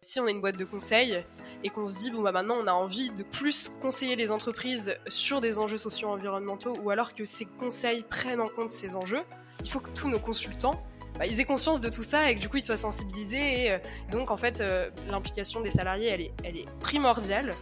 Si 0.00 0.20
on 0.20 0.26
a 0.26 0.30
une 0.30 0.40
boîte 0.40 0.56
de 0.56 0.64
conseil 0.64 1.24
et 1.64 1.70
qu'on 1.70 1.88
se 1.88 1.98
dit 1.98 2.12
bon 2.12 2.22
bah 2.22 2.30
maintenant 2.30 2.56
on 2.60 2.68
a 2.68 2.72
envie 2.72 3.10
de 3.10 3.24
plus 3.24 3.72
conseiller 3.82 4.14
les 4.14 4.30
entreprises 4.30 4.96
sur 5.08 5.40
des 5.40 5.58
enjeux 5.58 5.76
sociaux 5.76 6.08
environnementaux 6.08 6.76
ou 6.84 6.90
alors 6.90 7.14
que 7.14 7.24
ces 7.24 7.46
conseils 7.46 8.04
prennent 8.08 8.40
en 8.40 8.48
compte 8.48 8.70
ces 8.70 8.94
enjeux, 8.94 9.24
il 9.60 9.68
faut 9.68 9.80
que 9.80 9.90
tous 9.90 10.08
nos 10.08 10.20
consultants 10.20 10.80
bah, 11.18 11.26
ils 11.26 11.40
aient 11.40 11.44
conscience 11.44 11.80
de 11.80 11.88
tout 11.88 12.04
ça 12.04 12.30
et 12.30 12.36
que 12.36 12.40
du 12.40 12.48
coup 12.48 12.58
ils 12.58 12.64
soient 12.64 12.76
sensibilisés 12.76 13.64
et 13.64 13.72
euh, 13.72 13.78
donc 14.12 14.30
en 14.30 14.36
fait 14.36 14.60
euh, 14.60 14.88
l'implication 15.08 15.62
des 15.62 15.70
salariés 15.70 16.06
elle 16.06 16.20
est, 16.20 16.32
elle 16.44 16.56
est 16.56 16.66
primordiale 16.78 17.56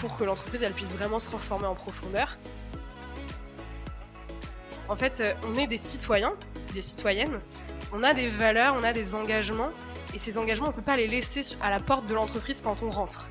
pour 0.00 0.18
que 0.18 0.24
l'entreprise 0.24 0.62
elle 0.62 0.74
puisse 0.74 0.94
vraiment 0.94 1.18
se 1.18 1.30
transformer 1.30 1.66
en 1.66 1.74
profondeur. 1.74 2.36
En 4.90 4.96
fait, 4.96 5.20
euh, 5.20 5.32
on 5.44 5.54
est 5.54 5.68
des 5.68 5.78
citoyens, 5.78 6.34
des 6.74 6.82
citoyennes, 6.82 7.40
on 7.92 8.02
a 8.02 8.12
des 8.12 8.26
valeurs, 8.26 8.74
on 8.76 8.82
a 8.82 8.92
des 8.92 9.14
engagements 9.14 9.70
et 10.14 10.18
ces 10.18 10.38
engagements, 10.38 10.66
on 10.66 10.70
ne 10.70 10.74
peut 10.74 10.82
pas 10.82 10.96
les 10.96 11.08
laisser 11.08 11.42
à 11.62 11.70
la 11.70 11.80
porte 11.80 12.06
de 12.06 12.14
l'entreprise 12.14 12.62
quand 12.62 12.82
on 12.82 12.90
rentre. 12.90 13.30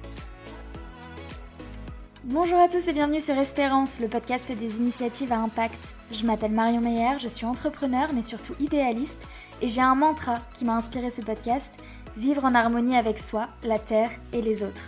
Bonjour 2.24 2.60
à 2.60 2.68
tous 2.68 2.88
et 2.88 2.94
bienvenue 2.94 3.22
sur 3.22 3.38
Espérance, 3.38 4.00
le 4.00 4.08
podcast 4.08 4.52
des 4.52 4.78
initiatives 4.78 5.32
à 5.32 5.40
impact. 5.40 5.96
Je 6.12 6.26
m'appelle 6.26 6.52
Marion 6.52 6.82
Meyer, 6.82 7.18
je 7.18 7.28
suis 7.28 7.46
entrepreneur 7.46 8.10
mais 8.14 8.24
surtout 8.24 8.54
idéaliste 8.60 9.22
et 9.62 9.68
j'ai 9.68 9.82
un 9.82 9.96
mantra 9.96 10.36
qui 10.54 10.66
m'a 10.66 10.76
inspiré 10.76 11.10
ce 11.10 11.22
podcast, 11.22 11.74
vivre 12.18 12.46
en 12.46 12.54
harmonie 12.54 12.96
avec 12.96 13.20
soi, 13.20 13.48
la 13.64 13.80
terre 13.80 14.12
et 14.34 14.42
les 14.42 14.64
autres. 14.64 14.84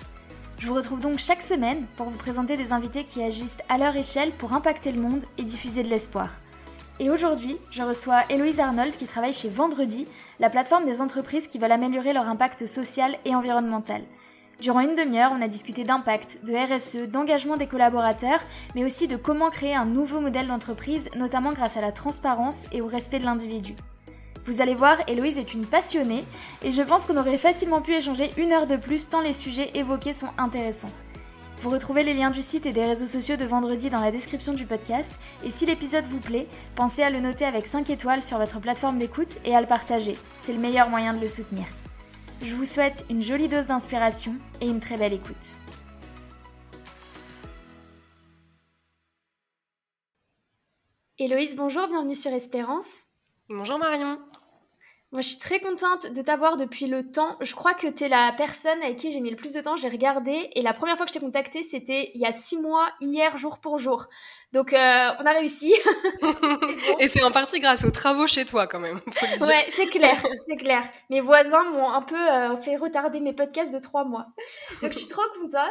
Je 0.60 0.68
vous 0.68 0.76
retrouve 0.76 1.00
donc 1.00 1.18
chaque 1.18 1.42
semaine 1.42 1.86
pour 1.98 2.10
vous 2.10 2.18
présenter 2.18 2.58
des 2.58 2.72
invités 2.72 3.04
qui 3.04 3.24
agissent 3.24 3.64
à 3.68 3.80
leur 3.80 3.96
échelle 3.96 4.32
pour 4.34 4.54
impacter 4.54 4.92
le 4.92 5.02
monde 5.02 5.24
et 5.40 5.44
diffuser 5.44 5.82
de 5.82 5.90
l'espoir. 5.90 6.30
Et 7.00 7.10
aujourd'hui, 7.10 7.58
je 7.72 7.82
reçois 7.82 8.22
Héloïse 8.30 8.60
Arnold 8.60 8.96
qui 8.96 9.06
travaille 9.06 9.34
chez 9.34 9.50
Vendredi, 9.50 10.08
la 10.40 10.50
plateforme 10.50 10.86
des 10.86 11.02
entreprises 11.02 11.48
qui 11.48 11.58
veulent 11.58 11.72
améliorer 11.72 12.14
leur 12.14 12.28
impact 12.28 12.68
social 12.68 13.18
et 13.26 13.34
environnemental. 13.34 14.02
Durant 14.60 14.82
une 14.82 14.94
demi-heure, 14.94 15.32
on 15.36 15.42
a 15.42 15.48
discuté 15.48 15.84
d'impact, 15.84 16.40
de 16.44 16.54
RSE, 16.54 17.10
d'engagement 17.10 17.58
des 17.58 17.66
collaborateurs, 17.66 18.42
mais 18.76 18.86
aussi 18.86 19.08
de 19.08 19.16
comment 19.16 19.50
créer 19.50 19.74
un 19.74 19.86
nouveau 19.86 20.20
modèle 20.20 20.48
d'entreprise, 20.48 21.10
notamment 21.16 21.54
grâce 21.54 21.78
à 21.78 21.82
la 21.82 21.92
transparence 21.92 22.66
et 22.72 22.82
au 22.82 22.86
respect 22.86 23.18
de 23.18 23.26
l'individu. 23.26 23.76
Vous 24.46 24.62
allez 24.62 24.76
voir, 24.76 24.98
Héloïse 25.08 25.40
est 25.40 25.56
une 25.56 25.66
passionnée, 25.66 26.26
et 26.62 26.72
je 26.72 26.82
pense 26.84 27.08
qu'on 27.08 27.18
aurait 27.18 27.40
facilement 27.40 27.82
pu 27.82 27.94
échanger 27.94 28.32
une 28.38 28.52
heure 28.52 28.68
de 28.68 28.76
plus 28.76 29.10
tant 29.10 29.22
les 29.22 29.34
sujets 29.34 29.72
évoqués 29.74 30.14
sont 30.14 30.30
intéressants. 30.38 30.92
Vous 31.62 31.70
retrouvez 31.70 32.02
les 32.02 32.16
liens 32.16 32.32
du 32.32 32.42
site 32.42 32.66
et 32.66 32.72
des 32.72 32.84
réseaux 32.84 33.06
sociaux 33.06 33.38
de 33.38 33.46
vendredi 33.46 33.92
dans 33.92 34.00
la 34.00 34.10
description 34.10 34.54
du 34.54 34.66
podcast. 34.66 35.14
Et 35.44 35.52
si 35.52 35.68
l'épisode 35.68 36.06
vous 36.06 36.20
plaît, 36.20 36.48
pensez 36.74 37.04
à 37.04 37.12
le 37.12 37.20
noter 37.20 37.46
avec 37.46 37.68
5 37.68 37.88
étoiles 37.92 38.24
sur 38.24 38.40
votre 38.40 38.60
plateforme 38.60 38.98
d'écoute 38.98 39.38
et 39.46 39.56
à 39.56 39.62
le 39.62 39.68
partager. 39.68 40.18
C'est 40.42 40.54
le 40.54 40.60
meilleur 40.60 40.90
moyen 40.90 41.14
de 41.14 41.22
le 41.22 41.28
soutenir. 41.28 41.66
Je 42.42 42.56
vous 42.56 42.66
souhaite 42.66 43.06
une 43.12 43.22
jolie 43.22 43.48
dose 43.48 43.68
d'inspiration 43.68 44.34
et 44.60 44.68
une 44.68 44.80
très 44.80 44.98
belle 44.98 45.14
écoute. 45.14 45.36
Héloïse, 51.20 51.56
bonjour, 51.56 51.88
bienvenue 51.90 52.16
sur 52.16 52.32
Espérance. 52.32 53.04
Bonjour 53.50 53.78
Marion. 53.78 54.18
Moi, 55.12 55.20
je 55.20 55.28
suis 55.28 55.38
très 55.38 55.60
contente 55.60 56.10
de 56.14 56.22
t'avoir 56.22 56.56
depuis 56.56 56.88
le 56.88 57.12
temps. 57.12 57.36
Je 57.42 57.54
crois 57.54 57.74
que 57.74 57.88
tu 57.88 58.06
es 58.06 58.08
la 58.08 58.32
personne 58.32 58.82
avec 58.82 58.96
qui 58.96 59.12
j'ai 59.12 59.20
mis 59.20 59.30
le 59.30 59.36
plus 59.36 59.52
de 59.52 59.60
temps. 59.60 59.76
J'ai 59.76 59.90
regardé 59.90 60.50
et 60.54 60.62
la 60.62 60.72
première 60.72 60.96
fois 60.96 61.06
que 61.06 61.12
je 61.12 61.20
t'ai 61.20 61.26
contactée, 61.26 61.64
c'était 61.64 62.12
il 62.16 62.22
y 62.22 62.26
a 62.26 62.32
six 62.32 62.58
mois, 62.58 62.88
hier, 63.02 63.38
jour 63.38 63.60
pour 63.60 63.78
jour. 63.78 64.08
Donc, 64.54 64.74
euh, 64.74 65.10
on 65.20 65.26
a 65.26 65.32
réussi. 65.32 65.74
et 67.00 67.08
c'est 67.08 67.24
en 67.24 67.32
partie 67.32 67.62
grâce 67.62 67.86
aux 67.86 67.92
travaux 67.92 68.28
chez 68.28 68.44
toi, 68.44 68.68
quand 68.68 68.82
même. 68.82 69.00
Ouais, 69.42 69.66
c'est 69.70 69.86
clair, 69.86 70.16
c'est 70.48 70.58
clair. 70.58 70.84
Mes 71.10 71.22
voisins 71.22 71.64
m'ont 71.72 71.90
un 71.90 72.02
peu 72.02 72.20
euh, 72.20 72.58
fait 72.58 72.76
retarder 72.76 73.22
mes 73.22 73.32
podcasts 73.32 73.74
de 73.74 73.80
trois 73.80 74.04
mois. 74.04 74.28
Donc, 74.82 74.92
je 74.92 74.98
suis 74.98 75.08
trop 75.08 75.22
contente. 75.40 75.62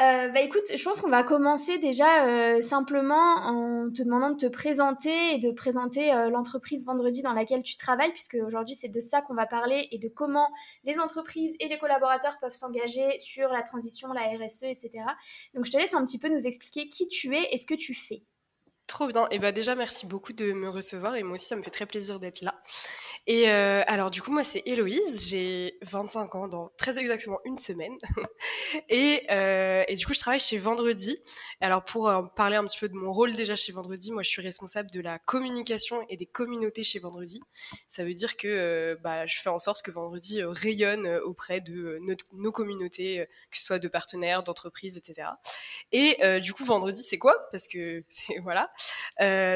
Euh, 0.00 0.28
bah 0.28 0.40
écoute, 0.40 0.64
je 0.74 0.82
pense 0.82 1.00
qu'on 1.00 1.10
va 1.10 1.22
commencer 1.22 1.78
déjà 1.78 2.60
simplement 2.60 3.14
en 3.14 3.90
te 3.90 4.02
demandant 4.02 4.30
de 4.30 4.36
te 4.36 4.46
présenter 4.46 5.34
et 5.34 5.38
de 5.38 5.50
présenter 5.50 6.12
l'entreprise 6.30 6.84
vendredi 6.84 7.22
dans 7.22 7.32
laquelle 7.32 7.62
tu 7.62 7.76
travailles, 7.76 8.12
puisque 8.12 8.36
aujourd'hui 8.46 8.74
c'est 8.74 8.88
de 8.88 9.00
ça 9.00 9.22
qu'on 9.22 9.34
va 9.34 9.46
parler 9.46 9.88
et 9.92 9.98
de 9.98 10.08
comment 10.08 10.50
les 10.84 10.98
entreprises 10.98 11.56
et 11.60 11.68
les 11.68 11.78
collaborateurs 11.78 12.38
peuvent 12.40 12.54
s'engager 12.54 13.18
sur 13.18 13.48
la 13.48 13.62
transition, 13.62 14.12
la 14.12 14.22
RSE, 14.22 14.64
etc. 14.64 14.90
Donc 15.54 15.64
je 15.64 15.70
te 15.70 15.78
laisse 15.78 15.94
un 15.94 16.04
petit 16.04 16.18
peu 16.18 16.28
nous 16.28 16.46
expliquer 16.46 16.88
qui 16.88 17.08
tu 17.08 17.34
es 17.34 17.48
et 17.52 17.58
ce 17.58 17.66
que 17.66 17.74
tu 17.74 17.94
fais. 17.94 18.05
Trop 18.86 19.08
bien. 19.08 19.28
Et 19.30 19.38
bah 19.38 19.52
déjà, 19.52 19.74
merci 19.74 20.06
beaucoup 20.06 20.32
de 20.32 20.52
me 20.52 20.68
recevoir. 20.68 21.16
Et 21.16 21.22
moi 21.22 21.34
aussi, 21.34 21.46
ça 21.46 21.56
me 21.56 21.62
fait 21.62 21.70
très 21.70 21.86
plaisir 21.86 22.20
d'être 22.20 22.40
là. 22.42 22.62
Et 23.28 23.48
euh, 23.48 23.82
alors, 23.88 24.10
du 24.10 24.22
coup, 24.22 24.30
moi, 24.30 24.44
c'est 24.44 24.62
Héloïse. 24.66 25.28
J'ai 25.28 25.78
25 25.82 26.34
ans 26.36 26.46
dans 26.46 26.70
très 26.78 26.96
exactement 26.98 27.40
une 27.44 27.58
semaine. 27.58 27.96
et, 28.88 29.24
euh, 29.30 29.82
et, 29.88 29.96
du 29.96 30.06
coup, 30.06 30.14
je 30.14 30.20
travaille 30.20 30.38
chez 30.38 30.58
Vendredi. 30.58 31.18
Alors, 31.60 31.84
pour 31.84 32.08
euh, 32.08 32.22
parler 32.36 32.54
un 32.54 32.64
petit 32.64 32.78
peu 32.78 32.88
de 32.88 32.94
mon 32.94 33.12
rôle 33.12 33.34
déjà 33.34 33.56
chez 33.56 33.72
Vendredi, 33.72 34.12
moi, 34.12 34.22
je 34.22 34.28
suis 34.28 34.42
responsable 34.42 34.92
de 34.92 35.00
la 35.00 35.18
communication 35.18 36.06
et 36.08 36.16
des 36.16 36.26
communautés 36.26 36.84
chez 36.84 37.00
Vendredi. 37.00 37.40
Ça 37.88 38.04
veut 38.04 38.14
dire 38.14 38.36
que 38.36 38.46
euh, 38.46 38.96
bah, 39.02 39.26
je 39.26 39.40
fais 39.40 39.50
en 39.50 39.58
sorte 39.58 39.82
que 39.82 39.90
Vendredi 39.90 40.40
euh, 40.40 40.50
rayonne 40.50 41.08
auprès 41.24 41.60
de 41.60 41.98
nos 42.32 42.52
communautés, 42.52 43.26
que 43.50 43.58
ce 43.58 43.66
soit 43.66 43.78
de 43.80 43.88
partenaires, 43.88 44.44
d'entreprises, 44.44 44.96
etc. 44.96 45.30
Et 45.90 46.16
du 46.40 46.52
coup, 46.52 46.64
Vendredi, 46.64 47.02
c'est 47.02 47.18
quoi? 47.18 47.34
Parce 47.50 47.66
que 47.66 48.04
c'est 48.08 48.38
voilà. 48.38 48.70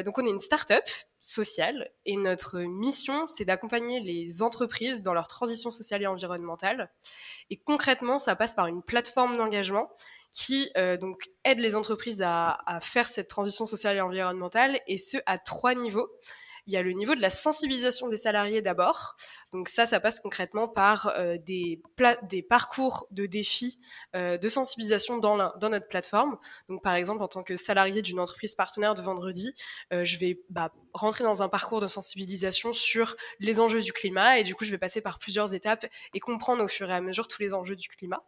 donc, 0.02 0.18
on 0.18 0.26
est 0.26 0.30
une 0.30 0.40
start-up 0.40 0.84
sociale 1.20 1.90
et 2.06 2.16
notre 2.16 2.60
mission, 2.60 3.26
c'est 3.26 3.44
d'accompagner 3.44 4.00
les 4.00 4.42
entreprises 4.42 5.02
dans 5.02 5.12
leur 5.12 5.26
transition 5.26 5.70
sociale 5.70 6.02
et 6.02 6.06
environnementale. 6.06 6.90
Et 7.50 7.56
concrètement, 7.56 8.18
ça 8.18 8.36
passe 8.36 8.54
par 8.54 8.66
une 8.66 8.82
plateforme 8.82 9.36
d'engagement 9.36 9.90
qui 10.32 10.70
euh, 10.76 10.96
donc 10.96 11.30
aide 11.44 11.58
les 11.58 11.74
entreprises 11.74 12.22
à, 12.22 12.58
à, 12.66 12.80
faire 12.80 13.08
cette 13.08 13.28
transition 13.28 13.66
sociale 13.66 13.96
et 13.96 14.00
environnementale, 14.00 14.80
et 14.86 14.98
ce 14.98 15.18
à 15.26 15.38
trois 15.38 15.74
niveaux. 15.74 16.08
Il 16.66 16.74
y 16.74 16.76
a 16.76 16.82
le 16.82 16.92
niveau 16.92 17.14
de 17.14 17.20
la 17.20 17.30
sensibilisation 17.30 18.08
des 18.08 18.16
salariés 18.16 18.62
d'abord. 18.62 19.16
Donc 19.52 19.68
ça, 19.68 19.86
ça 19.86 19.98
passe 19.98 20.20
concrètement 20.20 20.68
par 20.68 21.08
euh, 21.18 21.36
des, 21.38 21.82
des 22.22 22.42
parcours 22.42 23.08
de 23.10 23.26
défis 23.26 23.80
euh, 24.14 24.38
de 24.38 24.48
sensibilisation 24.48 25.18
dans, 25.18 25.36
la, 25.36 25.52
dans 25.60 25.70
notre 25.70 25.88
plateforme. 25.88 26.38
Donc 26.68 26.82
par 26.82 26.94
exemple, 26.94 27.22
en 27.22 27.28
tant 27.28 27.42
que 27.42 27.56
salarié 27.56 28.02
d'une 28.02 28.20
entreprise 28.20 28.54
partenaire 28.54 28.94
de 28.94 29.02
vendredi, 29.02 29.52
euh, 29.92 30.04
je 30.04 30.18
vais 30.18 30.42
bah, 30.48 30.72
rentrer 30.92 31.24
dans 31.24 31.42
un 31.42 31.48
parcours 31.48 31.80
de 31.80 31.88
sensibilisation 31.88 32.72
sur 32.72 33.16
les 33.38 33.60
enjeux 33.60 33.80
du 33.80 33.92
climat 33.92 34.38
et 34.38 34.44
du 34.44 34.54
coup, 34.54 34.64
je 34.64 34.70
vais 34.70 34.78
passer 34.78 35.00
par 35.00 35.18
plusieurs 35.18 35.54
étapes 35.54 35.86
et 36.14 36.20
comprendre 36.20 36.64
au 36.64 36.68
fur 36.68 36.90
et 36.90 36.94
à 36.94 37.00
mesure 37.00 37.28
tous 37.28 37.42
les 37.42 37.54
enjeux 37.54 37.76
du 37.76 37.88
climat. 37.88 38.22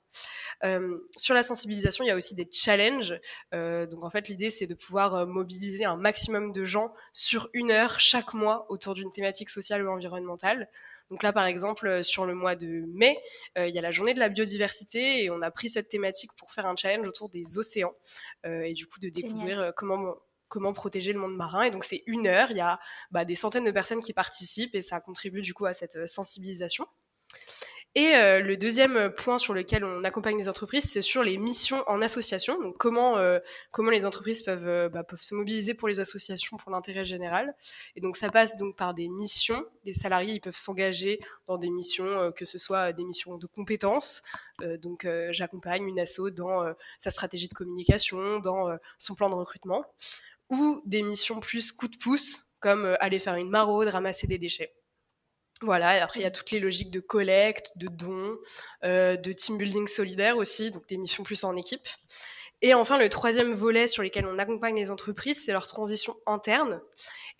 sur 1.16 1.34
la 1.34 1.42
sensibilisation, 1.42 2.04
il 2.04 2.08
y 2.08 2.10
a 2.10 2.16
aussi 2.16 2.34
des 2.34 2.48
challenges. 2.50 3.18
donc 3.52 4.04
en 4.04 4.10
fait, 4.10 4.28
l'idée, 4.28 4.50
c'est 4.50 4.66
de 4.66 4.74
pouvoir 4.74 5.26
mobiliser 5.26 5.84
un 5.84 5.96
maximum 5.96 6.52
de 6.52 6.64
gens 6.64 6.92
sur 7.12 7.48
une 7.52 7.70
heure 7.70 8.00
chaque 8.00 8.34
mois 8.34 8.66
autour 8.68 8.94
d'une 8.94 9.10
thématique 9.10 9.50
sociale 9.50 9.86
ou 9.86 9.90
environnementale. 9.90 10.68
Donc 11.12 11.22
là, 11.22 11.32
par 11.34 11.44
exemple, 11.44 11.86
euh, 11.86 12.02
sur 12.02 12.24
le 12.24 12.34
mois 12.34 12.56
de 12.56 12.84
mai, 12.94 13.20
euh, 13.58 13.68
il 13.68 13.74
y 13.74 13.78
a 13.78 13.82
la 13.82 13.90
journée 13.90 14.14
de 14.14 14.18
la 14.18 14.30
biodiversité 14.30 15.22
et 15.22 15.30
on 15.30 15.42
a 15.42 15.50
pris 15.50 15.68
cette 15.68 15.90
thématique 15.90 16.32
pour 16.38 16.52
faire 16.52 16.64
un 16.64 16.74
challenge 16.74 17.06
autour 17.06 17.28
des 17.28 17.58
océans 17.58 17.92
euh, 18.46 18.62
et 18.62 18.72
du 18.72 18.86
coup 18.86 18.98
de 18.98 19.10
découvrir 19.10 19.72
comment 19.76 20.14
comment 20.52 20.74
protéger 20.74 21.14
le 21.14 21.18
monde 21.18 21.34
marin. 21.34 21.62
Et 21.62 21.70
donc 21.70 21.82
c'est 21.82 22.02
une 22.06 22.26
heure, 22.26 22.50
il 22.50 22.58
y 22.58 22.60
a 22.60 22.78
bah, 23.10 23.24
des 23.24 23.36
centaines 23.36 23.64
de 23.64 23.70
personnes 23.70 24.00
qui 24.00 24.12
participent 24.12 24.74
et 24.74 24.82
ça 24.82 25.00
contribue 25.00 25.40
du 25.40 25.54
coup 25.54 25.64
à 25.64 25.72
cette 25.72 26.06
sensibilisation. 26.06 26.86
Et 27.94 28.14
euh, 28.14 28.40
le 28.40 28.56
deuxième 28.56 29.10
point 29.10 29.36
sur 29.36 29.52
lequel 29.52 29.84
on 29.84 30.02
accompagne 30.02 30.38
les 30.38 30.48
entreprises, 30.48 30.84
c'est 30.84 31.02
sur 31.02 31.22
les 31.22 31.36
missions 31.36 31.84
en 31.88 32.00
association. 32.00 32.58
Donc 32.58 32.78
comment 32.78 33.18
euh, 33.18 33.38
comment 33.70 33.90
les 33.90 34.06
entreprises 34.06 34.42
peuvent 34.42 34.66
euh, 34.66 34.88
bah, 34.88 35.04
peuvent 35.04 35.20
se 35.20 35.34
mobiliser 35.34 35.74
pour 35.74 35.88
les 35.88 36.00
associations 36.00 36.56
pour 36.56 36.72
l'intérêt 36.72 37.04
général. 37.04 37.54
Et 37.94 38.00
donc 38.00 38.16
ça 38.16 38.30
passe 38.30 38.56
donc 38.56 38.76
par 38.76 38.94
des 38.94 39.08
missions. 39.08 39.62
Les 39.84 39.92
salariés 39.92 40.34
ils 40.34 40.40
peuvent 40.40 40.56
s'engager 40.56 41.20
dans 41.46 41.58
des 41.58 41.68
missions 41.68 42.32
que 42.34 42.46
ce 42.46 42.56
soit 42.56 42.94
des 42.94 43.04
missions 43.04 43.36
de 43.36 43.46
compétences. 43.46 44.22
donc 44.80 45.06
j'accompagne 45.30 45.86
une 45.86 45.98
asso 45.98 46.30
dans 46.30 46.64
sa 46.98 47.10
stratégie 47.10 47.48
de 47.48 47.54
communication, 47.54 48.38
dans 48.38 48.74
son 48.96 49.14
plan 49.14 49.28
de 49.28 49.34
recrutement, 49.34 49.84
ou 50.52 50.82
des 50.86 51.02
missions 51.02 51.40
plus 51.40 51.72
coup 51.72 51.88
de 51.88 51.96
pouce 51.96 52.52
comme 52.60 52.96
aller 53.00 53.18
faire 53.18 53.34
une 53.34 53.50
maraude, 53.50 53.88
ramasser 53.88 54.28
des 54.28 54.38
déchets. 54.38 54.72
Voilà, 55.62 55.96
et 55.96 56.00
après 56.00 56.20
il 56.20 56.22
y 56.24 56.26
a 56.26 56.30
toutes 56.30 56.50
les 56.50 56.60
logiques 56.60 56.90
de 56.90 57.00
collecte, 57.00 57.72
de 57.76 57.88
dons, 57.88 58.36
euh, 58.84 59.16
de 59.16 59.32
team 59.32 59.58
building 59.58 59.86
solidaire 59.86 60.36
aussi, 60.36 60.70
donc 60.70 60.86
des 60.88 60.96
missions 60.96 61.22
plus 61.22 61.44
en 61.44 61.56
équipe. 61.56 61.88
Et 62.64 62.74
enfin, 62.74 62.96
le 62.96 63.08
troisième 63.08 63.52
volet 63.52 63.88
sur 63.88 64.04
lequel 64.04 64.24
on 64.24 64.38
accompagne 64.38 64.76
les 64.76 64.92
entreprises, 64.92 65.44
c'est 65.44 65.50
leur 65.50 65.66
transition 65.66 66.16
interne. 66.26 66.80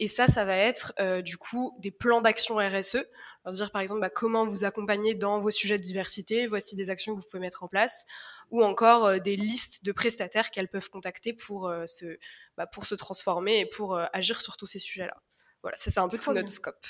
Et 0.00 0.08
ça, 0.08 0.26
ça 0.26 0.44
va 0.44 0.56
être 0.56 0.92
euh, 0.98 1.22
du 1.22 1.36
coup 1.36 1.76
des 1.78 1.92
plans 1.92 2.20
d'action 2.20 2.56
RSE. 2.56 3.04
Alors 3.44 3.54
dire 3.54 3.70
par 3.70 3.82
exemple 3.82 4.00
bah, 4.00 4.10
comment 4.10 4.46
vous 4.46 4.64
accompagner 4.64 5.14
dans 5.14 5.38
vos 5.38 5.50
sujets 5.50 5.76
de 5.76 5.82
diversité, 5.82 6.46
voici 6.46 6.74
des 6.74 6.90
actions 6.90 7.14
que 7.14 7.20
vous 7.20 7.26
pouvez 7.28 7.40
mettre 7.40 7.62
en 7.62 7.68
place, 7.68 8.04
ou 8.52 8.62
encore 8.62 9.06
euh, 9.06 9.18
des 9.18 9.34
listes 9.34 9.84
de 9.84 9.90
prestataires 9.90 10.52
qu'elles 10.52 10.68
peuvent 10.68 10.90
contacter 10.90 11.32
pour, 11.32 11.68
euh, 11.68 11.86
se, 11.86 12.18
bah, 12.56 12.68
pour 12.68 12.84
se 12.84 12.94
transformer 12.94 13.58
et 13.60 13.66
pour 13.66 13.98
agir 14.12 14.40
sur 14.40 14.56
tous 14.56 14.66
ces 14.66 14.78
sujets-là. 14.78 15.16
Voilà, 15.62 15.76
ça 15.76 15.90
c'est 15.90 16.00
un 16.00 16.08
peu 16.08 16.18
tout 16.18 16.32
notre 16.32 16.50
scope. 16.50 16.86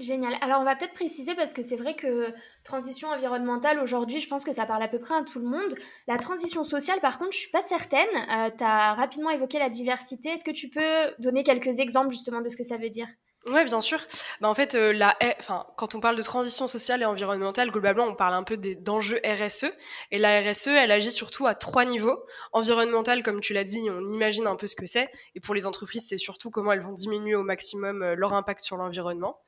Génial. 0.00 0.36
Alors 0.40 0.60
on 0.60 0.64
va 0.64 0.74
peut-être 0.74 0.94
préciser 0.94 1.36
parce 1.36 1.52
que 1.52 1.62
c'est 1.62 1.76
vrai 1.76 1.94
que 1.94 2.26
transition 2.64 3.08
environnementale 3.10 3.78
aujourd'hui, 3.78 4.18
je 4.18 4.28
pense 4.28 4.42
que 4.42 4.52
ça 4.52 4.66
parle 4.66 4.82
à 4.82 4.88
peu 4.88 4.98
près 4.98 5.14
à 5.14 5.22
tout 5.22 5.38
le 5.38 5.46
monde. 5.46 5.72
La 6.08 6.18
transition 6.18 6.64
sociale, 6.64 6.98
par 6.98 7.16
contre, 7.16 7.30
je 7.32 7.38
suis 7.38 7.50
pas 7.50 7.62
certaine. 7.62 8.08
Euh, 8.30 8.50
tu 8.56 8.64
as 8.64 8.94
rapidement 8.94 9.30
évoqué 9.30 9.60
la 9.60 9.68
diversité. 9.68 10.30
Est-ce 10.30 10.44
que 10.44 10.50
tu 10.50 10.68
peux 10.68 11.14
donner 11.20 11.44
quelques 11.44 11.78
exemples 11.78 12.10
justement 12.10 12.40
de 12.40 12.48
ce 12.48 12.56
que 12.56 12.64
ça 12.64 12.76
veut 12.76 12.90
dire? 12.90 13.06
Ouais, 13.46 13.64
bien 13.66 13.82
sûr. 13.82 14.00
Bah, 14.40 14.48
en 14.48 14.54
fait, 14.54 14.74
euh, 14.74 14.94
la, 14.94 15.14
enfin, 15.38 15.66
quand 15.76 15.94
on 15.94 16.00
parle 16.00 16.16
de 16.16 16.22
transition 16.22 16.66
sociale 16.66 17.02
et 17.02 17.04
environnementale, 17.04 17.70
globalement, 17.70 18.04
on 18.04 18.14
parle 18.14 18.32
un 18.32 18.42
peu 18.42 18.56
d'enjeux 18.56 19.20
RSE. 19.22 19.66
Et 20.10 20.18
la 20.18 20.40
RSE, 20.40 20.68
elle 20.68 20.90
agit 20.90 21.10
surtout 21.10 21.46
à 21.46 21.54
trois 21.54 21.84
niveaux. 21.84 22.24
Environnemental, 22.52 23.22
comme 23.22 23.40
tu 23.40 23.52
l'as 23.52 23.64
dit, 23.64 23.82
on 23.90 24.06
imagine 24.06 24.46
un 24.46 24.56
peu 24.56 24.66
ce 24.66 24.76
que 24.76 24.86
c'est. 24.86 25.10
Et 25.34 25.40
pour 25.40 25.54
les 25.54 25.66
entreprises, 25.66 26.06
c'est 26.08 26.16
surtout 26.16 26.50
comment 26.50 26.72
elles 26.72 26.80
vont 26.80 26.94
diminuer 26.94 27.34
au 27.34 27.42
maximum 27.42 28.02
euh, 28.02 28.14
leur 28.14 28.32
impact 28.32 28.60
sur 28.60 28.78
l'environnement. 28.78 29.42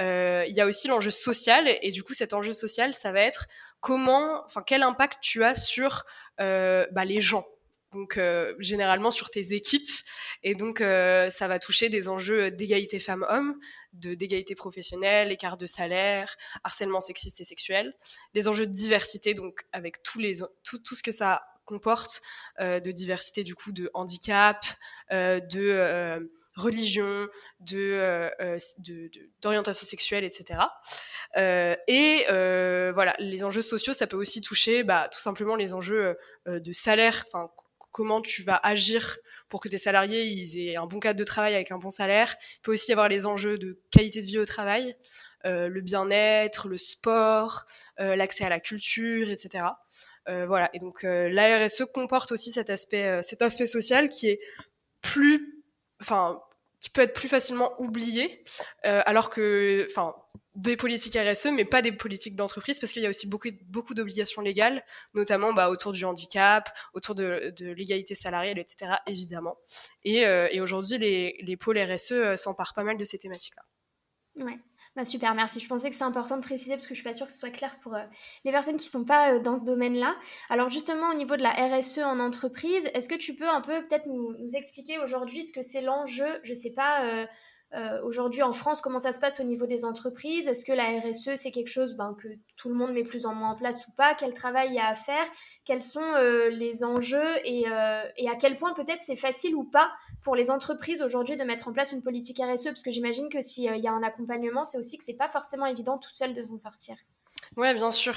Euh, 0.00 0.44
il 0.48 0.54
y 0.54 0.60
a 0.60 0.66
aussi 0.66 0.88
l'enjeu 0.88 1.10
social. 1.10 1.68
Et 1.82 1.92
du 1.92 2.02
coup, 2.02 2.14
cet 2.14 2.34
enjeu 2.34 2.52
social, 2.52 2.94
ça 2.94 3.12
va 3.12 3.20
être 3.20 3.46
comment, 3.80 4.42
enfin, 4.44 4.64
quel 4.66 4.82
impact 4.82 5.18
tu 5.22 5.44
as 5.44 5.54
sur 5.54 6.04
bah, 6.38 7.04
les 7.06 7.22
gens 7.22 7.46
donc 7.96 8.18
euh, 8.18 8.54
généralement 8.58 9.10
sur 9.10 9.30
tes 9.30 9.54
équipes. 9.54 9.90
Et 10.42 10.54
donc 10.54 10.80
euh, 10.80 11.30
ça 11.30 11.48
va 11.48 11.58
toucher 11.58 11.88
des 11.88 12.08
enjeux 12.08 12.50
d'égalité 12.50 12.98
femmes-hommes, 12.98 13.58
d'égalité 13.92 14.54
professionnelle, 14.54 15.32
écart 15.32 15.56
de 15.56 15.66
salaire, 15.66 16.36
harcèlement 16.62 17.00
sexiste 17.00 17.40
et 17.40 17.44
sexuel, 17.44 17.94
des 18.34 18.48
enjeux 18.48 18.66
de 18.66 18.72
diversité, 18.72 19.34
donc 19.34 19.64
avec 19.72 20.02
tous 20.02 20.18
les 20.18 20.38
tout, 20.62 20.78
tout 20.78 20.94
ce 20.94 21.02
que 21.02 21.10
ça 21.10 21.46
comporte 21.64 22.20
euh, 22.60 22.78
de 22.78 22.92
diversité 22.92 23.42
du 23.42 23.54
coup 23.54 23.72
de 23.72 23.90
handicap, 23.94 24.64
de 25.10 26.28
religion, 26.56 27.28
de, 27.60 28.30
d'orientation 29.42 29.86
sexuelle, 29.86 30.24
etc. 30.24 30.60
et 31.36 32.24
voilà, 32.92 33.14
les 33.18 33.42
enjeux 33.42 33.62
sociaux, 33.62 33.94
ça 33.94 34.06
peut 34.06 34.16
aussi 34.16 34.42
toucher 34.42 34.84
bah, 34.84 35.08
tout 35.10 35.18
simplement 35.18 35.56
les 35.56 35.72
enjeux 35.72 36.16
de 36.46 36.72
salaire, 36.72 37.24
enfin 37.26 37.46
comment 37.96 38.20
tu 38.20 38.42
vas 38.42 38.60
agir 38.62 39.16
pour 39.48 39.62
que 39.62 39.70
tes 39.70 39.78
salariés 39.78 40.70
aient 40.70 40.76
un 40.76 40.84
bon 40.84 41.00
cadre 41.00 41.18
de 41.18 41.24
travail 41.24 41.54
avec 41.54 41.72
un 41.72 41.78
bon 41.78 41.88
salaire. 41.88 42.36
Il 42.56 42.60
peut 42.60 42.72
aussi 42.74 42.90
y 42.90 42.92
avoir 42.92 43.08
les 43.08 43.24
enjeux 43.24 43.56
de 43.56 43.80
qualité 43.90 44.20
de 44.20 44.26
vie 44.26 44.38
au 44.38 44.44
travail, 44.44 44.94
euh, 45.46 45.68
le 45.68 45.80
bien-être, 45.80 46.68
le 46.68 46.76
sport, 46.76 47.64
euh, 47.98 48.14
l'accès 48.14 48.44
à 48.44 48.50
la 48.50 48.60
culture, 48.60 49.30
etc. 49.30 49.64
Euh, 50.28 50.44
voilà. 50.46 50.68
Et 50.74 50.78
donc 50.78 51.04
la 51.04 51.64
RSE 51.64 51.86
comporte 51.94 52.32
aussi 52.32 52.52
cet 52.52 52.68
aspect, 52.68 53.22
cet 53.22 53.40
aspect 53.40 53.66
social 53.66 54.10
qui 54.10 54.28
est 54.28 54.40
plus, 55.00 55.64
enfin, 56.02 56.42
qui 56.80 56.90
peut 56.90 57.00
être 57.00 57.14
plus 57.14 57.30
facilement 57.30 57.80
oublié, 57.80 58.44
alors 58.82 59.30
que, 59.30 59.86
enfin, 59.90 60.14
des 60.56 60.76
politiques 60.76 61.16
RSE, 61.16 61.48
mais 61.52 61.64
pas 61.64 61.82
des 61.82 61.92
politiques 61.92 62.34
d'entreprise, 62.34 62.80
parce 62.80 62.92
qu'il 62.92 63.02
y 63.02 63.06
a 63.06 63.10
aussi 63.10 63.28
beaucoup, 63.28 63.50
beaucoup 63.68 63.94
d'obligations 63.94 64.40
légales, 64.42 64.82
notamment 65.14 65.52
bah, 65.52 65.68
autour 65.68 65.92
du 65.92 66.04
handicap, 66.04 66.70
autour 66.94 67.14
de, 67.14 67.54
l'égalité 67.60 68.14
salariale, 68.14 68.58
etc., 68.58 68.94
évidemment. 69.06 69.56
Et, 70.02 70.26
euh, 70.26 70.48
et 70.50 70.60
aujourd'hui, 70.60 70.98
les, 70.98 71.38
les, 71.42 71.56
pôles 71.56 71.78
RSE 71.78 72.12
euh, 72.12 72.36
s'emparent 72.36 72.74
pas 72.74 72.84
mal 72.84 72.96
de 72.96 73.04
ces 73.04 73.18
thématiques-là. 73.18 74.44
Ouais. 74.44 74.58
Bah 74.94 75.04
super, 75.04 75.34
merci. 75.34 75.60
Je 75.60 75.68
pensais 75.68 75.90
que 75.90 75.94
c'est 75.94 76.04
important 76.04 76.38
de 76.38 76.42
préciser 76.42 76.74
parce 76.74 76.86
que 76.86 76.94
je 76.94 77.00
suis 77.00 77.04
pas 77.04 77.12
sûre 77.12 77.26
que 77.26 77.32
ce 77.32 77.38
soit 77.38 77.50
clair 77.50 77.78
pour 77.80 77.94
euh, 77.94 78.02
les 78.46 78.50
personnes 78.50 78.78
qui 78.78 78.88
sont 78.88 79.04
pas 79.04 79.38
dans 79.38 79.60
ce 79.60 79.66
domaine-là. 79.66 80.16
Alors 80.48 80.70
justement, 80.70 81.10
au 81.10 81.14
niveau 81.14 81.36
de 81.36 81.42
la 81.42 81.50
RSE 81.50 81.98
en 81.98 82.18
entreprise, 82.18 82.88
est-ce 82.94 83.06
que 83.06 83.14
tu 83.14 83.34
peux 83.34 83.48
un 83.48 83.60
peu 83.60 83.86
peut-être 83.86 84.06
nous, 84.06 84.34
nous 84.38 84.56
expliquer 84.56 84.98
aujourd'hui 84.98 85.44
ce 85.44 85.52
que 85.52 85.60
c'est 85.60 85.82
l'enjeu, 85.82 86.40
je 86.44 86.54
sais 86.54 86.70
pas, 86.70 87.26
euh, 87.74 88.00
aujourd'hui 88.04 88.42
en 88.42 88.52
France, 88.52 88.80
comment 88.80 88.98
ça 88.98 89.12
se 89.12 89.18
passe 89.18 89.40
au 89.40 89.42
niveau 89.42 89.66
des 89.66 89.84
entreprises? 89.84 90.46
Est-ce 90.46 90.64
que 90.64 90.72
la 90.72 90.84
RSE, 91.00 91.34
c'est 91.34 91.50
quelque 91.50 91.68
chose 91.68 91.94
ben, 91.94 92.14
que 92.14 92.28
tout 92.56 92.68
le 92.68 92.74
monde 92.74 92.92
met 92.92 93.02
plus 93.02 93.26
en 93.26 93.34
moins 93.34 93.50
en 93.50 93.56
place 93.56 93.86
ou 93.88 93.90
pas? 93.92 94.14
Quel 94.14 94.32
travail 94.32 94.68
il 94.68 94.74
y 94.74 94.78
a 94.78 94.86
à 94.86 94.94
faire? 94.94 95.26
Quels 95.64 95.82
sont 95.82 96.00
euh, 96.00 96.48
les 96.48 96.84
enjeux? 96.84 97.36
Et, 97.44 97.64
euh, 97.68 98.02
et, 98.16 98.28
à 98.28 98.36
quel 98.36 98.56
point 98.56 98.72
peut-être 98.74 99.02
c'est 99.02 99.16
facile 99.16 99.54
ou 99.56 99.64
pas 99.64 99.90
pour 100.22 100.36
les 100.36 100.50
entreprises 100.50 101.02
aujourd'hui 101.02 101.36
de 101.36 101.44
mettre 101.44 101.68
en 101.68 101.72
place 101.72 101.92
une 101.92 102.02
politique 102.02 102.38
RSE 102.38 102.64
Parce 102.64 102.82
que 102.82 102.92
j'imagine 102.92 103.28
que 103.28 103.42
s'il 103.42 103.64
y 103.64 103.88
a 103.88 103.92
un 103.92 104.02
accompagnement, 104.02 104.62
c'est 104.62 104.78
aussi 104.78 104.96
que 104.96 105.04
c'est 105.04 105.14
pas 105.14 105.28
forcément 105.28 105.66
évident 105.66 105.98
tout 105.98 106.12
seul 106.12 106.34
de 106.34 106.42
s'en 106.42 106.58
sortir. 106.58 106.96
Ouais, 107.54 107.74
bien 107.74 107.92
sûr. 107.92 108.14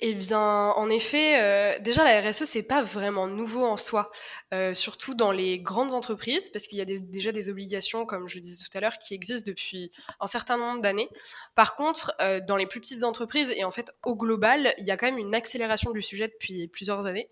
Eh 0.00 0.14
bien, 0.14 0.38
en 0.38 0.88
effet, 0.88 1.40
euh, 1.42 1.78
déjà 1.80 2.04
la 2.04 2.20
RSE 2.20 2.44
c'est 2.44 2.62
pas 2.62 2.82
vraiment 2.82 3.26
nouveau 3.26 3.64
en 3.64 3.76
soi, 3.76 4.10
euh, 4.54 4.72
surtout 4.72 5.14
dans 5.14 5.32
les 5.32 5.58
grandes 5.58 5.92
entreprises, 5.94 6.50
parce 6.50 6.66
qu'il 6.66 6.78
y 6.78 6.80
a 6.80 6.84
déjà 6.84 7.32
des 7.32 7.50
obligations, 7.50 8.06
comme 8.06 8.28
je 8.28 8.38
disais 8.38 8.64
tout 8.64 8.78
à 8.78 8.80
l'heure, 8.80 8.96
qui 8.98 9.14
existent 9.14 9.44
depuis 9.46 9.90
un 10.20 10.26
certain 10.26 10.56
nombre 10.56 10.80
d'années. 10.80 11.10
Par 11.54 11.74
contre, 11.74 12.14
euh, 12.20 12.40
dans 12.40 12.56
les 12.56 12.66
plus 12.66 12.80
petites 12.80 13.04
entreprises 13.04 13.50
et 13.56 13.64
en 13.64 13.70
fait 13.70 13.90
au 14.04 14.16
global, 14.16 14.72
il 14.78 14.86
y 14.86 14.90
a 14.90 14.96
quand 14.96 15.06
même 15.06 15.18
une 15.18 15.34
accélération 15.34 15.90
du 15.90 16.00
sujet 16.00 16.28
depuis 16.28 16.68
plusieurs 16.68 17.06
années. 17.06 17.28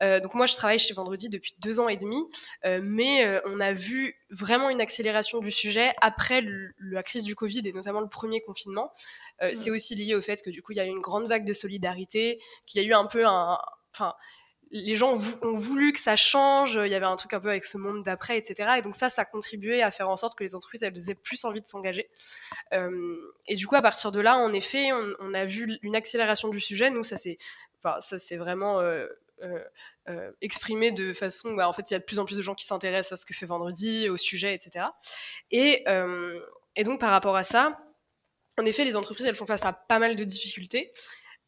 donc 0.00 0.34
moi, 0.34 0.46
je 0.46 0.54
travaille 0.54 0.78
chez 0.78 0.94
Vendredi 0.94 1.28
depuis 1.28 1.54
deux 1.58 1.80
ans 1.80 1.88
et 1.88 1.96
demi, 1.96 2.22
mais 2.64 3.40
on 3.46 3.60
a 3.60 3.72
vu 3.72 4.14
vraiment 4.30 4.70
une 4.70 4.80
accélération 4.80 5.38
du 5.38 5.50
sujet 5.50 5.94
après 6.00 6.44
la 6.80 7.02
crise 7.02 7.24
du 7.24 7.34
Covid 7.34 7.62
et 7.64 7.72
notamment 7.72 8.00
le 8.00 8.08
premier 8.08 8.40
confinement. 8.40 8.92
Euh, 9.42 9.50
c'est 9.52 9.70
aussi 9.70 9.94
lié 9.94 10.14
au 10.14 10.22
fait 10.22 10.42
que 10.42 10.50
du 10.50 10.62
coup 10.62 10.72
il 10.72 10.76
y 10.76 10.80
a 10.80 10.86
eu 10.86 10.90
une 10.90 11.00
grande 11.00 11.28
vague 11.28 11.44
de 11.44 11.52
solidarité, 11.52 12.40
qu'il 12.66 12.82
y 12.82 12.84
a 12.84 12.88
eu 12.88 12.92
un 12.92 13.06
peu 13.06 13.26
un, 13.26 13.58
enfin 13.94 14.14
les 14.70 14.96
gens 14.96 15.12
ont 15.42 15.56
voulu 15.56 15.92
que 15.92 16.00
ça 16.00 16.16
change, 16.16 16.78
il 16.84 16.90
y 16.90 16.94
avait 16.94 17.06
un 17.06 17.16
truc 17.16 17.32
un 17.34 17.40
peu 17.40 17.48
avec 17.48 17.64
ce 17.64 17.78
monde 17.78 18.02
d'après, 18.02 18.36
etc. 18.36 18.70
Et 18.78 18.82
donc 18.82 18.94
ça, 18.96 19.08
ça 19.08 19.22
a 19.22 19.24
contribué 19.24 19.82
à 19.82 19.90
faire 19.90 20.08
en 20.08 20.16
sorte 20.16 20.36
que 20.36 20.42
les 20.42 20.54
entreprises, 20.54 20.82
elles 20.82 21.10
aient 21.10 21.14
plus 21.14 21.44
envie 21.44 21.60
de 21.60 21.66
s'engager. 21.66 22.10
Euh, 22.72 23.16
et 23.46 23.54
du 23.54 23.66
coup, 23.66 23.76
à 23.76 23.82
partir 23.82 24.10
de 24.10 24.20
là, 24.20 24.36
en 24.36 24.52
effet, 24.52 24.90
on, 25.20 25.34
a 25.34 25.44
vu 25.44 25.78
une 25.82 25.94
accélération 25.94 26.48
du 26.48 26.60
sujet. 26.60 26.90
Nous, 26.90 27.04
ça 27.04 27.16
c'est, 27.16 27.38
enfin, 27.78 28.00
ça 28.00 28.18
c'est 28.18 28.36
vraiment 28.36 28.80
euh, 28.80 29.06
exprimé 30.40 30.90
de 30.92 31.12
façon, 31.12 31.54
bah, 31.54 31.68
en 31.68 31.72
fait, 31.72 31.90
il 31.90 31.94
y 31.94 31.96
a 31.96 32.00
de 32.00 32.04
plus 32.04 32.18
en 32.18 32.24
plus 32.24 32.36
de 32.36 32.42
gens 32.42 32.54
qui 32.54 32.64
s'intéressent 32.64 33.12
à 33.12 33.16
ce 33.20 33.26
que 33.26 33.34
fait 33.34 33.46
Vendredi, 33.46 34.08
au 34.08 34.16
sujet, 34.16 34.54
etc. 34.54 34.86
Et, 35.50 35.84
et 36.76 36.84
donc, 36.84 37.00
par 37.00 37.10
rapport 37.10 37.36
à 37.36 37.44
ça, 37.44 37.78
en 38.58 38.64
effet, 38.64 38.84
les 38.84 38.96
entreprises, 38.96 39.26
elles 39.26 39.34
font 39.34 39.46
face 39.46 39.64
à 39.64 39.72
pas 39.72 39.98
mal 39.98 40.16
de 40.16 40.24
difficultés. 40.24 40.92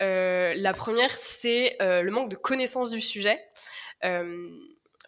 Euh, 0.03 0.53
la 0.57 0.75
première, 0.75 1.11
c'est 1.11 1.77
euh, 1.83 2.03
le 2.03 2.11
manque 2.11 2.31
de 2.31 2.37
connaissance 2.37 2.91
du 2.91 3.01
sujet, 3.01 3.43
euh, 4.05 4.49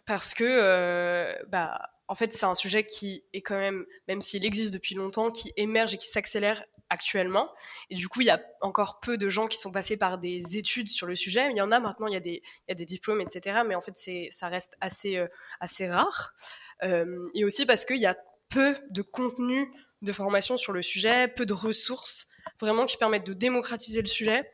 parce 0.05 0.33
que, 0.33 1.45
bah, 1.47 1.79
en 2.07 2.15
fait, 2.15 2.33
c'est 2.33 2.45
un 2.45 2.55
sujet 2.55 2.85
qui 2.85 3.23
est 3.33 3.41
quand 3.41 3.57
même, 3.57 3.85
même 4.07 4.19
s'il 4.19 4.43
existe 4.45 4.73
depuis 4.73 4.95
longtemps, 4.95 5.31
qui 5.31 5.53
émerge 5.55 5.93
et 5.93 5.97
qui 5.97 6.07
s'accélère 6.07 6.63
actuellement. 6.91 7.51
Et 7.89 7.95
du 7.95 8.07
coup, 8.07 8.21
il 8.21 8.27
y 8.27 8.29
a 8.29 8.39
encore 8.61 8.99
peu 8.99 9.17
de 9.17 9.29
gens 9.29 9.47
qui 9.47 9.57
sont 9.57 9.71
passés 9.71 9.97
par 9.97 10.19
des 10.19 10.57
études 10.57 10.89
sur 10.89 11.07
le 11.07 11.15
sujet. 11.15 11.49
Il 11.49 11.57
y 11.57 11.61
en 11.61 11.71
a 11.71 11.79
maintenant, 11.79 12.05
il 12.05 12.13
y 12.13 12.17
a 12.17 12.19
des, 12.19 12.43
il 12.67 12.69
y 12.69 12.71
a 12.71 12.75
des 12.75 12.85
diplômes, 12.85 13.21
etc. 13.21 13.61
Mais 13.65 13.73
en 13.73 13.81
fait, 13.81 13.97
ça 14.29 14.47
reste 14.47 14.75
assez, 14.81 15.25
assez 15.59 15.89
rare. 15.89 16.33
et 16.83 17.43
aussi 17.45 17.65
parce 17.65 17.85
qu'il 17.85 17.97
y 17.97 18.05
a 18.05 18.15
peu 18.49 18.75
de 18.91 19.01
contenu 19.01 19.71
de 20.01 20.11
formation 20.11 20.57
sur 20.57 20.73
le 20.73 20.81
sujet, 20.81 21.27
peu 21.27 21.45
de 21.45 21.53
ressources 21.53 22.27
vraiment 22.59 22.85
qui 22.85 22.97
permettent 22.97 23.25
de 23.25 23.33
démocratiser 23.33 24.01
le 24.01 24.07
sujet 24.07 24.49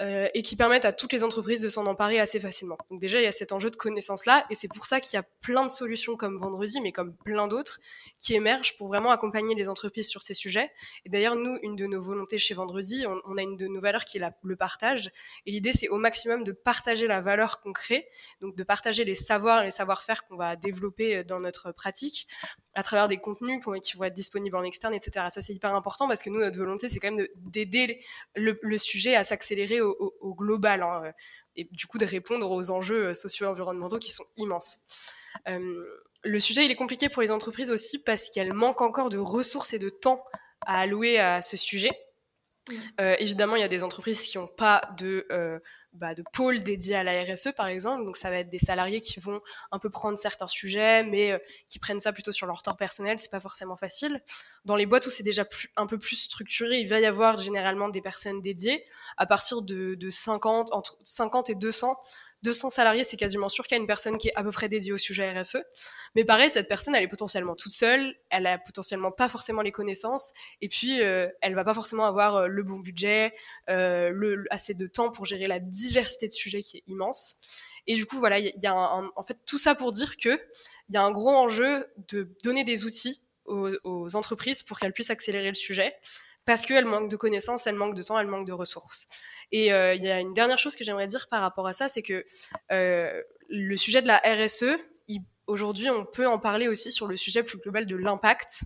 euh, 0.00 0.28
et 0.34 0.42
qui 0.42 0.54
permettent 0.56 0.84
à 0.84 0.92
toutes 0.92 1.12
les 1.12 1.24
entreprises 1.24 1.60
de 1.60 1.68
s'en 1.68 1.86
emparer 1.86 2.20
assez 2.20 2.38
facilement. 2.38 2.78
Donc 2.90 3.00
déjà, 3.00 3.20
il 3.20 3.24
y 3.24 3.26
a 3.26 3.32
cet 3.32 3.52
enjeu 3.52 3.70
de 3.70 3.76
connaissance-là, 3.76 4.46
et 4.50 4.54
c'est 4.54 4.68
pour 4.68 4.86
ça 4.86 5.00
qu'il 5.00 5.16
y 5.16 5.18
a 5.18 5.24
plein 5.40 5.66
de 5.66 5.70
solutions 5.70 6.16
comme 6.16 6.38
Vendredi, 6.38 6.80
mais 6.80 6.92
comme 6.92 7.14
plein 7.16 7.48
d'autres, 7.48 7.80
qui 8.16 8.34
émergent 8.34 8.76
pour 8.76 8.88
vraiment 8.88 9.10
accompagner 9.10 9.54
les 9.54 9.68
entreprises 9.68 10.08
sur 10.08 10.22
ces 10.22 10.34
sujets. 10.34 10.70
Et 11.04 11.08
d'ailleurs, 11.08 11.34
nous, 11.34 11.58
une 11.62 11.74
de 11.74 11.86
nos 11.86 12.02
volontés 12.02 12.38
chez 12.38 12.54
Vendredi, 12.54 13.04
on, 13.06 13.36
a 13.36 13.42
une 13.42 13.56
de 13.56 13.66
nos 13.66 13.80
valeurs 13.80 14.04
qui 14.04 14.18
est 14.18 14.22
le 14.42 14.56
partage, 14.56 15.10
et 15.46 15.50
l'idée, 15.50 15.72
c'est 15.72 15.88
au 15.88 15.96
maximum 15.96 16.44
de 16.44 16.52
partager 16.52 17.06
la 17.06 17.20
valeur 17.20 17.60
qu'on 17.60 17.72
crée, 17.72 18.08
donc 18.40 18.56
de 18.56 18.62
partager 18.62 19.04
les 19.04 19.14
savoirs, 19.14 19.64
les 19.64 19.70
savoir-faire 19.70 20.26
qu'on 20.26 20.36
va 20.36 20.56
développer 20.56 21.16
euh, 21.16 21.24
dans 21.24 21.40
notre 21.40 21.72
pratique, 21.72 22.28
à 22.74 22.82
travers 22.84 23.08
des 23.08 23.16
contenus 23.16 23.60
qui 23.82 23.96
vont 23.96 24.04
être 24.04 24.14
disponibles 24.14 24.56
en 24.56 24.62
externe, 24.62 24.94
etc. 24.94 25.26
Ça, 25.30 25.42
c'est 25.42 25.52
hyper 25.52 25.74
important 25.74 26.06
parce 26.06 26.22
que 26.22 26.30
nous, 26.30 26.38
notre 26.38 26.58
volonté, 26.58 26.88
c'est 26.88 27.00
quand 27.00 27.10
même 27.10 27.26
d'aider 27.34 28.00
le, 28.36 28.78
sujet 28.78 29.16
à 29.16 29.24
s'accélérer 29.24 29.80
au, 29.88 30.34
global 30.34 30.82
hein, 30.82 31.12
et 31.56 31.68
du 31.72 31.86
coup 31.86 31.98
de 31.98 32.04
répondre 32.04 32.50
aux 32.50 32.70
enjeux 32.70 33.14
socio-environnementaux 33.14 33.98
qui 33.98 34.10
sont 34.10 34.24
immenses. 34.36 34.78
Euh, 35.48 35.84
le 36.24 36.40
sujet, 36.40 36.66
est 36.66 36.74
compliqué 36.74 37.08
pour 37.08 37.22
les 37.22 37.30
entreprises 37.30 37.70
aussi 37.70 38.02
parce 38.02 38.28
qu'elles 38.30 38.52
manquent 38.52 38.82
encore 38.82 39.10
de 39.10 39.18
ressources 39.18 39.72
et 39.72 39.78
de 39.78 39.88
temps 39.88 40.24
à 40.62 40.80
allouer 40.80 41.18
à 41.18 41.42
ce 41.42 41.56
sujet. 41.56 41.90
Euh, 43.00 43.16
évidemment, 43.18 43.56
il 43.56 43.60
y 43.60 43.64
a 43.64 43.68
des 43.68 43.84
entreprises 43.84 44.22
qui 44.22 44.38
n'ont 44.38 44.46
pas 44.46 44.82
de 44.98 45.26
euh, 45.30 45.58
bah, 45.94 46.14
de 46.14 46.22
pôles 46.32 46.60
dédiés 46.60 46.96
à 46.96 47.02
la 47.02 47.22
RSE 47.24 47.52
par 47.56 47.66
exemple. 47.66 48.04
Donc 48.04 48.16
ça 48.16 48.30
va 48.30 48.38
être 48.38 48.50
des 48.50 48.58
salariés 48.58 49.00
qui 49.00 49.20
vont 49.20 49.40
un 49.72 49.78
peu 49.78 49.90
prendre 49.90 50.18
certains 50.18 50.46
sujets, 50.46 51.02
mais 51.02 51.32
euh, 51.32 51.38
qui 51.66 51.78
prennent 51.78 51.98
ça 51.98 52.12
plutôt 52.12 52.30
sur 52.30 52.46
leur 52.46 52.62
temps 52.62 52.74
personnel. 52.74 53.18
C'est 53.18 53.30
pas 53.30 53.40
forcément 53.40 53.76
facile. 53.76 54.22
Dans 54.64 54.76
les 54.76 54.86
boîtes 54.86 55.06
où 55.06 55.10
c'est 55.10 55.22
déjà 55.22 55.44
plus, 55.44 55.70
un 55.76 55.86
peu 55.86 55.98
plus 55.98 56.16
structuré, 56.16 56.78
il 56.78 56.88
va 56.88 57.00
y 57.00 57.06
avoir 57.06 57.38
généralement 57.38 57.88
des 57.88 58.02
personnes 58.02 58.40
dédiées. 58.40 58.84
À 59.16 59.26
partir 59.26 59.62
de, 59.62 59.94
de 59.94 60.10
50, 60.10 60.72
entre 60.72 60.98
50 61.04 61.50
et 61.50 61.54
200, 61.54 61.96
200 62.42 62.70
salariés, 62.70 63.04
c'est 63.04 63.16
quasiment 63.16 63.48
sûr 63.48 63.66
qu'il 63.66 63.76
y 63.76 63.78
a 63.78 63.80
une 63.80 63.86
personne 63.86 64.16
qui 64.18 64.28
est 64.28 64.36
à 64.36 64.44
peu 64.44 64.50
près 64.50 64.68
dédiée 64.68 64.92
au 64.92 64.98
sujet 64.98 65.38
RSE. 65.38 65.58
Mais 66.14 66.24
pareil, 66.24 66.50
cette 66.50 66.68
personne, 66.68 66.94
elle 66.94 67.02
est 67.02 67.08
potentiellement 67.08 67.56
toute 67.56 67.72
seule, 67.72 68.14
elle 68.30 68.46
a 68.46 68.58
potentiellement 68.58 69.10
pas 69.10 69.28
forcément 69.28 69.62
les 69.62 69.72
connaissances, 69.72 70.32
et 70.60 70.68
puis 70.68 71.00
euh, 71.00 71.28
elle 71.40 71.54
va 71.54 71.64
pas 71.64 71.74
forcément 71.74 72.04
avoir 72.04 72.36
euh, 72.36 72.46
le 72.46 72.62
bon 72.62 72.78
budget, 72.78 73.34
euh, 73.68 74.10
le, 74.10 74.44
assez 74.50 74.74
de 74.74 74.86
temps 74.86 75.10
pour 75.10 75.24
gérer 75.26 75.46
la 75.46 75.58
diversité 75.58 76.28
de 76.28 76.32
sujets 76.32 76.62
qui 76.62 76.78
est 76.78 76.84
immense. 76.86 77.36
Et 77.86 77.94
du 77.94 78.06
coup, 78.06 78.18
voilà, 78.18 78.38
il 78.38 78.52
y, 78.62 78.66
a 78.66 78.74
en 78.74 79.22
fait 79.22 79.38
tout 79.46 79.58
ça 79.58 79.74
pour 79.74 79.92
dire 79.92 80.16
que 80.18 80.40
il 80.88 80.94
y 80.94 80.98
a 80.98 81.02
un 81.02 81.10
gros 81.10 81.30
enjeu 81.30 81.86
de 82.08 82.36
donner 82.44 82.62
des 82.62 82.84
outils 82.84 83.22
aux, 83.46 83.70
aux 83.82 84.14
entreprises 84.14 84.62
pour 84.62 84.78
qu'elles 84.78 84.92
puissent 84.92 85.10
accélérer 85.10 85.48
le 85.48 85.54
sujet 85.54 85.94
parce 86.48 86.64
qu'elles 86.64 86.86
manquent 86.86 87.10
de 87.10 87.16
connaissances, 87.16 87.66
elles 87.66 87.74
manquent 87.74 87.94
de 87.94 88.00
temps, 88.00 88.18
elles 88.18 88.26
manquent 88.26 88.46
de 88.46 88.54
ressources. 88.54 89.06
Et 89.52 89.70
euh, 89.70 89.92
il 89.92 90.02
y 90.02 90.08
a 90.08 90.18
une 90.18 90.32
dernière 90.32 90.58
chose 90.58 90.76
que 90.76 90.82
j'aimerais 90.82 91.06
dire 91.06 91.28
par 91.28 91.42
rapport 91.42 91.66
à 91.66 91.74
ça, 91.74 91.90
c'est 91.90 92.00
que 92.00 92.24
euh, 92.72 93.22
le 93.50 93.76
sujet 93.76 94.00
de 94.00 94.06
la 94.06 94.16
RSE, 94.24 94.78
aujourd'hui, 95.46 95.90
on 95.90 96.06
peut 96.06 96.26
en 96.26 96.38
parler 96.38 96.66
aussi 96.66 96.90
sur 96.90 97.06
le 97.06 97.18
sujet 97.18 97.42
plus 97.42 97.58
global 97.58 97.84
de 97.84 97.96
l'impact. 97.96 98.62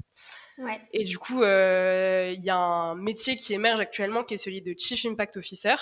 Ouais. 0.59 0.81
Et 0.93 1.03
du 1.03 1.19
coup, 1.19 1.43
euh, 1.43 2.33
il 2.37 2.45
y 2.45 2.51
a 2.51 2.57
un 2.57 2.95
métier 2.95 3.35
qui 3.35 3.53
émerge 3.53 3.81
actuellement 3.81 4.23
qui 4.23 4.35
est 4.35 4.39
celui 4.39 4.63
de 4.63 4.77
Chief 4.79 5.05
Impact 5.05 5.39
Officer. 5.39 5.75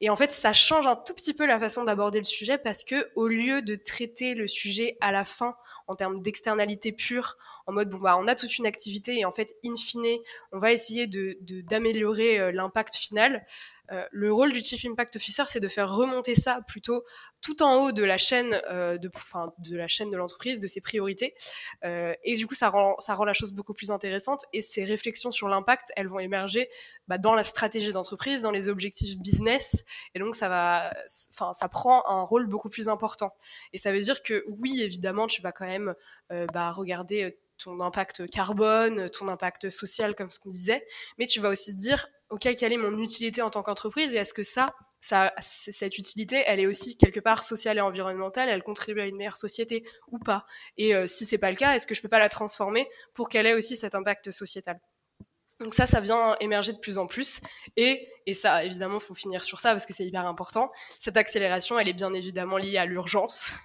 Et 0.00 0.10
en 0.10 0.16
fait, 0.16 0.30
ça 0.30 0.52
change 0.52 0.86
un 0.86 0.96
tout 0.96 1.14
petit 1.14 1.34
peu 1.34 1.46
la 1.46 1.60
façon 1.60 1.84
d'aborder 1.84 2.18
le 2.18 2.24
sujet 2.24 2.58
parce 2.58 2.84
que 2.84 3.10
au 3.14 3.28
lieu 3.28 3.62
de 3.62 3.74
traiter 3.74 4.34
le 4.34 4.46
sujet 4.46 4.96
à 5.00 5.12
la 5.12 5.24
fin 5.24 5.54
en 5.86 5.94
termes 5.94 6.20
d'externalité 6.20 6.92
pure, 6.92 7.36
en 7.66 7.72
mode 7.72 7.90
bon 7.90 7.98
bah 7.98 8.16
on 8.18 8.26
a 8.28 8.34
toute 8.34 8.58
une 8.58 8.66
activité 8.66 9.18
et 9.18 9.24
en 9.24 9.30
fait 9.32 9.54
in 9.64 9.74
fine 9.76 10.18
on 10.52 10.58
va 10.58 10.72
essayer 10.72 11.06
de 11.06 11.36
d'améliorer 11.40 12.52
l'impact 12.52 12.94
final. 12.94 13.46
Euh, 13.90 14.04
le 14.10 14.32
rôle 14.32 14.52
du 14.52 14.60
Chief 14.60 14.84
Impact 14.84 15.16
Officer, 15.16 15.42
c'est 15.48 15.60
de 15.60 15.68
faire 15.68 15.92
remonter 15.92 16.34
ça 16.34 16.60
plutôt 16.66 17.04
tout 17.40 17.62
en 17.62 17.82
haut 17.82 17.92
de 17.92 18.04
la 18.04 18.18
chaîne 18.18 18.60
euh, 18.70 18.96
de, 18.98 19.10
de 19.58 19.76
la 19.76 19.88
chaîne 19.88 20.10
de 20.10 20.16
l'entreprise, 20.16 20.60
de 20.60 20.66
ses 20.66 20.80
priorités. 20.80 21.34
Euh, 21.84 22.14
et 22.22 22.36
du 22.36 22.46
coup, 22.46 22.54
ça 22.54 22.70
rend, 22.70 22.94
ça 22.98 23.14
rend 23.14 23.24
la 23.24 23.32
chose 23.32 23.52
beaucoup 23.52 23.74
plus 23.74 23.90
intéressante. 23.90 24.44
Et 24.52 24.62
ces 24.62 24.84
réflexions 24.84 25.30
sur 25.30 25.48
l'impact, 25.48 25.92
elles 25.96 26.08
vont 26.08 26.20
émerger 26.20 26.68
bah, 27.08 27.18
dans 27.18 27.34
la 27.34 27.42
stratégie 27.42 27.92
d'entreprise, 27.92 28.42
dans 28.42 28.52
les 28.52 28.68
objectifs 28.68 29.18
business. 29.18 29.84
Et 30.14 30.20
donc, 30.20 30.36
ça 30.36 30.48
va, 30.48 30.94
enfin, 31.32 31.52
ça 31.52 31.68
prend 31.68 32.02
un 32.06 32.22
rôle 32.22 32.46
beaucoup 32.46 32.70
plus 32.70 32.88
important. 32.88 33.34
Et 33.72 33.78
ça 33.78 33.92
veut 33.92 34.00
dire 34.00 34.22
que 34.22 34.44
oui, 34.48 34.82
évidemment, 34.82 35.26
tu 35.26 35.42
vas 35.42 35.52
quand 35.52 35.66
même 35.66 35.94
bah, 36.52 36.72
regarder 36.72 37.36
ton 37.62 37.80
impact 37.80 38.28
carbone, 38.30 39.08
ton 39.10 39.28
impact 39.28 39.68
social, 39.68 40.14
comme 40.14 40.30
ce 40.30 40.38
qu'on 40.38 40.50
disait, 40.50 40.84
mais 41.18 41.26
tu 41.26 41.40
vas 41.40 41.48
aussi 41.48 41.74
dire 41.74 42.06
ok, 42.30 42.48
quelle 42.56 42.72
est 42.72 42.78
mon 42.78 42.98
utilité 42.98 43.42
en 43.42 43.50
tant 43.50 43.62
qu'entreprise 43.62 44.14
et 44.14 44.16
est-ce 44.16 44.32
que 44.32 44.42
ça, 44.42 44.74
ça, 45.00 45.32
cette 45.38 45.98
utilité, 45.98 46.42
elle 46.46 46.60
est 46.60 46.66
aussi 46.66 46.96
quelque 46.96 47.20
part 47.20 47.44
sociale 47.44 47.76
et 47.78 47.82
environnementale, 47.82 48.48
elle 48.48 48.62
contribue 48.62 49.00
à 49.00 49.06
une 49.06 49.16
meilleure 49.16 49.36
société 49.36 49.84
ou 50.10 50.18
pas? 50.18 50.46
Et 50.78 50.94
euh, 50.94 51.06
si 51.06 51.26
c'est 51.26 51.38
pas 51.38 51.50
le 51.50 51.56
cas, 51.56 51.74
est-ce 51.74 51.86
que 51.86 51.94
je 51.94 52.00
peux 52.00 52.08
pas 52.08 52.18
la 52.18 52.30
transformer 52.30 52.88
pour 53.12 53.28
qu'elle 53.28 53.46
ait 53.46 53.54
aussi 53.54 53.76
cet 53.76 53.94
impact 53.94 54.30
sociétal? 54.30 54.80
Donc 55.62 55.74
ça, 55.74 55.86
ça 55.86 56.00
vient 56.00 56.36
émerger 56.40 56.72
de 56.72 56.78
plus 56.78 56.98
en 56.98 57.06
plus. 57.06 57.40
Et, 57.76 58.08
et 58.26 58.34
ça, 58.34 58.64
évidemment, 58.64 59.00
faut 59.00 59.14
finir 59.14 59.44
sur 59.44 59.60
ça 59.60 59.70
parce 59.70 59.86
que 59.86 59.92
c'est 59.92 60.04
hyper 60.04 60.26
important. 60.26 60.70
Cette 60.98 61.16
accélération, 61.16 61.78
elle 61.78 61.88
est 61.88 61.92
bien 61.92 62.12
évidemment 62.14 62.56
liée 62.56 62.78
à 62.78 62.86
l'urgence. 62.86 63.52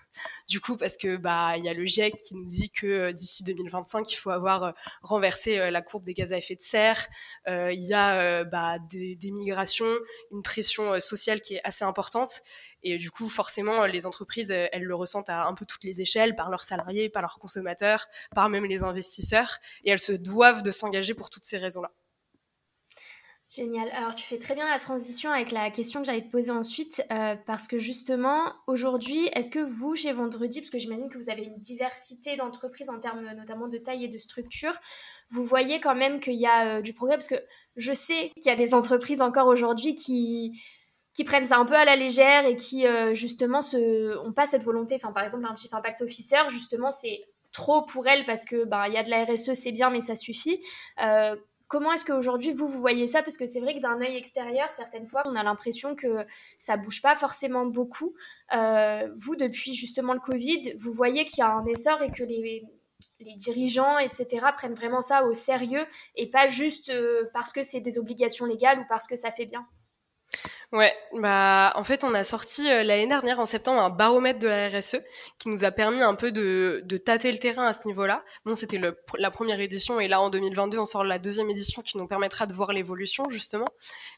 Du 0.48 0.60
coup, 0.62 0.78
parce 0.78 0.98
que 0.98 1.16
bah 1.18 1.58
il 1.58 1.66
y 1.66 1.70
a 1.70 1.76
le 1.76 1.86
GIEC 1.86 2.16
qui 2.16 2.34
nous 2.34 2.46
dit 2.46 2.72
que 2.72 2.88
euh, 2.88 3.14
d'ici 3.14 3.44
2025, 3.44 4.12
il 4.12 4.16
faut 4.16 4.32
avoir 4.32 4.64
euh, 4.64 4.72
renversé 5.04 5.60
euh, 5.60 5.70
la 5.70 5.84
courbe 5.84 6.04
des 6.04 6.16
gaz 6.16 6.34
à 6.34 6.40
effet 6.40 6.56
de 6.56 6.62
serre. 6.62 7.08
Il 7.48 7.84
y 7.84 7.94
a 7.94 8.44
bah, 8.44 8.80
des, 8.90 9.16
des, 9.16 9.32
migrations, 9.32 9.94
une 10.32 10.42
pression 10.42 11.00
sociale 11.00 11.40
qui 11.40 11.56
est 11.56 11.62
assez 11.64 11.86
importante. 11.86 12.42
Et 12.82 12.98
du 12.98 13.12
coup, 13.12 13.30
forcément, 13.30 13.86
les 13.86 14.08
entreprises, 14.08 14.50
elles 14.50 14.84
le 14.84 14.96
ressentent 14.96 15.30
à 15.30 15.46
un 15.46 15.54
peu 15.54 15.66
toutes 15.66 15.84
les 15.84 16.02
échelles, 16.02 16.36
par 16.36 16.50
leurs 16.50 16.64
salariés, 16.64 17.10
par 17.10 17.22
leurs 17.22 17.38
consommateurs, 17.40 18.08
par 18.34 18.50
même 18.50 18.66
les 18.66 18.84
investisseurs. 18.84 19.60
Et 19.84 19.92
elles 19.92 20.00
se 20.00 20.14
doivent 20.14 20.64
de 20.64 20.72
s'engager 20.72 21.14
pour 21.14 21.30
toutes 21.30 21.46
ces 21.46 21.58
raisons-là. 21.58 21.92
Génial. 23.50 23.90
Alors 23.94 24.14
tu 24.14 24.26
fais 24.28 24.40
très 24.40 24.56
bien 24.56 24.68
la 24.68 24.78
transition 24.78 25.32
avec 25.32 25.52
la 25.52 25.72
question 25.72 26.02
que 26.02 26.06
j'allais 26.06 26.24
te 26.24 26.30
poser 26.30 26.52
ensuite, 26.52 27.02
euh, 27.14 27.38
parce 27.46 27.70
que 27.70 27.80
justement, 27.80 28.42
aujourd'hui, 28.68 29.28
est-ce 29.34 29.50
que 29.50 29.60
vous, 29.60 29.96
chez 29.96 30.12
Vendredi, 30.12 30.60
parce 30.60 30.70
que 30.70 30.80
j'imagine 30.80 31.08
que 31.08 31.18
vous 31.18 31.30
avez 31.30 31.44
une 31.44 31.58
diversité 31.58 32.36
d'entreprises 32.36 32.90
en 32.90 33.00
termes 33.00 33.26
notamment 33.38 33.70
de 33.70 33.78
taille 33.78 34.04
et 34.04 34.10
de 34.10 34.18
structure, 34.18 34.74
vous 35.30 35.46
voyez 35.46 35.80
quand 35.80 35.96
même 35.96 36.20
qu'il 36.20 36.34
y 36.34 36.46
a 36.46 36.80
euh, 36.80 36.82
du 36.82 36.94
progrès, 36.94 37.16
parce 37.16 37.30
que 37.30 37.42
je 37.78 37.94
sais 37.94 38.32
qu'il 38.36 38.48
y 38.48 38.50
a 38.50 38.58
des 38.58 38.74
entreprises 38.74 39.22
encore 39.22 39.48
aujourd'hui 39.48 39.96
qui, 39.96 40.62
qui 41.14 41.24
prennent 41.24 41.46
ça 41.46 41.58
un 41.58 41.66
peu 41.66 41.76
à 41.76 41.86
la 41.86 41.96
légère 41.96 42.46
et 42.46 42.58
qui 42.58 42.86
euh, 42.86 43.14
justement 43.14 43.62
se, 43.62 44.18
ont 44.18 44.34
pas 44.34 44.46
cette 44.46 44.64
volonté, 44.64 44.96
enfin 44.96 45.14
par 45.14 45.24
exemple 45.24 45.46
un 45.50 45.56
Chief 45.56 45.74
Impact 45.74 46.02
Officer, 46.02 46.50
justement 46.50 46.92
c'est 46.92 47.22
trop 47.54 47.84
pour 47.86 48.08
elles 48.08 48.26
parce 48.26 48.44
que 48.44 48.66
bah 48.66 48.90
il 48.90 48.94
y 48.94 48.98
a 48.98 49.04
de 49.04 49.10
la 49.10 49.24
RSE 49.24 49.54
c'est 49.54 49.72
bien 49.72 49.90
mais 49.90 50.02
ça 50.02 50.18
suffit 50.18 50.62
Comment 51.68 51.92
est-ce 51.92 52.06
qu'aujourd'hui, 52.06 52.54
vous, 52.54 52.68
vous 52.68 52.80
voyez 52.80 53.08
ça? 53.08 53.22
Parce 53.22 53.36
que 53.36 53.46
c'est 53.46 53.60
vrai 53.60 53.76
que 53.76 53.82
d'un 53.82 54.00
œil 54.00 54.16
extérieur, 54.16 54.70
certaines 54.70 55.06
fois, 55.06 55.24
on 55.26 55.36
a 55.36 55.44
l'impression 55.44 55.96
que 55.96 56.26
ça 56.60 56.78
bouge 56.78 57.02
pas 57.02 57.16
forcément 57.18 57.66
beaucoup. 57.66 58.16
Euh, 58.54 59.10
vous, 59.18 59.36
depuis 59.36 59.74
justement 59.74 60.14
le 60.14 60.22
Covid, 60.22 60.74
vous 60.78 60.94
voyez 60.94 61.26
qu'il 61.26 61.40
y 61.40 61.42
a 61.42 61.52
un 61.52 61.66
essor 61.66 62.02
et 62.02 62.12
que 62.12 62.24
les, 62.24 62.64
dirigeants, 63.20 63.98
etc., 63.98 64.46
prennent 64.56 64.76
vraiment 64.76 65.02
ça 65.02 65.26
au 65.26 65.34
sérieux 65.34 65.86
et 66.16 66.30
pas 66.30 66.48
juste 66.48 66.90
euh, 66.90 67.24
parce 67.34 67.52
que 67.52 67.64
c'est 67.64 67.82
des 67.82 67.98
obligations 67.98 68.46
légales 68.46 68.80
ou 68.80 68.86
parce 68.88 69.08
que 69.08 69.16
ça 69.16 69.32
fait 69.32 69.46
bien? 69.46 69.68
Ouais, 70.74 70.94
bah 71.14 71.72
en 71.76 71.86
fait 71.86 72.04
on 72.04 72.14
a 72.14 72.26
sorti 72.26 72.70
euh, 72.70 72.84
l'année 72.84 73.08
dernière 73.08 73.40
en 73.40 73.46
septembre 73.46 73.80
un 73.80 73.90
baromètre 73.90 74.40
de 74.40 74.50
la 74.50 74.68
RSE 74.68 74.98
qui 75.40 75.48
nous 75.48 75.64
a 75.64 75.72
permis 75.72 76.02
un 76.02 76.14
peu 76.14 76.30
de, 76.34 76.82
de 76.84 76.98
tâter 76.98 77.32
le 77.32 77.38
terrain 77.38 77.68
à 77.68 77.72
ce 77.72 77.88
niveau-là. 77.88 78.22
Bon, 78.44 78.54
c'était 78.54 78.82
la 79.18 79.32
première 79.32 79.62
édition 79.62 80.02
et 80.02 80.10
là 80.10 80.20
en 80.20 80.30
2022 80.30 80.78
on 80.78 80.86
sort 80.86 81.06
la 81.06 81.20
deuxième 81.20 81.50
édition 81.50 81.82
qui 81.82 81.98
nous 81.98 82.06
permettra 82.06 82.48
de 82.48 82.54
voir 82.54 82.74
l'évolution 82.74 83.30
justement. 83.30 83.68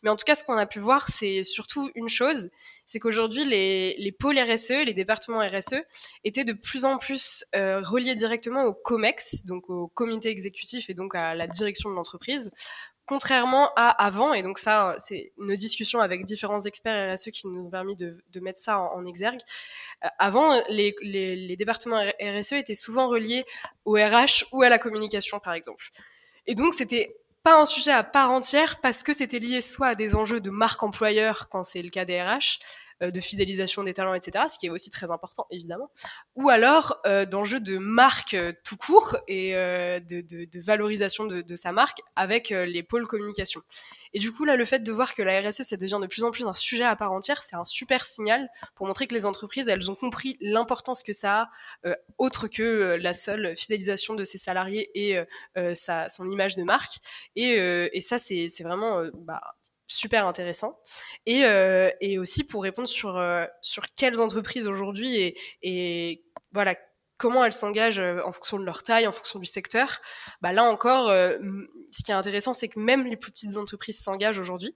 Mais 0.02 0.10
en 0.10 0.16
tout 0.16 0.26
cas 0.26 0.34
ce 0.34 0.44
qu'on 0.44 0.58
a 0.58 0.66
pu 0.66 0.80
voir 0.80 1.08
c'est 1.08 1.44
surtout 1.44 1.92
une 1.94 2.10
chose, 2.10 2.50
c'est 2.88 2.98
qu'aujourd'hui 2.98 3.46
les, 3.46 3.96
les 4.00 4.12
pôles 4.12 4.40
RSE, 4.40 4.86
les 4.88 4.96
départements 4.96 5.46
RSE 5.46 5.76
étaient 6.24 6.46
de 6.46 6.54
plus 6.54 6.84
en 6.84 6.98
plus 6.98 7.46
euh, 7.56 7.80
reliés 7.82 8.16
directement 8.16 8.64
au 8.64 8.74
COMEX, 8.74 9.46
donc 9.46 9.70
au 9.70 9.88
comité 9.90 10.30
exécutif 10.30 10.90
et 10.90 10.96
donc 10.96 11.14
à 11.14 11.36
la 11.36 11.46
direction 11.46 11.92
de 11.92 11.96
l'entreprise 11.96 12.50
contrairement 13.10 13.72
à 13.76 13.90
avant, 13.90 14.34
et 14.34 14.44
donc 14.44 14.60
ça, 14.60 14.96
c'est 15.00 15.34
une 15.40 15.56
discussion 15.56 16.00
avec 16.00 16.24
différents 16.24 16.62
experts 16.62 17.16
RSE 17.16 17.32
qui 17.32 17.48
nous 17.48 17.66
ont 17.66 17.70
permis 17.72 17.96
de, 17.96 18.40
mettre 18.40 18.60
ça 18.60 18.80
en, 18.80 19.04
exergue. 19.06 19.40
Euh, 20.06 20.08
avant, 20.20 20.62
les, 20.70 20.96
les, 21.02 21.58
départements 21.58 22.02
RSE 22.22 22.54
étaient 22.54 22.76
souvent 22.76 23.10
reliés 23.10 23.46
au 23.84 23.94
RH 23.94 24.46
ou 24.52 24.62
à 24.62 24.70
la 24.70 24.78
communication, 24.78 25.40
par 25.40 25.54
exemple. 25.54 25.90
Et 26.46 26.54
donc, 26.54 26.76
c'était 26.76 27.18
pas 27.42 27.60
un 27.60 27.66
sujet 27.66 27.92
à 27.92 28.04
part 28.04 28.30
entière 28.30 28.80
parce 28.80 29.02
que 29.02 29.14
c'était 29.14 29.40
lié 29.40 29.62
soit 29.62 29.88
à 29.88 29.96
des 29.96 30.16
enjeux 30.16 30.40
de 30.40 30.52
marque 30.52 30.84
employeur 30.84 31.50
quand 31.50 31.64
c'est 31.64 31.82
le 31.82 31.90
cas 31.90 32.06
des 32.06 32.22
RH, 32.22 32.28
euh, 32.30 32.89
de 33.02 33.20
fidélisation 33.20 33.84
des 33.84 33.94
talents, 33.94 34.14
etc., 34.14 34.46
ce 34.50 34.58
qui 34.58 34.68
est 34.68 34.70
aussi 34.70 34.90
très 34.90 35.12
important, 35.12 35.46
évidemment, 35.52 35.90
ou 36.36 36.50
alors 36.50 37.00
euh, 37.06 37.26
d'enjeux 37.26 37.60
de 37.60 37.78
marque 37.78 38.34
euh, 38.34 38.54
tout 38.64 38.78
court 38.78 39.18
et 39.28 39.56
euh, 39.56 40.00
de, 40.00 40.22
de, 40.22 40.46
de, 40.46 40.62
valorisation 40.62 41.26
de, 41.26 41.42
de, 41.42 41.56
sa 41.56 41.72
marque 41.72 42.02
avec 42.16 42.50
les 42.50 42.84
pôles 42.84 43.08
communication. 43.08 43.62
Et 44.14 44.20
du 44.20 44.32
coup, 44.32 44.46
là, 44.46 44.56
le 44.56 44.66
fait 44.66 44.80
de 44.80 44.92
voir 44.92 45.16
que 45.16 45.22
la 45.22 45.42
RSE, 45.42 45.64
ça 45.64 45.78
devient 45.78 46.00
de 46.02 46.08
plus 46.08 46.24
en 46.24 46.32
plus 46.32 46.46
un 46.46 46.54
sujet 46.54 46.84
à 46.84 46.96
part 46.96 47.12
entière, 47.12 47.42
c'est 47.42 47.56
un 47.56 47.66
super 47.66 48.06
signal 48.06 48.50
pour 48.76 48.88
montrer 48.88 49.08
que 49.08 49.16
les 49.16 49.26
entreprises, 49.26 49.68
elles 49.68 49.90
ont 49.90 49.96
compris 49.96 50.38
l'importance 50.42 51.04
que 51.04 51.14
ça 51.14 51.50
a, 51.86 51.96
autre 52.18 52.48
que 52.48 52.98
la 53.00 53.14
seule 53.14 53.56
fidélisation 53.56 54.14
de 54.14 54.24
ses 54.24 54.38
salariés 54.38 54.90
et 54.96 55.20
sa, 55.76 56.10
son 56.10 56.30
image 56.30 56.56
de 56.56 56.64
marque. 56.64 56.98
Et, 57.36 57.54
et 57.94 58.02
ça, 58.02 58.18
c'est 58.20 58.48
vraiment 58.64 59.04
bah, 59.14 59.42
super 59.90 60.26
intéressant. 60.28 60.80
Et, 61.26 61.44
euh, 61.44 61.92
et 62.00 62.18
aussi 62.18 62.46
pour 62.46 62.64
répondre 62.64 62.88
sur, 62.88 63.18
euh, 63.18 63.46
sur 63.62 63.84
quelles 63.98 64.22
entreprises 64.22 64.68
aujourd'hui 64.68 65.18
et, 65.18 65.38
et 65.62 66.24
voilà 66.54 66.76
comment 67.18 67.44
elles 67.44 67.54
s'engagent 67.54 68.00
euh, 68.00 68.22
en 68.24 68.32
fonction 68.32 68.58
de 68.58 68.64
leur 68.64 68.84
taille, 68.84 69.06
en 69.06 69.12
fonction 69.12 69.40
du 69.40 69.46
secteur. 69.46 70.00
Bah 70.42 70.54
là 70.54 70.64
encore, 70.64 71.10
euh, 71.10 71.38
ce 71.92 72.04
qui 72.04 72.12
est 72.12 72.16
intéressant, 72.16 72.54
c'est 72.54 72.70
que 72.70 72.80
même 72.80 73.06
les 73.06 73.18
plus 73.18 73.32
petites 73.32 73.58
entreprises 73.58 74.02
s'engagent 74.02 74.40
aujourd'hui. 74.40 74.76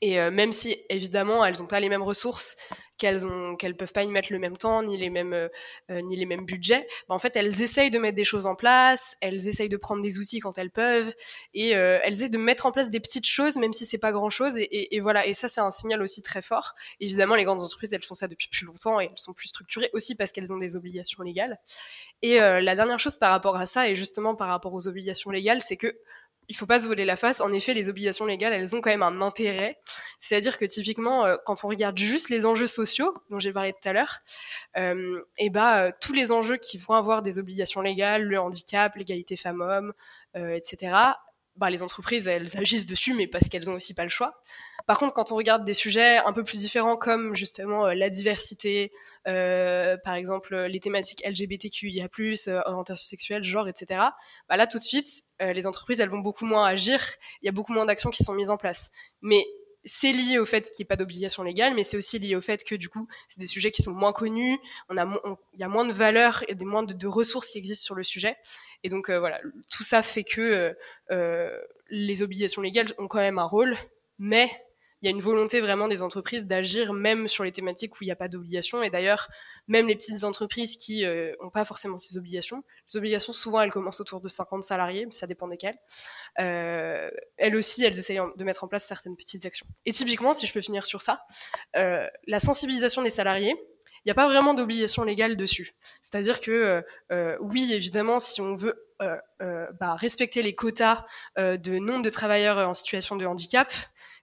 Et 0.00 0.20
euh, 0.20 0.30
même 0.30 0.52
si 0.52 0.76
évidemment 0.90 1.44
elles 1.44 1.58
n'ont 1.58 1.66
pas 1.66 1.80
les 1.80 1.88
mêmes 1.88 2.02
ressources, 2.02 2.56
qu'elles 2.98 3.26
ont, 3.26 3.56
qu'elles 3.56 3.76
peuvent 3.76 3.92
pas 3.92 4.04
y 4.04 4.10
mettre 4.10 4.32
le 4.32 4.38
même 4.38 4.56
temps 4.56 4.82
ni 4.82 4.96
les 4.96 5.10
mêmes, 5.10 5.32
euh, 5.32 5.48
euh, 5.90 6.00
ni 6.00 6.16
les 6.16 6.26
mêmes 6.26 6.44
budgets, 6.44 6.86
bah, 7.08 7.14
en 7.14 7.18
fait 7.18 7.36
elles 7.36 7.62
essayent 7.62 7.90
de 7.90 7.98
mettre 7.98 8.16
des 8.16 8.24
choses 8.24 8.46
en 8.46 8.54
place, 8.54 9.16
elles 9.20 9.48
essayent 9.48 9.68
de 9.68 9.76
prendre 9.76 10.02
des 10.02 10.18
outils 10.18 10.40
quand 10.40 10.58
elles 10.58 10.70
peuvent, 10.70 11.12
et 11.54 11.70
elles 11.70 12.12
essayent 12.12 12.30
de 12.30 12.38
mettre 12.38 12.66
en 12.66 12.72
place 12.72 12.90
des 12.90 13.00
petites 13.00 13.26
choses 13.26 13.56
même 13.56 13.72
si 13.72 13.86
c'est 13.86 13.98
pas 13.98 14.12
grand 14.12 14.30
chose. 14.30 14.56
Et, 14.56 14.94
et, 14.94 15.00
voilà, 15.00 15.26
et 15.26 15.34
ça 15.34 15.48
c'est 15.48 15.60
un 15.60 15.70
signal 15.70 16.02
aussi 16.02 16.22
très 16.22 16.42
fort. 16.42 16.74
Évidemment 17.00 17.34
les 17.34 17.44
grandes 17.44 17.60
entreprises 17.60 17.92
elles 17.92 18.02
font 18.02 18.14
ça 18.14 18.28
depuis 18.28 18.48
plus 18.48 18.66
longtemps 18.66 19.00
et 19.00 19.06
elles 19.06 19.18
sont 19.18 19.32
plus 19.32 19.48
structurées 19.48 19.90
aussi 19.92 20.14
parce 20.14 20.32
qu'elles 20.32 20.52
ont 20.52 20.58
des 20.58 20.76
obligations 20.76 21.22
légales. 21.22 21.58
Et 22.22 22.38
la 22.38 22.76
dernière 22.76 23.00
chose 23.00 23.16
par 23.16 23.30
rapport 23.30 23.56
à 23.56 23.66
ça 23.66 23.88
et 23.88 23.96
justement 23.96 24.34
par 24.34 24.48
rapport 24.48 24.72
aux 24.72 24.88
obligations 24.88 25.30
légales, 25.30 25.60
c'est 25.60 25.76
que 25.76 25.94
il 26.48 26.56
faut 26.56 26.66
pas 26.66 26.80
se 26.80 26.86
voler 26.86 27.04
la 27.04 27.16
face. 27.16 27.40
En 27.40 27.52
effet, 27.52 27.74
les 27.74 27.88
obligations 27.88 28.26
légales, 28.26 28.52
elles 28.52 28.74
ont 28.74 28.80
quand 28.80 28.90
même 28.90 29.02
un 29.02 29.20
intérêt. 29.20 29.78
C'est-à-dire 30.18 30.58
que 30.58 30.64
typiquement, 30.64 31.24
euh, 31.24 31.36
quand 31.44 31.64
on 31.64 31.68
regarde 31.68 31.98
juste 31.98 32.28
les 32.28 32.46
enjeux 32.46 32.66
sociaux 32.66 33.14
dont 33.30 33.40
j'ai 33.40 33.52
parlé 33.52 33.72
tout 33.72 33.88
à 33.88 33.92
l'heure, 33.92 34.20
euh, 34.76 35.20
et 35.38 35.50
bah 35.50 35.92
tous 35.92 36.12
les 36.12 36.32
enjeux 36.32 36.56
qui 36.56 36.78
vont 36.78 36.94
avoir 36.94 37.22
des 37.22 37.38
obligations 37.38 37.80
légales, 37.80 38.24
le 38.24 38.38
handicap, 38.38 38.94
l'égalité 38.96 39.36
femmes-hommes, 39.36 39.92
etc. 40.34 40.92
Bah, 41.56 41.70
les 41.70 41.84
entreprises, 41.84 42.26
elles 42.26 42.56
agissent 42.58 42.86
dessus, 42.86 43.14
mais 43.14 43.28
parce 43.28 43.48
qu'elles 43.48 43.70
ont 43.70 43.74
aussi 43.74 43.94
pas 43.94 44.02
le 44.02 44.08
choix. 44.08 44.42
Par 44.86 44.98
contre, 44.98 45.14
quand 45.14 45.32
on 45.32 45.36
regarde 45.36 45.64
des 45.64 45.74
sujets 45.74 46.18
un 46.18 46.32
peu 46.32 46.44
plus 46.44 46.58
différents, 46.58 46.96
comme 46.96 47.34
justement 47.34 47.86
la 47.86 48.10
diversité, 48.10 48.92
par 49.24 50.14
exemple 50.14 50.56
les 50.56 50.80
thématiques 50.80 51.22
LGBTQIA+, 51.26 52.08
orientation 52.66 53.06
sexuelle, 53.06 53.42
genre, 53.42 53.68
etc. 53.68 54.00
Bah 54.48 54.56
là, 54.56 54.66
tout 54.66 54.78
de 54.78 54.84
suite, 54.84 55.08
les 55.40 55.66
entreprises, 55.66 56.00
elles 56.00 56.10
vont 56.10 56.18
beaucoup 56.18 56.44
moins 56.44 56.66
agir. 56.66 57.00
Il 57.42 57.46
y 57.46 57.48
a 57.48 57.52
beaucoup 57.52 57.72
moins 57.72 57.86
d'actions 57.86 58.10
qui 58.10 58.22
sont 58.22 58.34
mises 58.34 58.50
en 58.50 58.56
place. 58.56 58.90
Mais 59.22 59.44
c'est 59.84 60.12
lié 60.12 60.38
au 60.38 60.46
fait 60.46 60.70
qu'il 60.70 60.82
n'y 60.82 60.86
ait 60.86 60.86
pas 60.86 60.96
d'obligation 60.96 61.42
légale, 61.42 61.74
mais 61.74 61.84
c'est 61.84 61.96
aussi 61.96 62.18
lié 62.18 62.36
au 62.36 62.40
fait 62.40 62.64
que 62.64 62.74
du 62.74 62.88
coup, 62.88 63.06
c'est 63.28 63.40
des 63.40 63.46
sujets 63.46 63.70
qui 63.70 63.82
sont 63.82 63.92
moins 63.92 64.12
connus, 64.12 64.58
il 64.90 64.96
y 65.58 65.62
a 65.62 65.68
moins 65.68 65.84
de 65.84 65.92
valeurs 65.92 66.42
et 66.48 66.54
des 66.54 66.64
moins 66.64 66.82
de, 66.82 67.06
ressources 67.06 67.50
qui 67.50 67.58
existent 67.58 67.84
sur 67.84 67.94
le 67.94 68.02
sujet. 68.02 68.36
Et 68.82 68.88
donc 68.88 69.10
euh, 69.10 69.18
voilà, 69.18 69.40
tout 69.70 69.82
ça 69.82 70.02
fait 70.02 70.24
que 70.24 70.40
euh, 70.40 70.72
euh, 71.10 71.58
les 71.90 72.22
obligations 72.22 72.62
légales 72.62 72.88
ont 72.98 73.08
quand 73.08 73.18
même 73.18 73.38
un 73.38 73.44
rôle, 73.44 73.76
mais 74.18 74.50
il 75.04 75.08
y 75.08 75.08
a 75.08 75.10
une 75.10 75.20
volonté 75.20 75.60
vraiment 75.60 75.86
des 75.86 76.00
entreprises 76.00 76.46
d'agir 76.46 76.94
même 76.94 77.28
sur 77.28 77.44
les 77.44 77.52
thématiques 77.52 78.00
où 78.00 78.04
il 78.04 78.06
n'y 78.06 78.12
a 78.12 78.16
pas 78.16 78.28
d'obligation. 78.28 78.82
Et 78.82 78.88
d'ailleurs, 78.88 79.28
même 79.68 79.86
les 79.86 79.94
petites 79.96 80.24
entreprises 80.24 80.78
qui 80.78 81.02
n'ont 81.02 81.08
euh, 81.08 81.50
pas 81.52 81.66
forcément 81.66 81.98
ces 81.98 82.16
obligations, 82.16 82.64
les 82.88 82.96
obligations 82.96 83.34
souvent 83.34 83.60
elles 83.60 83.70
commencent 83.70 84.00
autour 84.00 84.22
de 84.22 84.30
50 84.30 84.64
salariés, 84.64 85.04
mais 85.04 85.12
ça 85.12 85.26
dépend 85.26 85.46
desquelles. 85.46 85.76
Euh, 86.38 87.10
elles 87.36 87.54
aussi, 87.54 87.84
elles 87.84 87.98
essayent 87.98 88.22
de 88.34 88.44
mettre 88.44 88.64
en 88.64 88.68
place 88.68 88.86
certaines 88.86 89.14
petites 89.14 89.44
actions. 89.44 89.66
Et 89.84 89.92
typiquement, 89.92 90.32
si 90.32 90.46
je 90.46 90.54
peux 90.54 90.62
finir 90.62 90.86
sur 90.86 91.02
ça, 91.02 91.26
euh, 91.76 92.08
la 92.26 92.38
sensibilisation 92.38 93.02
des 93.02 93.10
salariés, 93.10 93.54
il 94.06 94.08
n'y 94.08 94.12
a 94.12 94.14
pas 94.14 94.28
vraiment 94.28 94.54
d'obligation 94.54 95.04
légale 95.04 95.36
dessus. 95.36 95.74
C'est-à-dire 96.00 96.40
que 96.40 96.82
oui, 97.40 97.74
évidemment, 97.74 98.20
si 98.20 98.40
on 98.40 98.54
veut 98.54 98.83
bah, 99.00 99.94
respecter 99.96 100.42
les 100.42 100.54
quotas 100.54 101.04
de 101.36 101.78
nombre 101.78 102.02
de 102.02 102.10
travailleurs 102.10 102.68
en 102.68 102.74
situation 102.74 103.16
de 103.16 103.26
handicap, 103.26 103.72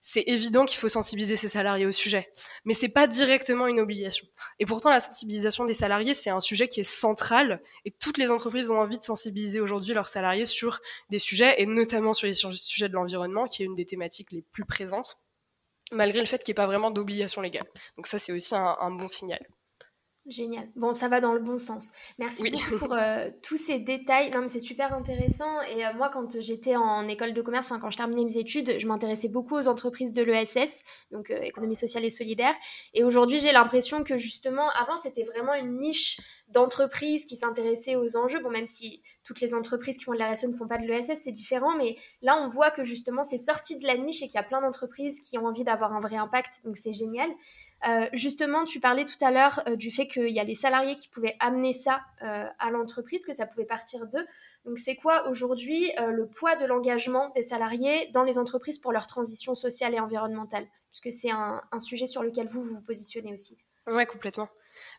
c'est 0.00 0.24
évident 0.26 0.64
qu'il 0.64 0.78
faut 0.78 0.88
sensibiliser 0.88 1.36
ses 1.36 1.48
salariés 1.48 1.86
au 1.86 1.92
sujet. 1.92 2.32
Mais 2.64 2.74
c'est 2.74 2.88
pas 2.88 3.06
directement 3.06 3.68
une 3.68 3.78
obligation. 3.78 4.26
Et 4.58 4.66
pourtant, 4.66 4.90
la 4.90 5.00
sensibilisation 5.00 5.64
des 5.64 5.74
salariés, 5.74 6.14
c'est 6.14 6.30
un 6.30 6.40
sujet 6.40 6.66
qui 6.66 6.80
est 6.80 6.84
central. 6.84 7.62
Et 7.84 7.92
toutes 7.92 8.18
les 8.18 8.30
entreprises 8.30 8.70
ont 8.70 8.80
envie 8.80 8.98
de 8.98 9.04
sensibiliser 9.04 9.60
aujourd'hui 9.60 9.94
leurs 9.94 10.08
salariés 10.08 10.46
sur 10.46 10.80
des 11.10 11.20
sujets, 11.20 11.62
et 11.62 11.66
notamment 11.66 12.14
sur 12.14 12.26
les 12.26 12.34
sujets 12.34 12.88
de 12.88 12.94
l'environnement, 12.94 13.46
qui 13.46 13.62
est 13.62 13.66
une 13.66 13.76
des 13.76 13.86
thématiques 13.86 14.32
les 14.32 14.42
plus 14.42 14.64
présentes 14.64 15.18
malgré 15.94 16.20
le 16.20 16.26
fait 16.26 16.42
qu'il 16.42 16.52
n'y 16.52 16.54
ait 16.54 16.62
pas 16.62 16.66
vraiment 16.66 16.90
d'obligation 16.90 17.42
légale. 17.42 17.66
Donc 17.96 18.06
ça, 18.06 18.18
c'est 18.18 18.32
aussi 18.32 18.54
un 18.54 18.90
bon 18.92 19.08
signal. 19.08 19.46
Génial. 20.26 20.68
Bon, 20.76 20.94
ça 20.94 21.08
va 21.08 21.20
dans 21.20 21.32
le 21.32 21.40
bon 21.40 21.58
sens. 21.58 21.92
Merci 22.18 22.44
beaucoup 22.48 22.78
pour 22.78 22.92
euh, 22.94 23.28
tous 23.42 23.56
ces 23.56 23.80
détails. 23.80 24.30
Non, 24.30 24.42
mais 24.42 24.48
c'est 24.48 24.60
super 24.60 24.92
intéressant. 24.94 25.60
Et 25.62 25.84
euh, 25.84 25.92
moi, 25.94 26.10
quand 26.10 26.40
j'étais 26.40 26.76
en 26.76 27.08
école 27.08 27.32
de 27.32 27.42
commerce, 27.42 27.66
enfin, 27.66 27.80
quand 27.80 27.90
je 27.90 27.96
terminais 27.96 28.24
mes 28.24 28.36
études, 28.36 28.78
je 28.78 28.86
m'intéressais 28.86 29.26
beaucoup 29.26 29.56
aux 29.56 29.66
entreprises 29.66 30.12
de 30.12 30.22
l'ESS, 30.22 30.82
donc 31.10 31.30
euh, 31.30 31.40
économie 31.42 31.74
sociale 31.74 32.04
et 32.04 32.10
solidaire. 32.10 32.54
Et 32.94 33.02
aujourd'hui, 33.02 33.40
j'ai 33.40 33.50
l'impression 33.50 34.04
que 34.04 34.16
justement, 34.16 34.70
avant, 34.80 34.96
c'était 34.96 35.24
vraiment 35.24 35.54
une 35.54 35.78
niche 35.78 36.20
d'entreprises 36.46 37.24
qui 37.24 37.34
s'intéressaient 37.34 37.96
aux 37.96 38.16
enjeux. 38.16 38.40
Bon, 38.40 38.50
même 38.50 38.68
si 38.68 39.02
toutes 39.24 39.40
les 39.40 39.54
entreprises 39.54 39.96
qui 39.96 40.04
font 40.04 40.12
de 40.12 40.18
la 40.18 40.30
RSE 40.30 40.44
ne 40.44 40.52
font 40.52 40.68
pas 40.68 40.78
de 40.78 40.86
l'ESS, 40.86 41.20
c'est 41.24 41.32
différent. 41.32 41.76
Mais 41.76 41.96
là, 42.20 42.40
on 42.40 42.46
voit 42.46 42.70
que 42.70 42.84
justement, 42.84 43.24
c'est 43.24 43.38
sorti 43.38 43.76
de 43.76 43.88
la 43.88 43.96
niche 43.96 44.22
et 44.22 44.26
qu'il 44.26 44.36
y 44.36 44.38
a 44.38 44.44
plein 44.44 44.60
d'entreprises 44.60 45.20
qui 45.20 45.36
ont 45.38 45.46
envie 45.46 45.64
d'avoir 45.64 45.92
un 45.92 46.00
vrai 46.00 46.16
impact. 46.16 46.60
Donc, 46.64 46.76
c'est 46.76 46.92
génial. 46.92 47.28
Euh, 47.88 48.06
justement, 48.12 48.64
tu 48.64 48.78
parlais 48.78 49.04
tout 49.04 49.22
à 49.22 49.30
l'heure 49.30 49.62
euh, 49.66 49.76
du 49.76 49.90
fait 49.90 50.06
qu'il 50.06 50.28
y 50.28 50.38
a 50.38 50.44
les 50.44 50.54
salariés 50.54 50.94
qui 50.94 51.08
pouvaient 51.08 51.36
amener 51.40 51.72
ça 51.72 52.00
euh, 52.22 52.46
à 52.58 52.70
l'entreprise, 52.70 53.24
que 53.24 53.32
ça 53.32 53.46
pouvait 53.46 53.64
partir 53.64 54.06
d'eux. 54.06 54.24
Donc, 54.64 54.78
c'est 54.78 54.94
quoi 54.94 55.28
aujourd'hui 55.28 55.90
le 55.98 56.26
poids 56.26 56.54
de 56.54 56.64
l'engagement 56.64 57.30
des 57.30 57.42
salariés 57.42 58.08
dans 58.12 58.22
les 58.22 58.38
entreprises 58.38 58.78
pour 58.78 58.92
leur 58.92 59.06
transition 59.06 59.54
sociale 59.54 59.94
et 59.94 60.00
environnementale? 60.00 60.66
Puisque 60.90 61.18
c'est 61.18 61.30
un, 61.30 61.60
sujet 61.80 62.06
sur 62.06 62.22
lequel 62.22 62.46
vous 62.46 62.62
vous 62.62 62.80
positionnez 62.82 63.32
aussi. 63.32 63.58
Ouais, 63.88 64.06
complètement. 64.06 64.48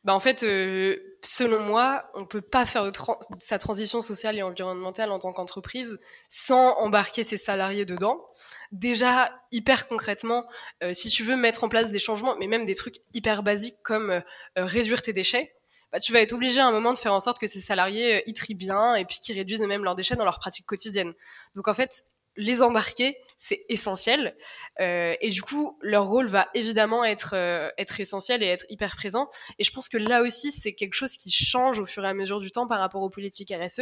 Bah 0.03 0.13
en 0.13 0.19
fait, 0.19 0.43
euh, 0.43 0.97
selon 1.21 1.59
moi, 1.59 2.09
on 2.13 2.25
peut 2.25 2.41
pas 2.41 2.65
faire 2.65 2.91
sa 3.39 3.57
transition 3.57 4.01
sociale 4.01 4.37
et 4.37 4.43
environnementale 4.43 5.11
en 5.11 5.19
tant 5.19 5.33
qu'entreprise 5.33 5.99
sans 6.27 6.73
embarquer 6.77 7.23
ses 7.23 7.37
salariés 7.37 7.85
dedans. 7.85 8.25
Déjà, 8.71 9.33
hyper 9.51 9.87
concrètement, 9.87 10.45
euh, 10.83 10.93
si 10.93 11.09
tu 11.09 11.23
veux 11.23 11.35
mettre 11.35 11.63
en 11.63 11.69
place 11.69 11.91
des 11.91 11.99
changements, 11.99 12.35
mais 12.39 12.47
même 12.47 12.65
des 12.65 12.75
trucs 12.75 12.97
hyper 13.13 13.43
basiques 13.43 13.77
comme 13.83 14.11
euh, 14.11 14.21
réduire 14.55 15.01
tes 15.01 15.13
déchets, 15.13 15.55
bah, 15.93 15.99
tu 15.99 16.11
vas 16.11 16.21
être 16.21 16.33
obligé 16.33 16.59
à 16.59 16.65
un 16.65 16.71
moment 16.71 16.91
de 16.91 16.97
faire 16.97 17.13
en 17.13 17.19
sorte 17.19 17.39
que 17.39 17.47
ces 17.47 17.61
salariés 17.61 18.27
y 18.27 18.33
trient 18.33 18.55
bien 18.55 18.95
et 18.95 19.05
puis 19.05 19.19
qu'ils 19.19 19.37
réduisent 19.37 19.61
même 19.61 19.83
leurs 19.83 19.95
déchets 19.95 20.15
dans 20.15 20.25
leur 20.25 20.39
pratique 20.39 20.65
quotidienne. 20.65 21.13
Donc 21.55 21.67
en 21.67 21.73
fait, 21.75 22.03
les 22.35 22.61
embarquer, 22.61 23.17
c'est 23.37 23.65
essentiel. 23.69 24.35
Euh, 24.79 25.15
et 25.21 25.29
du 25.29 25.41
coup, 25.41 25.77
leur 25.81 26.07
rôle 26.07 26.27
va 26.27 26.47
évidemment 26.53 27.03
être, 27.03 27.33
euh, 27.35 27.69
être 27.77 27.99
essentiel 27.99 28.41
et 28.43 28.47
être 28.47 28.65
hyper 28.69 28.95
présent. 28.95 29.29
Et 29.59 29.63
je 29.63 29.71
pense 29.71 29.89
que 29.89 29.97
là 29.97 30.21
aussi, 30.21 30.51
c'est 30.51 30.73
quelque 30.73 30.95
chose 30.95 31.17
qui 31.17 31.31
change 31.31 31.79
au 31.79 31.85
fur 31.85 32.03
et 32.05 32.07
à 32.07 32.13
mesure 32.13 32.39
du 32.39 32.51
temps 32.51 32.67
par 32.67 32.79
rapport 32.79 33.01
aux 33.01 33.09
politiques 33.09 33.53
RSE. 33.53 33.81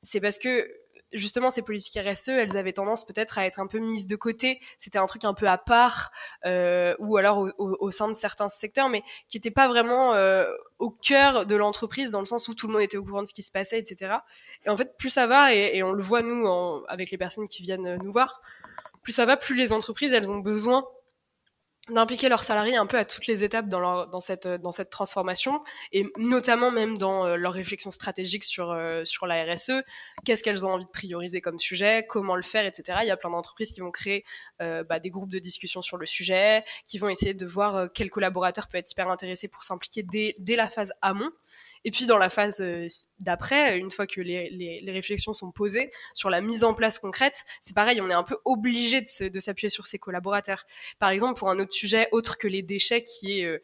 C'est 0.00 0.20
parce 0.20 0.38
que 0.38 0.68
justement 1.12 1.50
ces 1.50 1.62
politiques 1.62 1.98
RSE, 1.98 2.28
elles 2.28 2.56
avaient 2.56 2.72
tendance 2.72 3.04
peut-être 3.04 3.38
à 3.38 3.46
être 3.46 3.60
un 3.60 3.66
peu 3.66 3.78
mises 3.78 4.06
de 4.06 4.16
côté. 4.16 4.60
C'était 4.78 4.98
un 4.98 5.06
truc 5.06 5.24
un 5.24 5.34
peu 5.34 5.48
à 5.48 5.58
part, 5.58 6.10
euh, 6.46 6.94
ou 6.98 7.16
alors 7.16 7.38
au, 7.58 7.76
au, 7.80 7.90
sein 7.90 8.08
de 8.08 8.14
certains 8.14 8.48
secteurs, 8.48 8.88
mais 8.88 9.02
qui 9.28 9.36
n'était 9.36 9.50
pas 9.50 9.68
vraiment 9.68 10.14
euh, 10.14 10.46
au 10.78 10.90
cœur 10.90 11.46
de 11.46 11.56
l'entreprise, 11.56 12.10
dans 12.10 12.20
le 12.20 12.26
sens 12.26 12.48
où 12.48 12.54
tout 12.54 12.66
le 12.66 12.72
monde 12.72 12.82
était 12.82 12.96
au 12.96 13.04
courant 13.04 13.22
de 13.22 13.28
ce 13.28 13.34
qui 13.34 13.42
se 13.42 13.52
passait, 13.52 13.78
etc. 13.78 14.16
Et 14.64 14.70
en 14.70 14.76
fait, 14.76 14.96
plus 14.96 15.10
ça 15.10 15.26
va, 15.26 15.54
et, 15.54 15.82
on 15.82 15.92
le 15.92 16.02
voit 16.02 16.22
nous 16.22 16.46
avec 16.88 17.10
les 17.10 17.18
personnes 17.18 17.48
qui 17.48 17.62
viennent 17.62 17.96
nous 18.02 18.12
voir, 18.12 18.40
plus 19.02 19.12
ça 19.12 19.26
va, 19.26 19.36
plus 19.36 19.54
les 19.54 19.72
entreprises 19.72 20.12
elles 20.12 20.30
ont 20.30 20.38
besoin 20.38 20.84
d'impliquer 21.88 22.28
leurs 22.28 22.44
salariés 22.44 22.76
un 22.76 22.86
peu 22.86 22.96
à 22.96 23.04
toutes 23.04 23.26
les 23.26 23.42
étapes 23.42 23.66
dans, 23.66 23.80
leur, 23.80 24.06
dans, 24.06 24.20
cette, 24.20 24.46
dans 24.46 24.70
cette 24.70 24.88
transformation 24.88 25.64
et 25.90 26.06
notamment 26.16 26.70
même 26.70 26.96
dans 26.96 27.26
euh, 27.26 27.36
leur 27.36 27.52
réflexion 27.52 27.90
stratégique 27.90 28.44
sur, 28.44 28.70
euh, 28.70 29.04
sur 29.04 29.26
la 29.26 29.44
RSE, 29.44 29.82
qu'est-ce 30.24 30.44
qu'elles 30.44 30.64
ont 30.64 30.70
envie 30.70 30.84
de 30.84 30.90
prioriser 30.90 31.40
comme 31.40 31.58
sujet, 31.58 32.06
comment 32.08 32.36
le 32.36 32.42
faire, 32.42 32.64
etc. 32.66 33.00
Il 33.02 33.08
y 33.08 33.10
a 33.10 33.16
plein 33.16 33.30
d'entreprises 33.30 33.72
qui 33.72 33.80
vont 33.80 33.90
créer 33.90 34.24
euh, 34.60 34.84
bah, 34.84 35.00
des 35.00 35.10
groupes 35.10 35.30
de 35.30 35.40
discussion 35.40 35.82
sur 35.82 35.96
le 35.96 36.06
sujet, 36.06 36.64
qui 36.84 36.98
vont 36.98 37.08
essayer 37.08 37.34
de 37.34 37.46
voir 37.46 37.88
quel 37.92 38.10
collaborateur 38.10 38.68
peut 38.68 38.78
être 38.78 38.90
hyper 38.90 39.10
intéressé 39.10 39.48
pour 39.48 39.64
s'impliquer 39.64 40.04
dès, 40.04 40.36
dès 40.38 40.54
la 40.54 40.70
phase 40.70 40.92
amont. 41.02 41.30
Et 41.84 41.90
puis 41.90 42.06
dans 42.06 42.18
la 42.18 42.28
phase 42.28 42.60
euh, 42.60 42.86
d'après, 43.20 43.78
une 43.78 43.90
fois 43.90 44.06
que 44.06 44.20
les, 44.20 44.50
les, 44.50 44.80
les, 44.80 44.92
réflexions 44.92 45.34
sont 45.34 45.50
posées 45.50 45.90
sur 46.14 46.30
la 46.30 46.40
mise 46.40 46.64
en 46.64 46.74
place 46.74 46.98
concrète, 46.98 47.44
c'est 47.60 47.74
pareil, 47.74 48.00
on 48.00 48.08
est 48.10 48.14
un 48.14 48.22
peu 48.22 48.36
obligé 48.44 49.00
de 49.02 49.40
s'appuyer 49.40 49.68
sur 49.68 49.86
ses 49.86 49.98
collaborateurs. 49.98 50.64
Par 50.98 51.10
exemple, 51.10 51.38
pour 51.38 51.50
un 51.50 51.58
autre 51.58 51.72
sujet 51.72 52.08
autre 52.12 52.38
que 52.38 52.48
les 52.48 52.62
déchets, 52.62 53.02
qui 53.02 53.40
est 53.40 53.44
euh, 53.44 53.58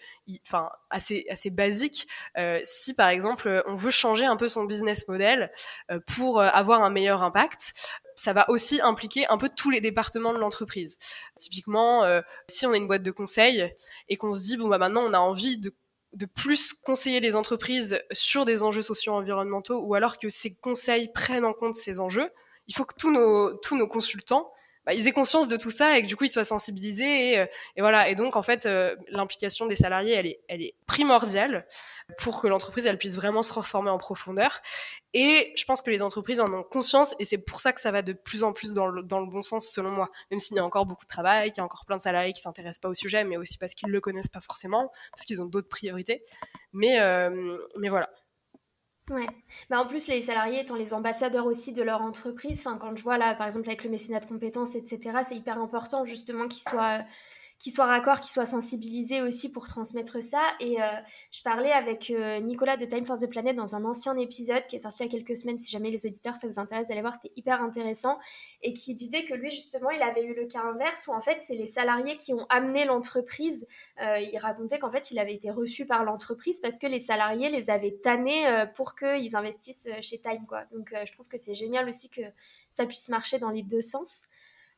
enfin 0.47 0.71
assez 0.91 1.27
assez 1.31 1.51
basique, 1.51 2.09
euh, 2.37 2.61
si 2.65 2.95
par 2.95 3.09
exemple 3.09 3.63
on 3.67 3.75
veut 3.75 3.91
changer 3.91 4.25
un 4.25 4.37
peu 4.37 4.49
son 4.49 4.65
business 4.65 5.09
model 5.09 5.51
euh, 5.91 6.01
pour 6.07 6.41
avoir 6.41 6.83
un 6.83 6.91
meilleur 6.91 7.23
impact, 7.23 7.73
ça 8.19 8.33
va 8.33 8.51
aussi 8.51 8.81
impliquer 8.83 9.29
un 9.29 9.39
peu 9.39 9.49
tous 9.49 9.71
les 9.71 9.81
départements 9.81 10.33
de 10.33 10.39
l'entreprise. 10.39 10.99
Typiquement, 11.37 12.03
euh, 12.03 12.21
si 12.49 12.67
on 12.67 12.75
est 12.75 12.79
une 12.79 12.89
boîte 12.89 13.05
de 13.05 13.13
conseil 13.13 13.73
et 14.09 14.17
qu'on 14.17 14.35
se 14.35 14.43
dit 14.43 14.57
bon 14.57 14.69
bah 14.69 14.79
maintenant 14.79 15.05
on 15.07 15.13
a 15.13 15.19
envie 15.19 15.59
de 15.59 15.73
de 16.12 16.27
plus 16.27 16.73
conseiller 16.73 17.21
les 17.21 17.37
entreprises 17.37 18.03
sur 18.12 18.44
des 18.44 18.62
enjeux 18.62 18.83
sociaux 18.83 19.12
environnementaux 19.12 19.81
ou 19.81 19.94
alors 19.94 20.18
que 20.18 20.29
ces 20.29 20.55
conseils 20.55 21.11
prennent 21.12 21.44
en 21.44 21.53
compte 21.53 21.75
ces 21.75 22.01
enjeux, 22.01 22.31
il 22.66 22.75
faut 22.75 22.85
que 22.85 22.94
tous 22.99 23.11
nos, 23.11 23.55
tous 23.55 23.77
nos 23.77 23.87
consultants 23.87 24.51
bah, 24.88 24.94
ils 24.94 25.07
aient 25.07 25.12
conscience 25.12 25.48
de 25.48 25.59
tout 25.59 25.70
ça 25.70 25.98
et 25.98 26.03
que 26.03 26.07
du 26.07 26.16
coup 26.16 26.24
ils 26.24 26.31
soient 26.31 26.44
sensibilisés 26.44 27.33
et, 27.33 27.40
euh, 27.40 27.46
et 27.77 27.83
voilà. 27.83 28.09
Et 28.09 28.14
donc 28.14 28.37
en 28.37 28.42
fait 28.42 28.64
euh, 28.64 28.96
l'implication 29.09 29.66
des 29.66 29.77
salariés 29.77 30.14
elle 30.14 30.27
est 30.27 30.40
elle 30.48 30.62
est 30.62 30.77
primordiale 30.87 31.66
pour 32.16 32.40
que 32.40 32.46
l'entreprise 32.46 32.87
elle 32.87 32.96
puisse 32.96 33.16
vraiment 33.16 33.42
se 33.42 33.51
transformer 33.51 33.90
en 33.90 33.98
profondeur. 33.98 34.62
Et 35.12 35.53
je 35.59 35.64
pense 35.66 35.83
que 35.83 35.90
les 35.90 36.01
entreprises 36.01 36.40
en 36.40 36.51
ont 36.55 36.62
conscience 36.62 37.14
et 37.18 37.27
c'est 37.27 37.37
pour 37.37 37.61
ça 37.61 37.74
que 37.74 37.83
ça 37.83 37.90
va 37.90 38.01
de 38.01 38.14
plus 38.14 38.42
en 38.44 38.55
plus 38.55 38.72
dans 38.72 38.87
le, 38.87 39.03
dans 39.03 39.20
le 39.20 39.27
bon 39.27 39.42
sens 39.42 39.68
selon 39.68 39.90
moi. 39.90 40.09
Même 40.31 40.40
s'il 40.40 40.57
y 40.57 40.59
a 40.59 40.64
encore 40.64 40.87
beaucoup 40.87 41.05
de 41.05 41.11
travail 41.11 41.51
qu'il 41.51 41.59
y 41.59 41.61
a 41.61 41.64
encore 41.64 41.85
plein 41.85 41.98
de 41.98 42.01
salariés 42.01 42.33
qui 42.33 42.40
s'intéressent 42.40 42.81
pas 42.81 42.88
au 42.88 42.94
sujet 42.94 43.24
mais 43.24 43.37
aussi 43.37 43.59
parce 43.59 43.74
qu'ils 43.74 43.90
le 43.90 44.01
connaissent 44.01 44.29
pas 44.29 44.40
forcément 44.40 44.90
parce 45.14 45.27
qu'ils 45.27 45.42
ont 45.42 45.46
d'autres 45.46 45.68
priorités. 45.68 46.24
Mais 46.72 46.98
euh, 46.98 47.59
mais 47.77 47.90
voilà 47.90 48.09
Ouais. 49.11 49.27
Bah 49.71 49.81
en 49.81 49.87
plus, 49.87 50.07
les 50.09 50.21
salariés 50.21 50.61
étant 50.61 50.75
les 50.77 50.92
ambassadeurs 50.92 51.47
aussi 51.47 51.73
de 51.73 51.83
leur 51.83 52.03
entreprise, 52.03 52.62
quand 52.79 52.94
je 52.94 53.03
vois 53.03 53.16
là, 53.16 53.35
par 53.35 53.47
exemple, 53.47 53.66
avec 53.68 53.83
le 53.83 53.88
mécénat 53.90 54.21
de 54.21 54.27
compétences, 54.27 54.75
etc., 54.75 55.21
c'est 55.25 55.35
hyper 55.37 55.59
important 55.59 56.05
justement 56.05 56.47
qu'ils 56.47 56.62
soient, 56.62 57.05
qui 57.59 57.71
soient 57.71 57.87
raccords, 57.87 58.21
qui 58.21 58.31
soient 58.31 58.47
sensibilisés 58.47 59.21
aussi 59.21 59.51
pour 59.51 59.66
transmettre 59.66 60.23
ça. 60.23 60.42
Et 60.61 60.77
je 61.31 61.42
parlais 61.42 61.73
avec 61.73 62.12
Nicolas 62.42 62.77
de 62.77 62.85
Time 62.85 63.05
Force 63.05 63.21
the 63.21 63.29
Planet 63.29 63.57
dans 63.57 63.75
un 63.75 63.85
ancien 63.85 64.16
épisode 64.16 64.64
qui 64.68 64.77
est 64.77 64.81
sorti 64.81 65.03
il 65.03 65.07
y 65.07 65.09
a 65.09 65.18
quelques 65.18 65.37
semaines. 65.37 65.59
Si 65.59 65.68
jamais 65.71 65.90
les 65.90 66.07
auditeurs, 66.07 66.37
ça 66.37 66.47
vous 66.47 66.61
intéresse 66.61 66.87
d'aller 66.87 67.01
voir, 67.01 67.14
c'était 67.14 67.33
hyper 67.37 67.61
intéressant. 67.61 68.18
Et 68.62 68.75
qui 68.75 68.94
disait 68.94 69.25
que 69.25 69.35
lui, 69.35 69.51
justement, 69.51 69.90
il 69.90 70.03
avait 70.03 70.23
eu 70.23 70.35
le 70.35 70.47
cas 70.47 70.62
inverse 70.62 71.07
où 71.09 71.12
en 71.12 71.21
fait, 71.21 71.40
c'est 71.40 71.57
les 71.57 71.66
salariés 71.66 72.16
qui 72.16 72.33
ont 72.33 72.47
amené 72.49 72.85
l'entreprise. 72.85 73.66
il 74.01 74.38
racontait 74.40 74.79
qu'en 74.79 74.90
fait, 74.90 75.11
il 75.11 75.18
avait 75.18 75.35
été 75.35 75.51
reçu 75.51 75.85
par 75.85 76.05
l'entreprise 76.05 76.61
parce 76.61 76.79
que 76.79 76.87
les 76.87 77.01
salariés 77.01 77.51
les 77.51 77.71
avaient 77.71 77.99
tannés 78.03 78.66
pour 78.75 78.94
qu'ils 78.94 79.35
investissent 79.35 79.88
chez 80.01 80.21
Time. 80.21 80.47
Quoi. 80.47 80.64
Donc, 80.73 80.94
je 81.05 81.12
trouve 81.12 81.27
que 81.27 81.38
c'est 81.38 81.55
génial 81.55 81.88
aussi 81.88 82.09
que 82.09 82.23
ça 82.71 82.87
puisse 82.87 83.09
marcher 83.09 83.38
dans 83.38 83.51
les 83.51 83.62
deux 83.62 83.81
sens. 83.81 84.27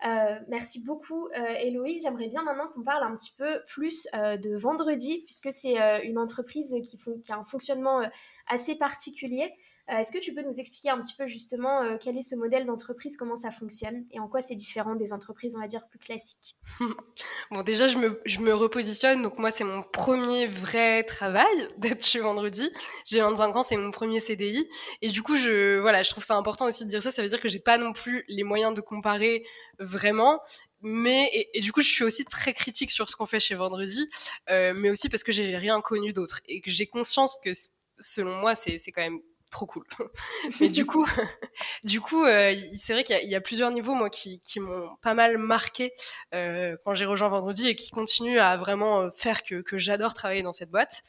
Euh, 0.07 0.39
merci 0.49 0.83
beaucoup 0.85 1.29
euh, 1.29 1.55
Héloïse. 1.61 2.03
J'aimerais 2.03 2.29
bien 2.29 2.43
maintenant 2.43 2.69
qu'on 2.69 2.83
parle 2.83 3.05
un 3.05 3.13
petit 3.15 3.35
peu 3.37 3.63
plus 3.67 4.09
euh, 4.15 4.37
de 4.37 4.57
Vendredi, 4.57 5.23
puisque 5.27 5.53
c'est 5.53 5.77
une 6.07 6.19
entreprise 6.19 6.75
qui, 6.83 6.97
qui, 7.21 7.33
a 7.33 7.37
un 7.37 7.45
fonctionnement 7.45 8.03
assez 8.49 8.77
particulier. 8.77 9.53
Euh, 9.91 9.99
est-ce 9.99 10.13
que 10.13 10.19
tu 10.19 10.33
peux 10.33 10.43
nous 10.43 10.61
expliquer 10.61 10.91
un 10.91 11.01
petit 11.01 11.15
peu 11.15 11.27
justement 11.27 11.83
euh, 11.83 11.97
quel 12.01 12.17
est 12.17 12.23
ce 12.23 12.37
modèle 12.37 12.67
d'entreprise, 12.67 13.17
comment 13.17 13.37
ça 13.37 13.51
fonctionne 13.51 14.05
et 14.13 14.21
en 14.21 14.29
quoi 14.29 14.41
c'est 14.41 14.55
différent 14.55 14.95
des 14.95 15.13
entreprises, 15.13 15.55
on 15.57 15.61
va 15.61 15.67
dire, 15.67 15.87
plus 15.89 15.99
classiques? 15.99 16.57
Bon, 17.51 17.63
déjà, 17.63 17.89
je 17.89 17.99
me, 17.99 18.21
je 18.25 18.39
me 18.39 18.55
repositionne. 18.55 19.23
Donc, 19.23 19.39
moi, 19.39 19.51
c'est 19.51 19.65
mon 19.65 19.83
premier 19.83 20.47
vrai 20.47 21.03
travail 21.03 21.53
d'être 21.79 22.07
chez 22.07 22.21
Vendredi. 22.21 22.71
J'ai 23.05 23.21
25 23.21 23.57
ans, 23.57 23.63
c'est 23.65 23.77
mon 23.77 23.91
premier 23.91 24.21
CDI. 24.21 24.69
Et 25.03 25.09
du 25.09 25.23
coup, 25.23 25.37
je, 25.37 25.81
voilà, 25.81 26.05
je 26.05 26.11
trouve 26.11 26.23
ça 26.23 26.37
important 26.37 26.67
aussi 26.67 26.85
de 26.85 26.91
dire 26.91 27.03
ça. 27.03 27.11
Ça 27.11 27.23
veut 27.23 27.29
dire 27.29 27.41
que 27.41 27.49
j'ai 27.49 27.59
pas 27.59 27.77
non 27.77 27.93
plus 27.93 28.25
les 28.29 28.45
moyens 28.45 28.73
de 28.75 28.81
comparer 28.81 29.45
vraiment 29.79 30.41
mais 30.83 31.31
et, 31.53 31.61
du 31.61 31.73
coup 31.73 31.83
je 31.83 31.89
suis 31.89 32.05
aussi 32.05 32.25
très 32.25 32.53
critique 32.53 32.91
sur 32.91 33.09
ce 33.09 33.17
qu'on 33.17 33.27
fait 33.27 33.41
chez 33.41 33.55
Vendredi 33.55 34.09
euh, 34.49 34.73
mais 34.75 34.91
aussi 34.91 35.09
parce 35.09 35.23
que 35.23 35.33
j'ai 35.33 35.57
rien 35.57 35.81
connu 35.81 36.13
d'autre 36.13 36.41
et 36.49 36.61
que 36.61 36.71
j'ai 36.71 36.87
conscience 36.87 37.39
que 37.45 37.51
selon 37.99 38.37
moi 38.37 38.55
c'est 38.55 38.79
quand 38.93 39.03
même 39.03 39.21
trop 39.51 39.67
cool. 39.67 39.85
Mais 40.61 40.69
du 40.69 40.87
coup, 40.87 41.07
du 41.85 42.01
coup, 42.01 42.25
euh, 42.25 42.55
c'est 42.75 42.93
vrai 42.93 43.05
qu'il 43.05 43.29
y, 43.29 43.35
a 43.35 43.41
plusieurs 43.41 43.71
niveaux 43.71 43.95
moi 43.95 44.09
qui, 44.09 44.41
qui 44.41 44.61
m'ont 44.61 44.89
pas 45.03 45.15
mal 45.15 45.37
marqué 45.39 45.93
euh, 46.35 46.77
quand 46.85 46.95
j'ai 46.95 47.05
rejoint 47.05 47.29
Vendredi 47.29 47.69
et 47.69 47.75
qui 47.75 47.91
continuent 47.91 48.41
à 48.41 48.57
vraiment 48.57 49.01
euh, 49.01 49.11
faire 49.11 49.43
que, 49.43 49.61
que 49.61 49.77
j'adore 49.77 50.15
travailler 50.15 50.43
dans 50.43 50.53
cette 50.53 50.71
boîte. 50.71 51.03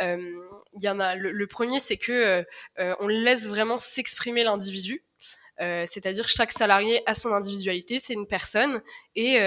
Il 0.00 0.82
y 0.82 0.88
en 0.88 0.98
a. 1.00 1.14
Le, 1.16 1.46
premier, 1.46 1.78
c'est 1.80 1.98
que 1.98 2.44
on 2.78 3.06
laisse 3.06 3.48
vraiment 3.48 3.76
s'exprimer 3.76 4.44
l'individu. 4.44 5.04
C'est-à-dire 5.60 6.28
chaque 6.28 6.52
salarié 6.52 7.02
a 7.06 7.14
son 7.14 7.32
individualité, 7.32 7.98
c'est 7.98 8.14
une 8.14 8.26
personne 8.26 8.80
et 9.14 9.38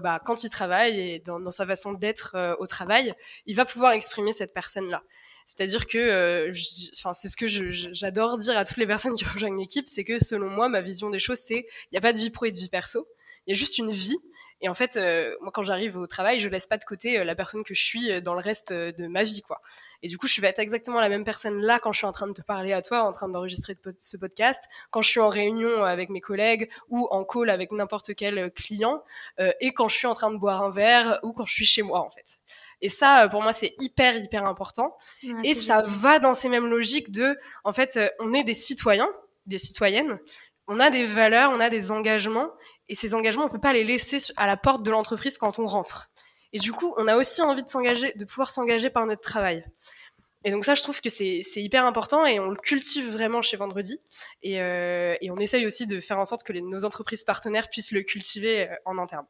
bah, 0.00 0.20
quand 0.24 0.42
il 0.44 0.50
travaille 0.50 0.98
et 0.98 1.18
dans, 1.20 1.50
sa 1.50 1.66
façon 1.66 1.92
d'être 1.92 2.56
au 2.58 2.66
travail, 2.66 3.14
il 3.46 3.54
va 3.56 3.64
pouvoir 3.64 3.92
exprimer 3.92 4.32
cette 4.32 4.52
personne-là. 4.52 5.02
C'est-à-dire 5.50 5.86
que, 5.86 5.98
euh, 5.98 6.52
enfin, 6.96 7.12
c'est 7.12 7.28
ce 7.28 7.36
que 7.36 7.48
j'adore 7.48 8.38
dire 8.38 8.56
à 8.56 8.64
toutes 8.64 8.76
les 8.76 8.86
personnes 8.86 9.16
qui 9.16 9.24
rejoignent 9.24 9.58
l'équipe, 9.58 9.88
c'est 9.88 10.04
que 10.04 10.22
selon 10.22 10.48
moi, 10.48 10.68
ma 10.68 10.80
vision 10.80 11.10
des 11.10 11.18
choses, 11.18 11.40
c'est 11.40 11.66
il 11.66 11.88
n'y 11.92 11.98
a 11.98 12.00
pas 12.00 12.12
de 12.12 12.18
vie 12.18 12.30
pro 12.30 12.46
et 12.46 12.52
de 12.52 12.56
vie 12.56 12.68
perso, 12.68 13.08
il 13.46 13.50
y 13.50 13.52
a 13.52 13.56
juste 13.56 13.78
une 13.78 13.90
vie. 13.90 14.18
Et 14.60 14.68
en 14.68 14.74
fait, 14.74 14.96
euh, 14.96 15.36
moi, 15.40 15.50
quand 15.52 15.62
j'arrive 15.62 15.96
au 15.96 16.06
travail, 16.06 16.40
je 16.40 16.48
laisse 16.48 16.66
pas 16.66 16.76
de 16.76 16.84
côté 16.84 17.18
euh, 17.18 17.24
la 17.24 17.34
personne 17.34 17.64
que 17.64 17.74
je 17.74 17.82
suis 17.82 18.22
dans 18.22 18.34
le 18.34 18.40
reste 18.40 18.72
de 18.72 19.06
ma 19.06 19.22
vie, 19.22 19.42
quoi. 19.42 19.60
Et 20.02 20.08
du 20.08 20.18
coup, 20.18 20.26
je 20.26 20.40
vais 20.40 20.48
être 20.48 20.58
exactement 20.58 21.00
la 21.00 21.08
même 21.08 21.24
personne 21.24 21.60
là 21.60 21.78
quand 21.78 21.92
je 21.92 21.98
suis 21.98 22.06
en 22.06 22.12
train 22.12 22.26
de 22.26 22.32
te 22.32 22.42
parler 22.42 22.72
à 22.72 22.82
toi, 22.82 23.02
en 23.02 23.12
train 23.12 23.28
d'enregistrer 23.28 23.76
ce 23.98 24.16
podcast, 24.16 24.64
quand 24.90 25.02
je 25.02 25.08
suis 25.10 25.20
en 25.20 25.28
réunion 25.28 25.84
avec 25.84 26.10
mes 26.10 26.20
collègues 26.20 26.70
ou 26.88 27.06
en 27.10 27.24
call 27.24 27.50
avec 27.50 27.72
n'importe 27.72 28.14
quel 28.14 28.50
client, 28.52 29.02
et 29.60 29.72
quand 29.72 29.88
je 29.88 29.96
suis 29.96 30.06
en 30.06 30.14
train 30.14 30.30
de 30.30 30.38
boire 30.38 30.62
un 30.62 30.70
verre 30.70 31.20
ou 31.22 31.32
quand 31.32 31.46
je 31.46 31.52
suis 31.52 31.66
chez 31.66 31.82
moi, 31.82 32.00
en 32.00 32.10
fait. 32.10 32.40
Et 32.80 32.88
ça, 32.88 33.24
euh, 33.24 33.28
pour 33.28 33.42
moi, 33.42 33.52
c'est 33.52 33.74
hyper, 33.80 34.16
hyper 34.16 34.44
important. 34.46 34.96
et 35.44 35.54
ça 35.54 35.82
va 35.86 36.18
dans 36.18 36.34
ces 36.34 36.48
mêmes 36.48 36.66
logiques 36.66 37.10
de, 37.10 37.38
en 37.64 37.72
fait, 37.72 37.96
euh, 37.96 38.08
on 38.18 38.32
est 38.32 38.44
des 38.44 38.54
citoyens, 38.54 39.10
des 39.46 39.58
citoyennes, 39.58 40.18
on 40.66 40.80
a 40.80 40.90
des 40.90 41.04
valeurs, 41.04 41.50
on 41.52 41.60
a 41.60 41.68
des 41.68 41.90
engagements, 41.90 42.50
et 42.90 42.96
ces 42.96 43.14
engagements, 43.14 43.44
on 43.44 43.48
peut 43.48 43.60
pas 43.60 43.72
les 43.72 43.84
laisser 43.84 44.18
à 44.36 44.48
la 44.48 44.56
porte 44.56 44.82
de 44.82 44.90
l'entreprise 44.90 45.38
quand 45.38 45.60
on 45.60 45.66
rentre. 45.66 46.10
Et 46.52 46.58
du 46.58 46.72
coup, 46.72 46.92
on 46.98 47.06
a 47.06 47.16
aussi 47.16 47.40
envie 47.40 47.62
de 47.62 47.68
s'engager, 47.68 48.12
de 48.14 48.24
pouvoir 48.24 48.50
s'engager 48.50 48.90
par 48.90 49.06
notre 49.06 49.22
travail. 49.22 49.64
Et 50.42 50.50
donc 50.50 50.64
ça, 50.64 50.74
je 50.74 50.82
trouve 50.82 51.00
que 51.00 51.08
c'est 51.08 51.44
hyper 51.56 51.86
important 51.86 52.26
et 52.26 52.40
on 52.40 52.48
le 52.48 52.56
cultive 52.56 53.08
vraiment 53.08 53.42
chez 53.42 53.56
Vendredi. 53.56 54.00
Et, 54.42 54.60
euh, 54.60 55.14
on 55.30 55.36
essaye 55.36 55.66
aussi 55.66 55.86
de 55.86 56.00
faire 56.00 56.18
en 56.18 56.24
sorte 56.24 56.42
que 56.42 56.52
nos 56.52 56.84
entreprises 56.84 57.22
partenaires 57.22 57.68
puissent 57.68 57.92
le 57.92 58.02
cultiver 58.02 58.68
en 58.84 58.98
interne. 58.98 59.26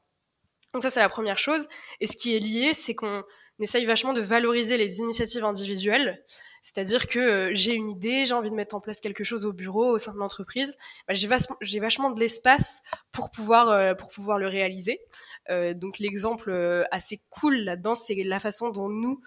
Donc 0.73 0.83
ça, 0.83 0.89
c'est 0.89 1.01
la 1.01 1.11
première 1.11 1.37
chose. 1.39 1.69
Et 2.01 2.07
ce 2.07 2.17
qui 2.17 2.35
est 2.35 2.39
lié, 2.39 2.73
c'est 2.73 2.95
qu'on 2.95 3.23
essaye 3.59 3.85
vachement 3.85 4.15
de 4.15 4.23
valoriser 4.23 4.79
les 4.79 5.01
initiatives 5.01 5.45
individuelles. 5.45 6.25
C'est-à-dire 6.63 7.07
que 7.07 7.19
euh, 7.19 7.51
j'ai 7.55 7.75
une 7.75 7.89
idée, 7.89 8.27
j'ai 8.27 8.35
envie 8.35 8.51
de 8.51 8.55
mettre 8.55 8.75
en 8.75 8.81
place 8.81 9.01
quelque 9.01 9.25
chose 9.25 9.47
au 9.47 9.53
bureau, 9.53 9.91
au 9.91 9.99
sein 9.99 10.13
de 10.13 10.19
l'entreprise. 10.19 10.77
Bah, 11.09 11.15
j'ai, 11.15 11.29
j'ai 11.61 11.81
vachement 11.81 12.11
de 12.11 12.21
l'espace 12.21 12.83
pour 13.13 13.31
pouvoir, 13.31 13.71
euh, 13.71 13.95
pour 13.95 14.11
pouvoir 14.11 14.39
le 14.39 14.47
réaliser. 14.47 15.01
Euh, 15.49 15.75
donc 15.75 15.99
l'exemple 15.99 16.51
euh, 16.51 16.85
assez 16.91 17.23
cool 17.31 17.57
là-dedans, 17.57 17.95
c'est 17.95 18.15
la 18.15 18.41
façon 18.41 18.71
dont 18.71 18.89
nous, 18.89 19.21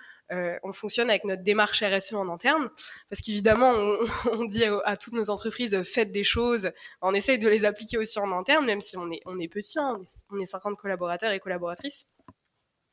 on 0.63 0.73
fonctionne 0.73 1.11
avec 1.11 1.25
notre 1.25 1.43
démarche 1.43 1.83
RSE 1.83 2.13
en 2.13 2.27
interne. 2.27 2.67
Parce 3.07 3.21
qu'évidemment, 3.21 3.69
on, 3.69 3.97
on 4.31 4.45
dit 4.45 4.63
à, 4.83 4.97
toutes 4.97 5.13
nos 5.13 5.29
entreprises, 5.29 5.83
faites 5.83 6.11
des 6.11 6.23
choses. 6.23 6.71
On 7.03 7.13
essaye 7.13 7.37
de 7.37 7.47
les 7.47 7.65
appliquer 7.65 7.99
aussi 7.99 8.17
en 8.17 8.31
interne, 8.31 8.65
même 8.65 8.81
si 8.81 8.97
on 8.97 9.11
est, 9.11 9.21
on 9.27 9.39
est 9.39 9.47
petit, 9.47 9.77
hein, 9.77 9.97
on, 9.99 10.01
est, 10.01 10.25
on 10.31 10.39
est 10.39 10.47
50 10.47 10.75
collaborateurs 10.75 11.31
et 11.33 11.39
collaboratrices. 11.39 12.07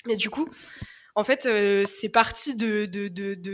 Mais 0.07 0.17
du 0.17 0.29
coup, 0.29 0.47
en 1.21 1.25
fait, 1.25 1.45
euh, 1.45 1.85
c'est 1.85 2.09
parti 2.09 2.57
de, 2.57 2.87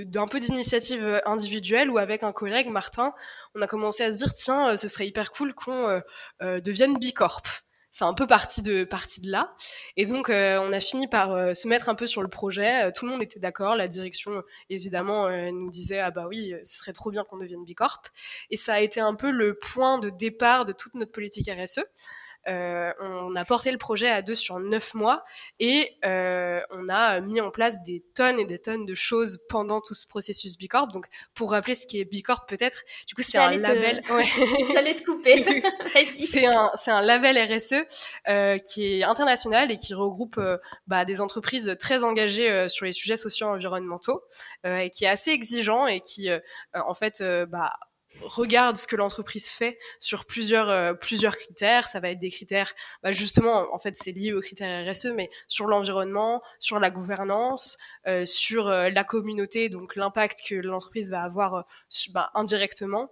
d'un 0.05 0.27
peu 0.27 0.39
d'initiative 0.39 1.05
euh, 1.05 1.19
individuelle 1.27 1.91
où 1.91 1.99
avec 1.99 2.23
un 2.23 2.31
collègue, 2.31 2.69
Martin, 2.69 3.13
on 3.57 3.61
a 3.61 3.67
commencé 3.67 4.05
à 4.05 4.13
se 4.13 4.19
dire 4.19 4.33
tiens, 4.33 4.71
euh, 4.71 4.77
ce 4.77 4.87
serait 4.87 5.09
hyper 5.09 5.33
cool 5.33 5.53
qu'on 5.53 6.01
devienne 6.41 6.97
bicorp. 6.97 7.43
C'est 7.91 8.05
un 8.05 8.15
peu 8.15 8.27
parti 8.29 8.63
de 8.63 8.85
parti 8.85 9.21
de 9.23 9.33
là, 9.33 9.55
et 9.97 10.05
donc 10.05 10.29
on 10.29 10.73
a 10.73 10.81
fini 10.81 11.09
par 11.09 11.57
se 11.57 11.67
mettre 11.67 11.89
un 11.89 11.95
peu 11.95 12.07
sur 12.07 12.21
le 12.21 12.29
projet. 12.29 12.93
tout 12.93 13.07
le 13.07 13.13
monde 13.13 13.23
était 13.23 13.41
d'accord, 13.41 13.75
la 13.75 13.89
direction 13.89 14.43
évidemment 14.69 15.31
nous 15.51 15.71
disait 15.71 16.01
ah 16.01 16.11
bah 16.11 16.27
oui, 16.29 16.55
ce 16.63 16.77
serait 16.77 16.93
trop 16.93 17.11
bien 17.11 17.25
qu'on 17.25 17.39
devienne 17.39 17.65
bicorp, 17.65 18.03
et 18.51 18.59
ça 18.59 18.75
a 18.75 18.81
été 18.81 19.01
un 19.01 19.15
peu 19.15 19.31
le 19.31 19.59
point 19.59 19.99
de 19.99 20.11
départ 20.11 20.67
de 20.67 20.75
toute 20.75 20.95
notre 20.95 21.13
politique 21.13 21.49
RSE. 21.49 21.81
Euh, 22.49 22.93
on 23.01 23.35
a 23.35 23.45
porté 23.45 23.71
le 23.73 23.79
projet 23.79 24.09
à 24.09 24.23
deux 24.23 24.35
sur 24.35 24.59
neuf 24.59 24.95
mois 24.95 25.25
et 25.59 25.97
euh, 26.05 26.61
on 26.71 26.89
a 26.89 27.21
mis 27.21 27.41
en 27.41 27.51
place 27.51 27.83
des 27.83 28.05
tonnes 28.15 28.39
et 28.39 28.45
des 28.45 28.59
tonnes 28.59 28.87
de 28.87 28.95
choses 28.95 29.41
pendant 29.49 29.81
tout 29.81 29.95
ce 29.95 30.07
processus 30.07 30.57
Bicorp. 30.57 30.89
Donc, 30.89 31.07
pour 31.35 31.51
rappeler 31.51 31.75
ce 31.75 31.87
qui 31.87 32.01
est 32.01 32.05
Bicorp, 32.05 32.47
peut-être, 32.47 32.83
du 33.07 33.15
coup, 33.15 33.23
c'est 33.23 33.39
un 33.39 33.57
label. 33.57 34.03
J'allais 34.73 34.95
te 34.95 35.05
couper. 35.05 35.45
c'est 36.11 36.47
un, 36.47 36.71
c'est 36.77 36.91
un 36.91 37.03
label 37.03 37.39
RSE 37.39 37.75
euh, 38.29 38.59
qui 38.59 39.01
est 39.01 39.05
international 39.05 39.71
et 39.71 39.77
qui 39.77 39.95
regroupe 39.95 40.39
euh, 40.39 40.59
bah, 40.87 41.05
des 41.05 41.21
entreprises 41.21 41.77
très 41.79 42.05
engagées 42.05 42.51
euh, 42.51 42.69
sur 42.69 42.85
les 42.87 42.93
sujets 42.93 43.17
sociaux 43.17 43.49
et 43.49 43.51
environnementaux 43.51 44.23
et 44.65 44.91
qui 44.91 45.05
est 45.05 45.09
assez 45.09 45.31
exigeant 45.31 45.87
et 45.87 46.01
qui, 46.01 46.29
en 46.75 46.95
fait, 46.95 47.23
bah, 47.49 47.73
regarde 48.23 48.77
ce 48.77 48.87
que 48.87 48.97
l'entreprise 48.97 49.49
fait 49.51 49.79
sur 49.99 50.25
plusieurs 50.25 50.69
euh, 50.69 50.95
plusieurs 50.95 51.37
critères. 51.37 51.89
Ça 51.89 52.01
va 52.01 52.11
être 52.11 52.19
des 52.19 52.31
critères, 52.31 52.73
bah 53.03 53.13
justement, 53.13 53.67
en 53.73 53.79
fait, 53.79 53.97
c'est 53.97 54.13
lié 54.13 54.33
aux 54.33 54.41
critères 54.41 54.91
RSE, 54.91 55.13
mais 55.15 55.31
sur 55.49 55.67
l'environnement, 55.67 56.43
sur 56.59 56.79
la 56.79 56.91
gouvernance, 56.91 57.79
euh, 58.07 58.25
sur 58.25 58.69
euh, 58.69 58.91
la 58.91 59.05
communauté, 59.05 59.69
donc 59.69 59.97
l'impact 59.97 60.39
que 60.49 60.55
l'entreprise 60.55 61.11
va 61.11 61.23
avoir 61.23 61.67
bah, 62.13 62.31
indirectement, 62.35 63.11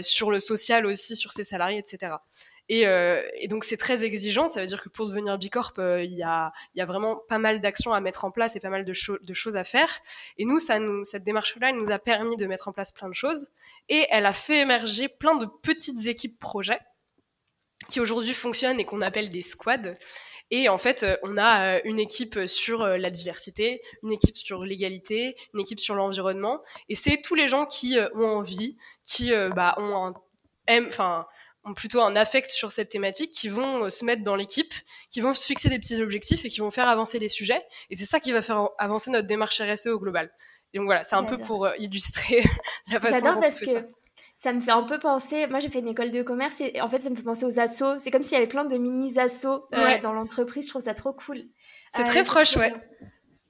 sur 0.00 0.30
le 0.30 0.40
social 0.40 0.86
aussi, 0.86 1.16
sur 1.16 1.32
ses 1.32 1.44
salariés, 1.44 1.78
etc. 1.78 2.16
Et, 2.68 2.86
euh, 2.86 3.22
et, 3.34 3.46
donc 3.46 3.62
c'est 3.62 3.76
très 3.76 4.04
exigeant, 4.04 4.48
ça 4.48 4.60
veut 4.60 4.66
dire 4.66 4.82
que 4.82 4.88
pour 4.88 5.06
devenir 5.06 5.38
Bicorp, 5.38 5.74
euh, 5.78 6.02
il 6.02 6.14
y, 6.14 6.24
a, 6.24 6.52
y, 6.74 6.80
a, 6.80 6.86
vraiment 6.86 7.16
pas 7.28 7.38
mal 7.38 7.60
d'actions 7.60 7.92
à 7.92 8.00
mettre 8.00 8.24
en 8.24 8.32
place 8.32 8.56
et 8.56 8.60
pas 8.60 8.70
mal 8.70 8.84
de, 8.84 8.92
de 9.22 9.34
choses 9.34 9.56
à 9.56 9.62
faire. 9.62 9.88
Et 10.36 10.44
nous, 10.44 10.58
ça 10.58 10.80
nous 10.80 11.04
cette 11.04 11.22
démarche-là, 11.22 11.70
elle 11.70 11.76
nous 11.76 11.92
a 11.92 12.00
permis 12.00 12.36
de 12.36 12.46
mettre 12.46 12.66
en 12.66 12.72
place 12.72 12.90
plein 12.90 13.08
de 13.08 13.14
choses. 13.14 13.52
Et 13.88 14.06
elle 14.10 14.26
a 14.26 14.32
fait 14.32 14.60
émerger 14.60 15.08
plein 15.08 15.36
de 15.36 15.46
petites 15.62 16.06
équipes 16.06 16.38
projets 16.40 16.80
qui 17.88 18.00
aujourd'hui 18.00 18.34
fonctionnent 18.34 18.80
et 18.80 18.84
qu'on 18.84 19.00
appelle 19.00 19.30
des 19.30 19.42
squads. 19.42 19.94
Et 20.50 20.68
en 20.68 20.78
fait, 20.78 21.06
on 21.22 21.36
a 21.36 21.76
euh, 21.76 21.80
une 21.84 22.00
équipe 22.00 22.46
sur 22.46 22.82
euh, 22.82 22.96
la 22.98 23.10
diversité, 23.10 23.80
une 24.02 24.12
équipe 24.12 24.36
sur 24.36 24.64
l'égalité, 24.64 25.36
une 25.54 25.60
équipe 25.60 25.78
sur 25.78 25.94
l'environnement. 25.94 26.62
Et 26.88 26.96
c'est 26.96 27.20
tous 27.22 27.36
les 27.36 27.46
gens 27.46 27.66
qui 27.66 27.96
ont 28.14 28.26
envie, 28.26 28.76
qui 29.04 29.30
bah, 29.54 29.74
ont 29.78 30.06
un, 30.06 30.14
aiment, 30.66 30.86
enfin, 30.88 31.26
ont 31.66 31.74
plutôt 31.74 32.00
un 32.00 32.16
affect 32.16 32.50
sur 32.50 32.72
cette 32.72 32.88
thématique, 32.88 33.30
qui 33.32 33.48
vont 33.48 33.84
euh, 33.84 33.90
se 33.90 34.04
mettre 34.04 34.22
dans 34.22 34.36
l'équipe, 34.36 34.72
qui 35.10 35.20
vont 35.20 35.34
se 35.34 35.44
fixer 35.44 35.68
des 35.68 35.78
petits 35.78 36.00
objectifs 36.00 36.44
et 36.44 36.48
qui 36.48 36.60
vont 36.60 36.70
faire 36.70 36.88
avancer 36.88 37.18
les 37.18 37.28
sujets. 37.28 37.62
Et 37.90 37.96
c'est 37.96 38.06
ça 38.06 38.20
qui 38.20 38.32
va 38.32 38.40
faire 38.40 38.68
avancer 38.78 39.10
notre 39.10 39.26
démarche 39.26 39.60
RSE 39.60 39.88
au 39.88 39.98
global. 39.98 40.30
Et 40.72 40.78
donc 40.78 40.86
voilà, 40.86 41.04
c'est 41.04 41.16
un 41.16 41.24
peu 41.24 41.38
pour 41.38 41.66
euh, 41.66 41.72
illustrer 41.78 42.44
la 42.92 43.00
façon 43.00 43.32
dont 43.32 43.38
on 43.38 43.42
fait 43.42 43.66
que... 43.66 43.72
ça 43.72 43.82
ça 44.38 44.52
me 44.52 44.60
fait 44.60 44.70
un 44.72 44.82
peu 44.82 44.98
penser. 44.98 45.46
Moi, 45.46 45.60
j'ai 45.60 45.70
fait 45.70 45.78
une 45.78 45.88
école 45.88 46.10
de 46.10 46.22
commerce 46.22 46.60
et 46.60 46.82
en 46.82 46.90
fait, 46.90 47.00
ça 47.00 47.08
me 47.08 47.16
fait 47.16 47.22
penser 47.22 47.46
aux 47.46 47.58
assos. 47.58 47.98
C'est 47.98 48.10
comme 48.10 48.22
s'il 48.22 48.34
y 48.34 48.36
avait 48.36 48.46
plein 48.46 48.66
de 48.66 48.76
mini-assos 48.76 49.66
dans 50.02 50.12
l'entreprise. 50.12 50.66
Je 50.66 50.68
trouve 50.68 50.82
ça 50.82 50.92
trop 50.92 51.14
cool. 51.14 51.44
C'est 51.88 52.04
très 52.04 52.22
proche, 52.22 52.54
ouais. 52.56 52.74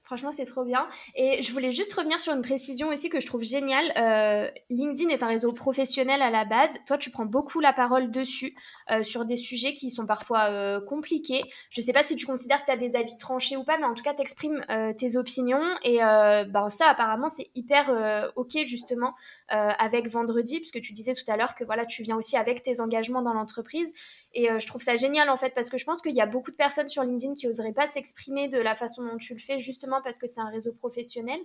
Franchement, 0.07 0.31
c'est 0.31 0.45
trop 0.45 0.63
bien. 0.63 0.87
Et 1.15 1.43
je 1.43 1.51
voulais 1.51 1.73
juste 1.73 1.91
revenir 1.91 2.21
sur 2.21 2.33
une 2.33 2.41
précision 2.41 2.87
aussi 2.87 3.09
que 3.09 3.19
je 3.19 3.25
trouve 3.25 3.43
géniale. 3.43 3.91
Euh, 3.97 4.49
LinkedIn 4.69 5.09
est 5.09 5.21
un 5.21 5.27
réseau 5.27 5.51
professionnel 5.51 6.21
à 6.21 6.29
la 6.29 6.45
base. 6.45 6.77
Toi, 6.85 6.97
tu 6.97 7.11
prends 7.11 7.25
beaucoup 7.25 7.59
la 7.59 7.73
parole 7.73 8.09
dessus, 8.09 8.55
euh, 8.89 9.03
sur 9.03 9.25
des 9.25 9.35
sujets 9.35 9.73
qui 9.73 9.89
sont 9.89 10.05
parfois 10.05 10.45
euh, 10.45 10.79
compliqués. 10.79 11.43
Je 11.71 11.81
ne 11.81 11.85
sais 11.85 11.91
pas 11.91 12.03
si 12.03 12.15
tu 12.15 12.25
considères 12.25 12.61
que 12.61 12.67
tu 12.67 12.71
as 12.71 12.77
des 12.77 12.95
avis 12.95 13.17
tranchés 13.17 13.57
ou 13.57 13.65
pas, 13.65 13.77
mais 13.77 13.83
en 13.83 13.95
tout 13.95 14.01
cas, 14.01 14.13
tu 14.13 14.21
exprimes 14.21 14.61
tes 14.97 15.17
opinions. 15.17 15.61
Et 15.83 15.97
ben, 15.97 16.69
ça, 16.69 16.87
apparemment, 16.87 17.27
c'est 17.27 17.49
hyper 17.53 18.31
OK, 18.37 18.57
justement, 18.63 19.13
avec 19.49 20.07
vendredi, 20.07 20.59
puisque 20.59 20.79
tu 20.79 20.93
disais 20.93 21.15
tout 21.15 21.29
à 21.29 21.35
l'heure 21.35 21.53
que 21.55 21.65
voilà, 21.65 21.85
tu 21.85 22.01
viens 22.03 22.15
aussi 22.15 22.37
avec 22.37 22.63
tes 22.63 22.79
engagements 22.79 23.21
dans 23.21 23.33
l'entreprise. 23.33 23.93
Et 24.33 24.47
je 24.57 24.65
trouve 24.67 24.81
ça 24.81 24.95
génial, 24.95 25.29
en 25.29 25.35
fait, 25.35 25.53
parce 25.53 25.69
que 25.69 25.77
je 25.77 25.83
pense 25.83 26.01
qu'il 26.01 26.15
y 26.15 26.21
a 26.21 26.25
beaucoup 26.25 26.51
de 26.51 26.55
personnes 26.55 26.87
sur 26.87 27.03
LinkedIn 27.03 27.35
qui 27.35 27.47
n'oseraient 27.47 27.73
pas 27.73 27.87
s'exprimer 27.87 28.47
de 28.47 28.59
la 28.59 28.73
façon 28.73 29.03
dont 29.03 29.17
tu 29.17 29.33
le 29.33 29.39
fais, 29.39 29.57
justement 29.57 29.96
parce 30.03 30.19
que 30.19 30.27
c'est 30.27 30.41
un 30.41 30.49
réseau 30.49 30.73
professionnel. 30.73 31.39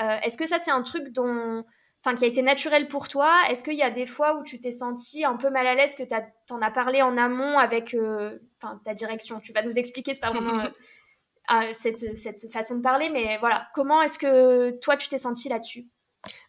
Euh, 0.00 0.18
est-ce 0.22 0.36
que 0.36 0.46
ça, 0.46 0.58
c'est 0.58 0.70
un 0.70 0.82
truc 0.82 1.08
dont, 1.12 1.64
enfin, 2.04 2.16
qui 2.16 2.24
a 2.24 2.26
été 2.26 2.42
naturel 2.42 2.88
pour 2.88 3.08
toi? 3.08 3.32
Est-ce 3.50 3.62
qu'il 3.62 3.74
y 3.74 3.82
a 3.82 3.90
des 3.90 4.06
fois 4.06 4.36
où 4.36 4.42
tu 4.42 4.60
t'es 4.60 4.72
senti 4.72 5.24
un 5.24 5.36
peu 5.36 5.50
mal 5.50 5.66
à 5.66 5.74
l'aise, 5.74 5.94
que 5.94 6.02
tu 6.02 6.14
en 6.50 6.62
as 6.62 6.70
parlé 6.70 7.02
en 7.02 7.16
amont 7.16 7.58
avec 7.58 7.94
euh, 7.94 8.38
ta 8.84 8.94
direction? 8.94 9.40
Tu 9.40 9.52
vas 9.52 9.62
nous 9.62 9.78
expliquer, 9.78 10.14
c'est 10.14 10.20
pas 10.20 10.30
vraiment 10.30 10.62
euh, 11.52 11.72
cette, 11.72 12.16
cette, 12.16 12.50
façon 12.52 12.76
de 12.76 12.82
parler, 12.82 13.10
mais 13.10 13.38
voilà, 13.38 13.68
comment 13.74 14.02
est-ce 14.02 14.18
que 14.18 14.70
toi, 14.80 14.96
tu 14.96 15.08
t'es 15.08 15.18
senti 15.18 15.48
là-dessus? 15.48 15.86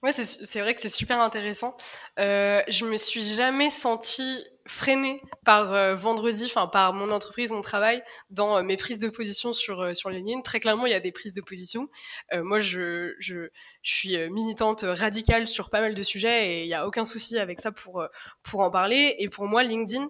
Ouais, 0.01 0.11
c'est 0.11 0.59
vrai 0.59 0.73
que 0.73 0.81
c'est 0.81 0.89
super 0.89 1.21
intéressant. 1.21 1.77
je 2.17 2.85
me 2.85 2.97
suis 2.97 3.23
jamais 3.23 3.69
sentie 3.69 4.43
freiné 4.67 5.21
par 5.45 5.73
euh, 5.73 5.95
vendredi, 5.95 6.45
enfin 6.45 6.67
par 6.67 6.93
mon 6.93 7.11
entreprise, 7.11 7.51
mon 7.51 7.61
travail, 7.61 8.03
dans 8.29 8.57
euh, 8.57 8.63
mes 8.63 8.77
prises 8.77 8.99
de 8.99 9.09
position 9.09 9.53
sur 9.53 9.81
euh, 9.81 9.93
sur 9.93 10.09
LinkedIn. 10.09 10.41
Très 10.41 10.59
clairement, 10.59 10.85
il 10.85 10.91
y 10.91 10.95
a 10.95 10.99
des 10.99 11.11
prises 11.11 11.33
de 11.33 11.41
position. 11.41 11.89
moi, 12.33 12.59
je, 12.59 13.15
je, 13.19 13.49
je 13.81 13.95
suis 13.95 14.29
militante 14.29 14.81
radicale 14.87 15.47
sur 15.47 15.69
pas 15.69 15.81
mal 15.81 15.95
de 15.95 16.03
sujets 16.03 16.47
et 16.47 16.63
il 16.63 16.67
y 16.67 16.73
a 16.73 16.87
aucun 16.87 17.05
souci 17.05 17.39
avec 17.39 17.59
ça 17.59 17.71
pour 17.71 18.05
pour 18.43 18.61
en 18.61 18.69
parler. 18.69 19.15
Et 19.19 19.29
pour 19.29 19.47
moi, 19.47 19.63
LinkedIn, 19.63 20.07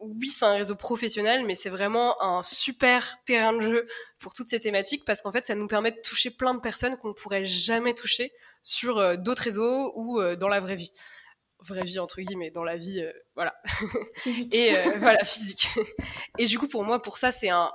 oui, 0.00 0.28
c'est 0.28 0.44
un 0.44 0.52
réseau 0.52 0.76
professionnel, 0.76 1.44
mais 1.44 1.54
c'est 1.54 1.70
vraiment 1.70 2.20
un 2.22 2.42
super 2.42 3.16
terrain 3.26 3.52
de 3.52 3.62
jeu 3.62 3.86
pour 4.18 4.32
toutes 4.32 4.48
ces 4.48 4.60
thématiques 4.60 5.04
parce 5.04 5.22
qu'en 5.22 5.32
fait, 5.32 5.46
ça 5.46 5.54
nous 5.54 5.66
permet 5.66 5.90
de 5.90 6.00
toucher 6.00 6.30
plein 6.30 6.54
de 6.54 6.60
personnes 6.60 6.96
qu'on 6.96 7.08
ne 7.08 7.14
pourrait 7.14 7.44
jamais 7.44 7.94
toucher 7.94 8.32
sur 8.62 9.18
d'autres 9.18 9.42
réseaux 9.42 9.92
ou 9.96 10.20
dans 10.36 10.48
la 10.48 10.60
vraie 10.60 10.76
vie 10.76 10.92
vraie 11.60 11.84
vie 11.84 11.98
entre 11.98 12.20
guillemets 12.20 12.50
dans 12.50 12.64
la 12.64 12.76
vie 12.76 13.00
euh, 13.00 13.12
voilà. 13.34 13.54
Et 14.52 14.76
euh, 14.76 14.94
voilà 14.98 15.24
physique. 15.24 15.68
Et 16.38 16.46
du 16.46 16.58
coup 16.58 16.68
pour 16.68 16.84
moi 16.84 17.00
pour 17.02 17.16
ça 17.16 17.32
c'est 17.32 17.48
un 17.48 17.70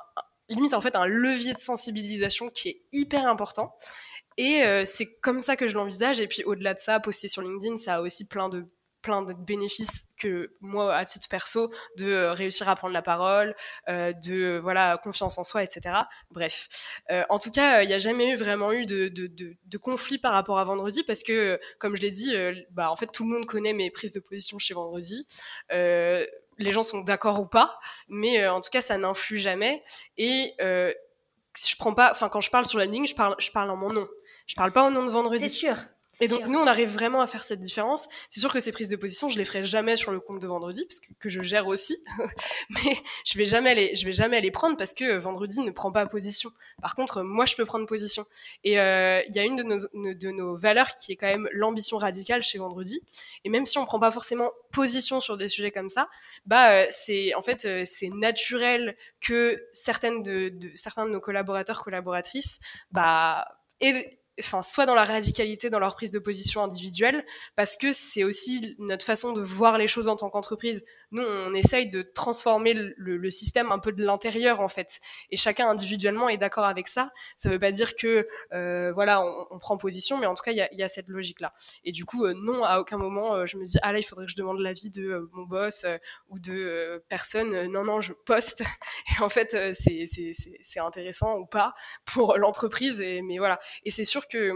limite 0.49 0.73
en 0.73 0.81
fait 0.81 0.95
un 0.95 1.05
levier 1.05 1.53
de 1.53 1.59
sensibilisation 1.59 2.49
qui 2.49 2.69
est 2.69 2.81
hyper 2.91 3.27
important. 3.27 3.75
Et 4.37 4.63
euh, 4.63 4.83
c'est 4.85 5.13
comme 5.15 5.39
ça 5.39 5.55
que 5.55 5.67
je 5.67 5.75
l'envisage. 5.75 6.19
Et 6.19 6.27
puis 6.27 6.43
au-delà 6.43 6.73
de 6.73 6.79
ça 6.79 6.99
poster 6.99 7.27
sur 7.27 7.41
LinkedIn 7.41 7.77
ça 7.77 7.95
a 7.95 8.01
aussi 8.01 8.27
plein 8.27 8.49
de 8.49 8.65
plein 9.03 9.21
de 9.21 9.33
bénéfices 9.33 10.07
que 10.17 10.51
moi 10.61 10.95
à 10.95 11.05
titre 11.05 11.27
perso 11.29 11.71
de 11.97 12.07
euh, 12.07 12.33
réussir 12.33 12.67
à 12.69 12.75
prendre 12.75 12.93
la 12.93 13.03
parole 13.03 13.55
euh, 13.89 14.13
de 14.13 14.59
voilà 14.63 14.97
confiance 15.03 15.37
en 15.37 15.43
soi 15.43 15.63
etc 15.63 15.95
bref. 16.31 16.69
Euh, 17.11 17.23
en 17.29 17.37
tout 17.37 17.51
cas 17.51 17.83
il 17.83 17.87
n'y 17.87 17.93
a 17.93 17.99
jamais 17.99 18.31
eu 18.31 18.35
vraiment 18.35 18.71
eu 18.71 18.85
de, 18.87 19.09
de, 19.09 19.27
de, 19.27 19.55
de, 19.65 19.77
conflit 19.77 20.17
par 20.17 20.31
rapport 20.31 20.57
à 20.57 20.63
vendredi 20.63 21.03
parce 21.03 21.21
que 21.21 21.59
comme 21.77 21.95
je 21.95 22.01
l'ai 22.01 22.11
dit 22.11 22.33
bah 22.71 22.89
en 22.89 22.95
fait 22.95 23.07
tout 23.07 23.23
le 23.25 23.29
monde 23.29 23.45
connaît 23.45 23.73
mes 23.73 23.91
prises 23.91 24.13
de 24.13 24.19
position 24.19 24.57
chez 24.57 24.73
vendredi. 24.73 25.27
Les 25.69 26.71
gens 26.71 26.83
sont 26.83 27.01
d'accord 27.01 27.39
ou 27.39 27.45
pas 27.45 27.77
mais 28.07 28.47
en 28.47 28.61
tout 28.61 28.69
cas 28.71 28.81
ça 28.81 28.97
n'influe 28.97 29.37
jamais. 29.37 29.83
Et 30.17 30.55
je 30.59 31.75
prends 31.77 31.93
pas 31.93 32.09
enfin 32.11 32.29
quand 32.29 32.41
je 32.41 32.49
parle 32.49 32.65
sur 32.65 32.79
la 32.79 32.85
ligne 32.85 33.05
je 33.05 33.15
parle 33.15 33.35
je 33.37 33.51
parle 33.51 33.69
en 33.69 33.75
mon 33.75 33.91
nom. 33.91 34.07
Je 34.47 34.55
parle 34.55 34.71
pas 34.71 34.87
au 34.87 34.91
nom 34.91 35.05
de 35.05 35.11
vendredi. 35.11 35.43
C'est 35.43 35.49
sûr 35.49 35.75
et 36.21 36.27
donc 36.27 36.47
nous, 36.47 36.59
on 36.59 36.67
arrive 36.67 36.89
vraiment 36.89 37.21
à 37.21 37.27
faire 37.27 37.43
cette 37.43 37.59
différence. 37.59 38.07
C'est 38.29 38.39
sûr 38.39 38.53
que 38.53 38.59
ces 38.59 38.71
prises 38.71 38.89
de 38.89 38.95
position, 38.95 39.29
je 39.29 39.37
les 39.37 39.45
ferai 39.45 39.65
jamais 39.65 39.95
sur 39.95 40.11
le 40.11 40.19
compte 40.19 40.39
de 40.39 40.47
vendredi, 40.47 40.85
parce 40.85 40.99
que, 40.99 41.07
que 41.19 41.29
je 41.29 41.41
gère 41.41 41.67
aussi. 41.67 42.03
Mais 42.69 42.97
je 43.25 43.37
vais 43.37 43.45
jamais 43.45 43.73
les, 43.73 43.95
je 43.95 44.05
vais 44.05 44.13
jamais 44.13 44.39
les 44.39 44.51
prendre 44.51 44.77
parce 44.77 44.93
que 44.93 45.17
vendredi 45.17 45.59
ne 45.61 45.71
prend 45.71 45.91
pas 45.91 46.05
position. 46.05 46.51
Par 46.81 46.95
contre, 46.95 47.23
moi, 47.23 47.45
je 47.45 47.55
peux 47.55 47.65
prendre 47.65 47.87
position. 47.87 48.25
Et 48.63 48.79
euh, 48.79 49.21
il 49.27 49.35
y 49.35 49.39
a 49.39 49.43
une 49.43 49.55
de 49.55 49.63
nos, 49.63 50.13
de 50.13 50.31
nos 50.31 50.55
valeurs 50.55 50.93
qui 50.95 51.13
est 51.13 51.15
quand 51.15 51.27
même 51.27 51.49
l'ambition 51.51 51.97
radicale 51.97 52.43
chez 52.43 52.59
vendredi. 52.59 53.01
Et 53.43 53.49
même 53.49 53.65
si 53.65 53.77
on 53.79 53.85
prend 53.85 53.99
pas 53.99 54.11
forcément 54.11 54.51
position 54.71 55.19
sur 55.19 55.37
des 55.37 55.49
sujets 55.49 55.71
comme 55.71 55.89
ça, 55.89 56.09
bah 56.45 56.73
euh, 56.73 56.85
c'est 56.89 57.33
en 57.35 57.41
fait 57.41 57.65
euh, 57.65 57.83
c'est 57.85 58.09
naturel 58.09 58.95
que 59.19 59.63
certaines 59.71 60.21
de, 60.21 60.49
de 60.49 60.71
certains 60.75 61.05
de 61.05 61.11
nos 61.11 61.19
collaborateurs 61.19 61.83
collaboratrices 61.83 62.59
bah 62.91 63.47
et 63.79 64.19
enfin 64.39 64.61
soit 64.61 64.85
dans 64.85 64.95
la 64.95 65.05
radicalité 65.05 65.69
dans 65.69 65.79
leur 65.79 65.95
prise 65.95 66.11
de 66.11 66.19
position 66.19 66.63
individuelle 66.63 67.25
parce 67.55 67.75
que 67.75 67.93
c'est 67.93 68.23
aussi 68.23 68.75
notre 68.79 69.05
façon 69.05 69.33
de 69.33 69.41
voir 69.41 69.77
les 69.77 69.87
choses 69.87 70.07
en 70.07 70.15
tant 70.15 70.29
qu'entreprise 70.29 70.83
nous 71.13 71.23
on 71.23 71.53
essaye 71.53 71.89
de 71.89 72.01
transformer 72.01 72.73
le, 72.73 73.29
système 73.29 73.71
un 73.71 73.79
peu 73.79 73.91
de 73.91 74.03
l'intérieur 74.03 74.59
en 74.59 74.67
fait. 74.67 74.99
Et 75.29 75.37
chacun 75.37 75.69
individuellement 75.69 76.29
est 76.29 76.37
d'accord 76.37 76.65
avec 76.65 76.87
ça. 76.87 77.11
Ça 77.37 77.49
veut 77.49 77.59
pas 77.59 77.71
dire 77.71 77.95
que 77.95 78.27
euh, 78.53 78.91
voilà 78.93 79.23
on, 79.51 79.57
prend 79.59 79.77
position 79.77 80.17
mais 80.17 80.25
en 80.25 80.33
tout 80.33 80.43
cas 80.43 80.51
il 80.51 80.57
y 80.57 80.61
a, 80.61 80.73
y 80.73 80.83
a, 80.83 80.89
cette 80.89 81.07
logique 81.07 81.39
là 81.39 81.53
et 81.85 81.91
du 81.91 82.03
coup 82.03 82.25
euh, 82.25 82.33
non 82.35 82.63
à 82.63 82.79
aucun 82.79 82.97
moment 82.97 83.35
euh, 83.35 83.45
je 83.45 83.57
me 83.57 83.63
dis 83.63 83.77
ah 83.81 83.93
là 83.93 83.99
il 83.99 84.03
faudrait 84.03 84.25
que 84.25 84.31
je 84.31 84.35
demande 84.35 84.59
l'avis 84.59 84.89
de 84.89 85.29
mon 85.31 85.43
boss 85.43 85.85
ou 86.29 86.39
de 86.39 87.03
personne. 87.07 87.67
Non 87.67 87.85
non 87.85 88.01
je 88.01 88.13
poste 88.13 88.61
et 89.17 89.21
en 89.21 89.29
fait 89.29 89.55
c'est 89.73 90.79
intéressant 90.79 91.37
ou 91.37 91.45
pas 91.45 91.73
pour 92.05 92.37
l'entreprise 92.37 92.99
mais 93.23 93.37
voilà. 93.37 93.59
Et 93.85 93.91
c'est 93.91 94.03
sûr 94.03 94.27
que 94.27 94.53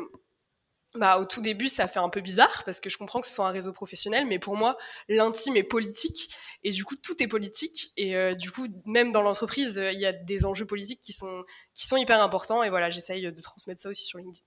bah, 0.95 1.19
au 1.19 1.25
tout 1.25 1.41
début, 1.41 1.69
ça 1.69 1.87
fait 1.87 1.99
un 1.99 2.09
peu 2.09 2.21
bizarre 2.21 2.63
parce 2.63 2.79
que 2.79 2.89
je 2.89 2.97
comprends 2.97 3.21
que 3.21 3.27
ce 3.27 3.33
soit 3.33 3.47
un 3.47 3.51
réseau 3.51 3.73
professionnel, 3.73 4.25
mais 4.25 4.39
pour 4.39 4.55
moi, 4.55 4.77
l'intime 5.09 5.55
est 5.57 5.63
politique 5.63 6.29
et 6.63 6.71
du 6.71 6.85
coup, 6.85 6.95
tout 6.95 7.21
est 7.21 7.27
politique 7.27 7.91
et 7.97 8.15
euh, 8.15 8.33
du 8.33 8.51
coup, 8.51 8.67
même 8.85 9.11
dans 9.11 9.21
l'entreprise, 9.21 9.81
il 9.93 9.99
y 9.99 10.05
a 10.05 10.13
des 10.13 10.45
enjeux 10.45 10.65
politiques 10.65 11.01
qui 11.01 11.13
sont 11.13 11.43
qui 11.73 11.87
sont 11.87 11.97
hyper 11.97 12.21
importants 12.21 12.63
et 12.63 12.69
voilà, 12.69 12.89
j'essaye 12.89 13.31
de 13.31 13.41
transmettre 13.41 13.81
ça 13.81 13.89
aussi 13.89 14.05
sur 14.05 14.17
LinkedIn. 14.19 14.45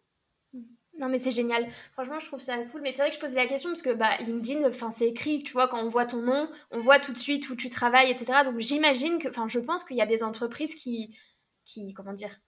Non 1.00 1.08
mais 1.08 1.18
c'est 1.18 1.30
génial. 1.30 1.66
Franchement, 1.92 2.18
je 2.18 2.26
trouve 2.26 2.38
ça 2.38 2.58
cool. 2.64 2.82
Mais 2.82 2.92
c'est 2.92 3.02
vrai 3.02 3.08
que 3.08 3.16
je 3.16 3.20
posais 3.20 3.36
la 3.36 3.46
question 3.46 3.70
parce 3.70 3.80
que 3.80 3.94
bah, 3.94 4.10
LinkedIn, 4.20 4.70
c'est 4.90 5.08
écrit, 5.08 5.42
tu 5.42 5.52
vois, 5.52 5.66
quand 5.66 5.82
on 5.82 5.88
voit 5.88 6.04
ton 6.04 6.20
nom, 6.20 6.50
on 6.70 6.80
voit 6.80 7.00
tout 7.00 7.12
de 7.12 7.18
suite 7.18 7.48
où 7.48 7.56
tu 7.56 7.70
travailles, 7.70 8.10
etc. 8.10 8.44
Donc 8.44 8.58
j'imagine 8.58 9.18
que, 9.18 9.28
enfin 9.28 9.48
je 9.48 9.60
pense 9.60 9.82
qu'il 9.84 9.96
y 9.96 10.02
a 10.02 10.06
des 10.06 10.22
entreprises 10.22 10.74
qui, 10.74 11.16
qui, 11.64 11.94
comment 11.94 12.12
dire, 12.12 12.38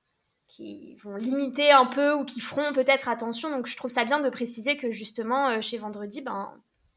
qui 0.56 0.94
vont 0.96 1.16
limiter 1.16 1.70
un 1.70 1.86
peu 1.86 2.12
ou 2.12 2.24
qui 2.24 2.40
feront 2.40 2.72
peut-être 2.72 3.08
attention. 3.08 3.50
Donc 3.50 3.66
je 3.66 3.76
trouve 3.76 3.90
ça 3.90 4.04
bien 4.04 4.20
de 4.20 4.28
préciser 4.28 4.76
que 4.76 4.90
justement 4.90 5.48
euh, 5.48 5.60
chez 5.62 5.78
Vendredi, 5.78 6.20
ben, 6.20 6.52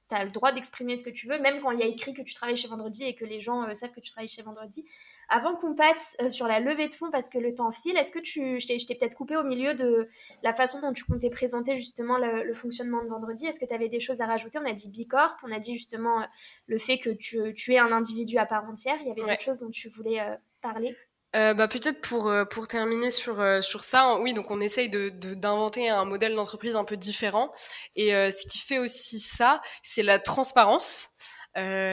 tu 0.10 0.16
as 0.16 0.26
le 0.26 0.32
droit 0.32 0.52
d'exprimer 0.52 0.98
ce 0.98 1.04
que 1.04 1.10
tu 1.10 1.28
veux, 1.28 1.40
même 1.40 1.62
quand 1.62 1.72
il 1.72 1.80
y 1.80 1.84
a 1.84 1.86
écrit 1.86 2.14
que 2.14 2.22
tu 2.22 2.34
travailles 2.34 2.58
chez 2.58 2.68
Vendredi 2.68 3.06
et 3.06 3.16
que 3.16 3.24
les 3.24 3.40
gens 3.40 3.64
euh, 3.64 3.74
savent 3.74 3.92
que 3.92 4.02
tu 4.02 4.12
travailles 4.12 4.28
chez 4.28 4.42
Vendredi. 4.42 4.86
Avant 5.30 5.56
qu'on 5.56 5.74
passe 5.74 6.18
euh, 6.22 6.30
sur 6.30 6.48
la 6.48 6.60
levée 6.60 6.90
de 6.90 6.94
fonds, 6.94 7.10
parce 7.12 7.30
que 7.30 7.38
le 7.38 7.56
temps 7.56 7.72
file, 7.72 7.96
est-ce 7.98 8.12
que 8.12 8.20
tu, 8.20 8.60
je 8.60 8.68
t'ai 8.68 8.96
peut-être 8.96 9.16
coupé 9.16 9.38
au 9.38 9.44
milieu 9.44 9.74
de 9.74 10.10
la 10.44 10.52
façon 10.52 10.82
dont 10.82 10.92
tu 10.92 11.06
comptais 11.06 11.30
présenter 11.30 11.78
justement 11.78 12.18
le, 12.18 12.54
fonctionnement 12.54 13.04
de 13.04 13.08
Vendredi 13.08 13.48
Est-ce 13.48 13.60
que 13.60 13.66
tu 13.66 13.74
avais 13.74 13.90
des 13.90 14.02
choses 14.02 14.20
à 14.20 14.26
rajouter? 14.26 14.60
On 14.60 14.66
a 14.66 14.74
dit 14.74 14.90
Bicorp, 14.90 15.38
on 15.44 15.52
a 15.52 15.60
dit 15.60 15.74
justement 15.76 16.28
le 16.68 16.78
fait 16.78 17.00
que 17.00 17.10
tu, 17.10 17.54
tu, 17.54 17.74
es 17.74 17.80
un 17.80 17.94
individu 17.94 18.38
à 18.38 18.46
part 18.46 18.66
entière. 18.66 18.98
Il 19.00 19.08
y 19.08 19.12
avait 19.12 19.22
d'autres 19.22 19.40
choses 19.40 19.60
dont 19.60 19.72
tu 19.72 19.88
voulais 19.88 20.30
parler? 20.62 20.96
Euh, 21.36 21.54
bah, 21.54 21.68
peut-être 21.68 22.02
pour 22.02 22.28
euh, 22.28 22.46
pour 22.46 22.68
terminer 22.68 23.12
sur 23.12 23.42
euh, 23.42 23.62
sur 23.62 23.84
ça, 23.84 24.18
oui 24.20 24.34
donc 24.34 24.52
on 24.52 24.62
essaye 24.62 24.90
de 24.90 25.10
d'inventer 25.10 25.90
un 25.90 26.06
modèle 26.06 26.34
d'entreprise 26.34 26.76
un 26.76 26.86
peu 26.86 26.96
différent 26.96 27.52
et 27.96 28.12
ce 28.32 28.46
qui 28.48 28.58
fait 28.58 28.80
aussi 28.80 29.20
ça, 29.20 29.62
c'est 29.84 30.04
la 30.04 30.20
transparence. 30.20 31.10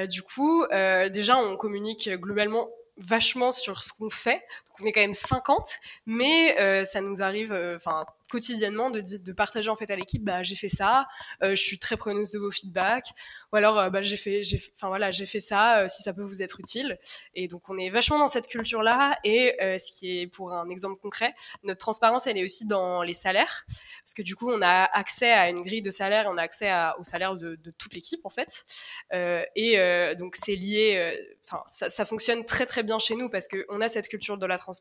du 0.08 0.22
coup, 0.22 0.64
déjà 0.70 1.36
on 1.38 1.56
communique 1.56 2.08
globalement 2.10 2.68
vachement 2.98 3.52
sur 3.52 3.82
ce 3.82 3.92
qu'on 3.92 4.10
fait. 4.10 4.42
On 4.82 4.86
est 4.86 4.92
quand 4.92 5.00
même 5.00 5.14
50, 5.14 5.68
mais 6.06 6.84
ça 6.84 7.00
nous 7.00 7.22
arrive, 7.22 7.52
enfin 7.76 8.04
quotidiennement 8.32 8.88
de, 8.88 9.02
de 9.02 9.32
partager 9.32 9.68
en 9.68 9.76
fait 9.76 9.90
à 9.90 9.96
l'équipe 9.96 10.24
bah 10.24 10.42
j'ai 10.42 10.54
fait 10.54 10.70
ça 10.70 11.06
euh, 11.42 11.50
je 11.50 11.62
suis 11.62 11.78
très 11.78 11.98
preneuse 11.98 12.30
de 12.30 12.38
vos 12.38 12.50
feedbacks 12.50 13.10
ou 13.52 13.56
alors 13.56 13.78
euh, 13.78 13.90
bah 13.90 14.00
j'ai 14.00 14.16
fait 14.16 14.40
enfin 14.74 14.88
voilà 14.88 15.10
j'ai 15.10 15.26
fait 15.26 15.38
ça 15.38 15.80
euh, 15.80 15.88
si 15.88 16.02
ça 16.02 16.14
peut 16.14 16.22
vous 16.22 16.40
être 16.40 16.58
utile. 16.58 16.98
Et 17.34 17.46
donc 17.46 17.68
on 17.68 17.76
est 17.76 17.90
vachement 17.90 18.18
dans 18.18 18.28
cette 18.28 18.48
culture 18.48 18.82
là 18.82 19.18
et 19.22 19.54
ce 19.60 19.92
qui 19.92 20.20
est 20.20 20.26
pour 20.26 20.52
un 20.52 20.70
exemple 20.70 20.98
concret 21.00 21.34
notre 21.62 21.80
transparence 21.80 22.26
elle 22.26 22.38
est 22.38 22.44
aussi 22.44 22.66
dans 22.66 23.02
les 23.02 23.12
salaires 23.12 23.66
parce 24.02 24.14
que 24.14 24.22
du 24.22 24.34
coup 24.34 24.50
on 24.50 24.62
a 24.62 24.84
accès 24.84 25.30
à 25.30 25.50
une 25.50 25.60
grille 25.60 25.82
de 25.82 25.90
salaire 25.90 26.26
on 26.30 26.38
a 26.38 26.42
accès 26.42 26.70
à, 26.70 26.96
au 26.98 27.04
salaire 27.04 27.36
de, 27.36 27.56
de 27.56 27.70
toute 27.70 27.92
l'équipe 27.92 28.24
en 28.24 28.30
fait. 28.30 28.64
Et 29.12 30.14
donc 30.18 30.36
c'est 30.36 30.56
lié 30.56 31.14
enfin 31.44 31.62
ça, 31.66 31.90
ça, 31.90 32.04
fonctionne 32.04 32.44
très 32.44 32.64
très 32.64 32.82
bien 32.82 32.98
chez 32.98 33.14
nous 33.14 33.28
parce 33.28 33.46
que 33.46 33.66
on 33.68 33.80
a 33.80 33.88
cette 33.88 34.08
culture 34.08 34.38
de 34.38 34.46
la 34.46 34.56
transparence 34.56 34.71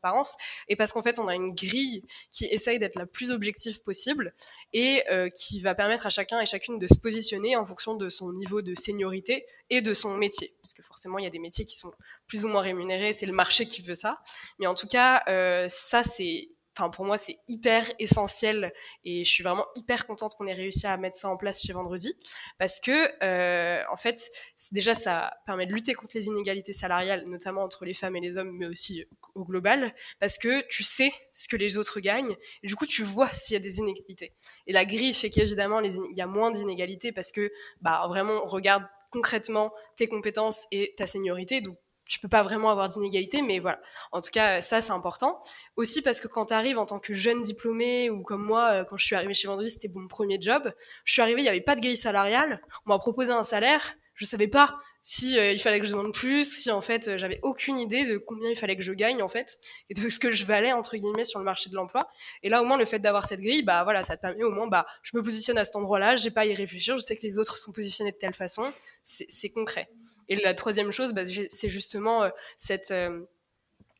et 0.68 0.76
parce 0.76 0.92
qu'en 0.92 1.02
fait, 1.02 1.18
on 1.18 1.28
a 1.28 1.34
une 1.34 1.54
grille 1.54 2.04
qui 2.30 2.46
essaye 2.46 2.78
d'être 2.78 2.96
la 2.96 3.06
plus 3.06 3.30
objective 3.30 3.82
possible 3.82 4.34
et 4.72 5.02
euh, 5.10 5.28
qui 5.30 5.60
va 5.60 5.74
permettre 5.74 6.06
à 6.06 6.10
chacun 6.10 6.40
et 6.40 6.46
chacune 6.46 6.78
de 6.78 6.86
se 6.86 6.98
positionner 6.98 7.56
en 7.56 7.66
fonction 7.66 7.94
de 7.94 8.08
son 8.08 8.32
niveau 8.32 8.62
de 8.62 8.74
seniorité 8.74 9.46
et 9.70 9.80
de 9.80 9.94
son 9.94 10.16
métier. 10.16 10.54
Parce 10.62 10.74
que 10.74 10.82
forcément, 10.82 11.18
il 11.18 11.24
y 11.24 11.26
a 11.26 11.30
des 11.30 11.38
métiers 11.38 11.64
qui 11.64 11.76
sont 11.76 11.92
plus 12.26 12.44
ou 12.44 12.48
moins 12.48 12.62
rémunérés, 12.62 13.12
c'est 13.12 13.26
le 13.26 13.32
marché 13.32 13.66
qui 13.66 13.82
veut 13.82 13.94
ça. 13.94 14.20
Mais 14.58 14.66
en 14.66 14.74
tout 14.74 14.86
cas, 14.86 15.22
euh, 15.28 15.66
ça, 15.68 16.02
c'est 16.02 16.48
pour 16.90 17.04
moi 17.04 17.18
c'est 17.18 17.38
hyper 17.48 17.90
essentiel 17.98 18.72
et 19.04 19.24
je 19.24 19.30
suis 19.30 19.42
vraiment 19.42 19.66
hyper 19.76 20.06
contente 20.06 20.34
qu'on 20.36 20.46
ait 20.46 20.54
réussi 20.54 20.86
à 20.86 20.96
mettre 20.96 21.16
ça 21.16 21.28
en 21.28 21.36
place 21.36 21.62
chez 21.62 21.72
Vendredi 21.72 22.14
parce 22.58 22.80
que 22.80 23.08
euh, 23.22 23.82
en 23.90 23.96
fait 23.96 24.30
déjà 24.72 24.94
ça 24.94 25.32
permet 25.46 25.66
de 25.66 25.72
lutter 25.72 25.94
contre 25.94 26.16
les 26.16 26.26
inégalités 26.26 26.72
salariales 26.72 27.24
notamment 27.26 27.62
entre 27.62 27.84
les 27.84 27.94
femmes 27.94 28.16
et 28.16 28.20
les 28.20 28.38
hommes 28.38 28.52
mais 28.52 28.66
aussi 28.66 29.04
au 29.34 29.44
global 29.44 29.94
parce 30.20 30.38
que 30.38 30.66
tu 30.68 30.82
sais 30.82 31.12
ce 31.32 31.48
que 31.48 31.56
les 31.56 31.76
autres 31.76 32.00
gagnent 32.00 32.36
et 32.62 32.66
du 32.66 32.76
coup 32.76 32.86
tu 32.86 33.02
vois 33.02 33.28
s'il 33.28 33.54
y 33.54 33.56
a 33.56 33.60
des 33.60 33.78
inégalités. 33.78 34.32
Et 34.66 34.72
la 34.72 34.84
grille 34.84 35.14
fait 35.14 35.30
qu'évidemment 35.30 35.80
il 35.80 36.16
y 36.16 36.20
a 36.20 36.26
moins 36.26 36.50
d'inégalités 36.50 37.12
parce 37.12 37.32
que 37.32 37.52
bah 37.80 38.06
vraiment 38.08 38.42
on 38.44 38.46
regarde 38.46 38.84
concrètement 39.10 39.72
tes 39.96 40.08
compétences 40.08 40.66
et 40.72 40.94
ta 40.96 41.06
seniorité. 41.06 41.60
Donc 41.60 41.76
tu 42.12 42.18
peux 42.18 42.28
pas 42.28 42.42
vraiment 42.42 42.70
avoir 42.70 42.88
d'inégalité, 42.88 43.40
mais 43.40 43.58
voilà. 43.58 43.80
En 44.12 44.20
tout 44.20 44.30
cas, 44.30 44.60
ça, 44.60 44.82
c'est 44.82 44.92
important. 44.92 45.40
Aussi 45.76 46.02
parce 46.02 46.20
que 46.20 46.28
quand 46.28 46.46
tu 46.46 46.52
arrives 46.52 46.76
en 46.76 46.84
tant 46.84 46.98
que 46.98 47.14
jeune 47.14 47.40
diplômé 47.40 48.10
ou 48.10 48.22
comme 48.22 48.44
moi, 48.44 48.70
euh, 48.72 48.84
quand 48.84 48.98
je 48.98 49.06
suis 49.06 49.16
arrivée 49.16 49.32
chez 49.32 49.48
Vendredi, 49.48 49.70
c'était 49.70 49.88
mon 49.88 50.06
premier 50.08 50.38
job. 50.38 50.70
Je 51.04 51.12
suis 51.14 51.22
arrivée, 51.22 51.40
il 51.40 51.44
n'y 51.44 51.48
avait 51.48 51.62
pas 51.62 51.74
de 51.74 51.80
grille 51.80 51.96
salariale. 51.96 52.60
On 52.84 52.90
m'a 52.90 52.98
proposé 52.98 53.32
un 53.32 53.42
salaire. 53.42 53.94
Je 54.22 54.28
savais 54.28 54.46
pas 54.46 54.78
si 55.00 55.36
euh, 55.36 55.50
il 55.50 55.58
fallait 55.58 55.80
que 55.80 55.86
je 55.86 55.90
demande 55.90 56.14
plus, 56.14 56.44
si 56.44 56.70
en 56.70 56.80
fait 56.80 57.08
euh, 57.08 57.18
j'avais 57.18 57.40
aucune 57.42 57.76
idée 57.76 58.04
de 58.04 58.18
combien 58.18 58.48
il 58.48 58.54
fallait 58.54 58.76
que 58.76 58.84
je 58.84 58.92
gagne 58.92 59.20
en 59.20 59.26
fait 59.26 59.58
et 59.90 59.94
de 59.94 60.08
ce 60.08 60.20
que 60.20 60.30
je 60.30 60.44
valais 60.44 60.72
entre 60.72 60.96
guillemets 60.96 61.24
sur 61.24 61.40
le 61.40 61.44
marché 61.44 61.68
de 61.70 61.74
l'emploi. 61.74 62.08
Et 62.44 62.48
là 62.48 62.62
au 62.62 62.64
moins 62.64 62.76
le 62.76 62.84
fait 62.84 63.00
d'avoir 63.00 63.26
cette 63.26 63.40
grille, 63.40 63.62
bah 63.62 63.82
voilà, 63.82 64.04
ça 64.04 64.16
te 64.16 64.22
permet 64.22 64.44
au 64.44 64.52
moins 64.52 64.68
bah 64.68 64.86
je 65.02 65.16
me 65.16 65.22
positionne 65.24 65.58
à 65.58 65.64
cet 65.64 65.74
endroit-là, 65.74 66.14
j'ai 66.14 66.30
pas 66.30 66.42
à 66.42 66.46
y 66.46 66.54
réfléchir, 66.54 66.96
je 66.96 67.02
sais 67.02 67.16
que 67.16 67.22
les 67.22 67.36
autres 67.40 67.56
sont 67.56 67.72
positionnés 67.72 68.12
de 68.12 68.16
telle 68.16 68.32
façon, 68.32 68.72
c'est 69.02 69.50
concret. 69.50 69.90
Et 70.28 70.36
la 70.36 70.54
troisième 70.54 70.92
chose, 70.92 71.12
bah, 71.12 71.22
c'est 71.26 71.68
justement 71.68 72.22
euh, 72.22 72.28
cette 72.56 72.94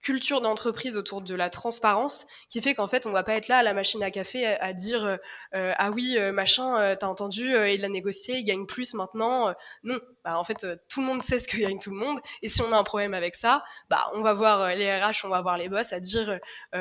culture 0.02 0.40
d'entreprise 0.40 0.96
autour 0.96 1.22
de 1.22 1.34
la 1.34 1.48
transparence 1.48 2.26
qui 2.48 2.60
fait 2.60 2.74
qu'en 2.74 2.88
fait 2.88 3.06
on 3.06 3.12
va 3.12 3.22
pas 3.22 3.34
être 3.34 3.48
là 3.48 3.58
à 3.58 3.62
la 3.62 3.72
machine 3.72 4.02
à 4.02 4.10
café 4.10 4.44
à, 4.46 4.72
dire 4.72 5.04
euh, 5.04 5.16
euh, 5.54 5.72
ah 5.76 5.90
oui 5.90 6.16
euh, 6.18 6.32
machin 6.32 6.96
t'as 6.96 7.06
entendu 7.06 7.54
il 7.72 7.84
a 7.84 7.88
négocié 7.88 8.38
il 8.38 8.44
gagne 8.44 8.66
plus 8.66 8.94
maintenant 8.94 9.54
non. 9.84 10.00
Bah, 10.24 10.38
en 10.38 10.44
fait 10.44 10.66
tout 10.88 11.00
le 11.00 11.06
monde 11.06 11.22
sait 11.22 11.38
ce 11.38 11.48
que 11.48 11.56
gagne 11.56 11.78
tout 11.78 11.90
le 11.90 11.96
monde. 11.96 12.20
Et 12.42 12.48
si 12.48 12.62
on 12.62 12.72
a 12.72 12.76
un 12.76 12.82
problème 12.82 13.14
avec 13.14 13.36
ça 13.36 13.62
bah 13.88 14.10
on 14.14 14.22
va 14.22 14.34
voir 14.34 14.74
les 14.74 14.92
RH 14.92 15.24
on 15.24 15.28
va 15.28 15.40
voir 15.40 15.56
les 15.56 15.68
boss 15.68 15.92
à 15.92 16.00
dire 16.00 16.38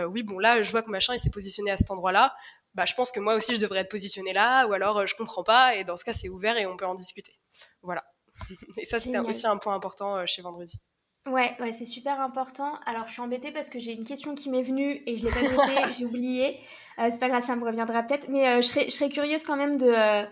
oui 0.10 0.24
bon 0.24 0.40
là 0.40 0.64
je 0.64 0.72
vois 0.72 0.82
que 0.82 0.90
machin 0.90 1.14
il 1.14 1.20
s'est 1.20 1.30
positionné 1.30 1.72
à 1.72 1.78
cet 1.78 1.92
endroit 1.92 2.12
là 2.12 2.34
bah 2.74 2.86
je 2.86 2.96
pense 2.96 3.12
que 3.12 3.20
moi 3.20 3.36
aussi 3.36 3.54
je 3.54 3.60
devrais 3.60 3.82
être 3.82 3.92
positionné 3.92 4.34
là 4.34 4.66
ou 4.66 4.74
alors 4.74 5.06
je 5.06 5.16
comprends 5.16 5.44
pas 5.44 5.76
et 5.76 5.84
dans 5.84 5.98
ce 5.98 6.04
cas 6.04 6.14
c'est 6.14 6.30
ouvert 6.30 6.58
et 6.58 6.66
on 6.66 6.76
peut 6.76 6.86
en 6.86 6.96
discuter. 6.96 7.34
Voilà. 7.82 8.04
Et 8.78 8.86
ça 8.86 8.98
c'était 8.98 9.20
aussi 9.20 9.46
un 9.46 9.58
point 9.58 9.76
important 9.76 10.26
chez 10.26 10.42
Vendredi 10.42 10.82
Ouais, 11.28 11.56
ouais, 11.60 11.72
c'est 11.72 11.86
super 11.86 12.20
important. 12.20 12.80
Alors, 12.88 13.08
je 13.08 13.14
suis 13.14 13.22
embêtée 13.22 13.52
parce 13.52 13.70
que 13.70 13.78
j'ai 13.78 13.94
une 13.94 14.04
question 14.04 14.34
qui 14.34 14.50
m'est 14.50 14.64
venue 14.64 15.04
et 15.06 15.18
je 15.18 15.26
l'ai 15.26 15.32
pas 15.32 15.42
notée, 15.44 15.94
j'ai 15.98 16.06
oublié. 16.06 16.60
Euh, 16.98 17.10
c'est 17.12 17.20
pas 17.20 17.30
grave, 17.30 17.44
ça 17.44 17.56
me 17.56 17.64
reviendra 17.64 18.02
peut-être. 18.02 18.28
Mais 18.28 18.48
euh, 18.48 18.62
je, 18.62 18.68
serais, 18.68 18.86
je 18.86 18.92
serais 18.92 19.10
curieuse 19.10 19.44
quand 19.44 19.56
même 19.56 19.78
de. 19.78 19.86
Euh, 19.86 20.26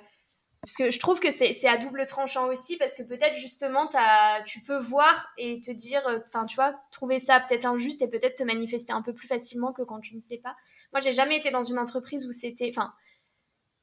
parce 0.61 0.75
que 0.75 0.91
je 0.91 0.99
trouve 0.99 1.19
que 1.19 1.31
c'est 1.31 1.67
à 1.67 1.77
double 1.77 2.05
tranchant 2.05 2.47
aussi, 2.47 2.75
parce 2.77 2.95
que 2.95 3.03
peut-être 3.03 3.35
justement, 3.35 3.87
as, 3.93 4.41
tu 4.45 4.61
peux 4.61 4.77
voir 4.77 5.29
et 5.37 5.61
te 5.61 5.71
dire, 5.71 6.01
enfin, 6.27 6.45
tu 6.45 6.55
vois, 6.55 6.75
trouver 6.91 7.17
ça 7.17 7.39
peut-être 7.39 7.65
injuste 7.65 8.01
et 8.01 8.09
peut-être 8.09 8.35
te 8.35 8.43
manifester 8.43 8.91
un 8.91 9.01
peu 9.01 9.13
plus 9.13 9.27
facilement 9.27 9.71
que 9.71 9.83
quand 9.83 10.01
tu 10.01 10.15
ne 10.15 10.21
sais 10.21 10.37
pas. 10.37 10.55
Moi, 10.91 10.99
j'ai 11.01 11.13
jamais 11.13 11.37
été 11.37 11.49
dans 11.49 11.63
une 11.63 11.79
entreprise 11.79 12.25
où 12.25 12.31
c'était. 12.31 12.71
Enfin, 12.75 12.93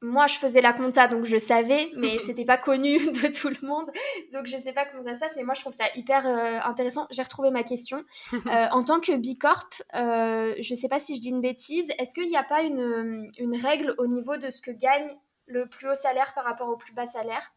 moi, 0.01 0.27
je 0.27 0.35
faisais 0.35 0.61
la 0.61 0.73
compta, 0.73 1.07
donc 1.07 1.25
je 1.25 1.37
savais, 1.37 1.91
mais 1.95 2.19
c'était 2.19 2.45
pas 2.45 2.57
connu 2.57 2.97
de 3.11 3.33
tout 3.33 3.49
le 3.49 3.67
monde. 3.67 3.89
Donc, 4.31 4.45
je 4.45 4.55
sais 4.57 4.73
pas 4.73 4.85
comment 4.85 5.03
ça 5.03 5.15
se 5.15 5.19
passe, 5.19 5.33
mais 5.35 5.43
moi, 5.43 5.55
je 5.55 5.61
trouve 5.61 5.73
ça 5.73 5.85
hyper 5.95 6.27
euh, 6.27 6.59
intéressant. 6.63 7.07
J'ai 7.09 7.23
retrouvé 7.23 7.51
ma 7.51 7.63
question. 7.63 8.03
Euh, 8.47 8.67
en 8.71 8.83
tant 8.83 8.99
que 9.01 9.13
Bicorp, 9.13 9.69
euh, 9.95 10.53
je 10.59 10.75
sais 10.75 10.87
pas 10.87 10.99
si 10.99 11.15
je 11.15 11.21
dis 11.21 11.29
une 11.29 11.41
bêtise, 11.41 11.91
est-ce 11.99 12.13
qu'il 12.13 12.29
n'y 12.29 12.37
a 12.37 12.43
pas 12.43 12.61
une, 12.61 13.29
une, 13.37 13.57
règle 13.57 13.93
au 13.97 14.07
niveau 14.07 14.37
de 14.37 14.49
ce 14.49 14.61
que 14.61 14.71
gagne 14.71 15.17
le 15.47 15.67
plus 15.67 15.89
haut 15.89 15.95
salaire 15.95 16.33
par 16.33 16.45
rapport 16.45 16.69
au 16.69 16.77
plus 16.77 16.93
bas 16.93 17.05
salaire? 17.05 17.53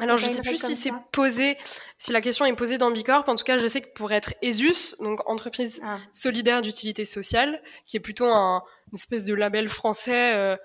Alors, 0.00 0.16
je 0.18 0.26
sais 0.26 0.42
plus 0.42 0.60
si 0.60 0.74
c'est 0.74 0.92
posé, 1.12 1.56
si 1.96 2.12
la 2.12 2.20
question 2.20 2.44
est 2.44 2.56
posée 2.56 2.76
dans 2.76 2.90
Bicorp. 2.90 3.28
En 3.28 3.36
tout 3.36 3.44
cas, 3.44 3.58
je 3.58 3.68
sais 3.68 3.82
que 3.82 3.92
pour 3.94 4.10
être 4.12 4.34
ESUS, 4.42 4.96
donc 5.00 5.28
entreprise 5.28 5.80
ah. 5.84 5.98
solidaire 6.12 6.62
d'utilité 6.62 7.04
sociale, 7.04 7.62
qui 7.86 7.96
est 7.96 8.00
plutôt 8.00 8.26
un, 8.26 8.62
une 8.90 8.98
espèce 8.98 9.24
de 9.24 9.34
label 9.34 9.68
français 9.68 10.58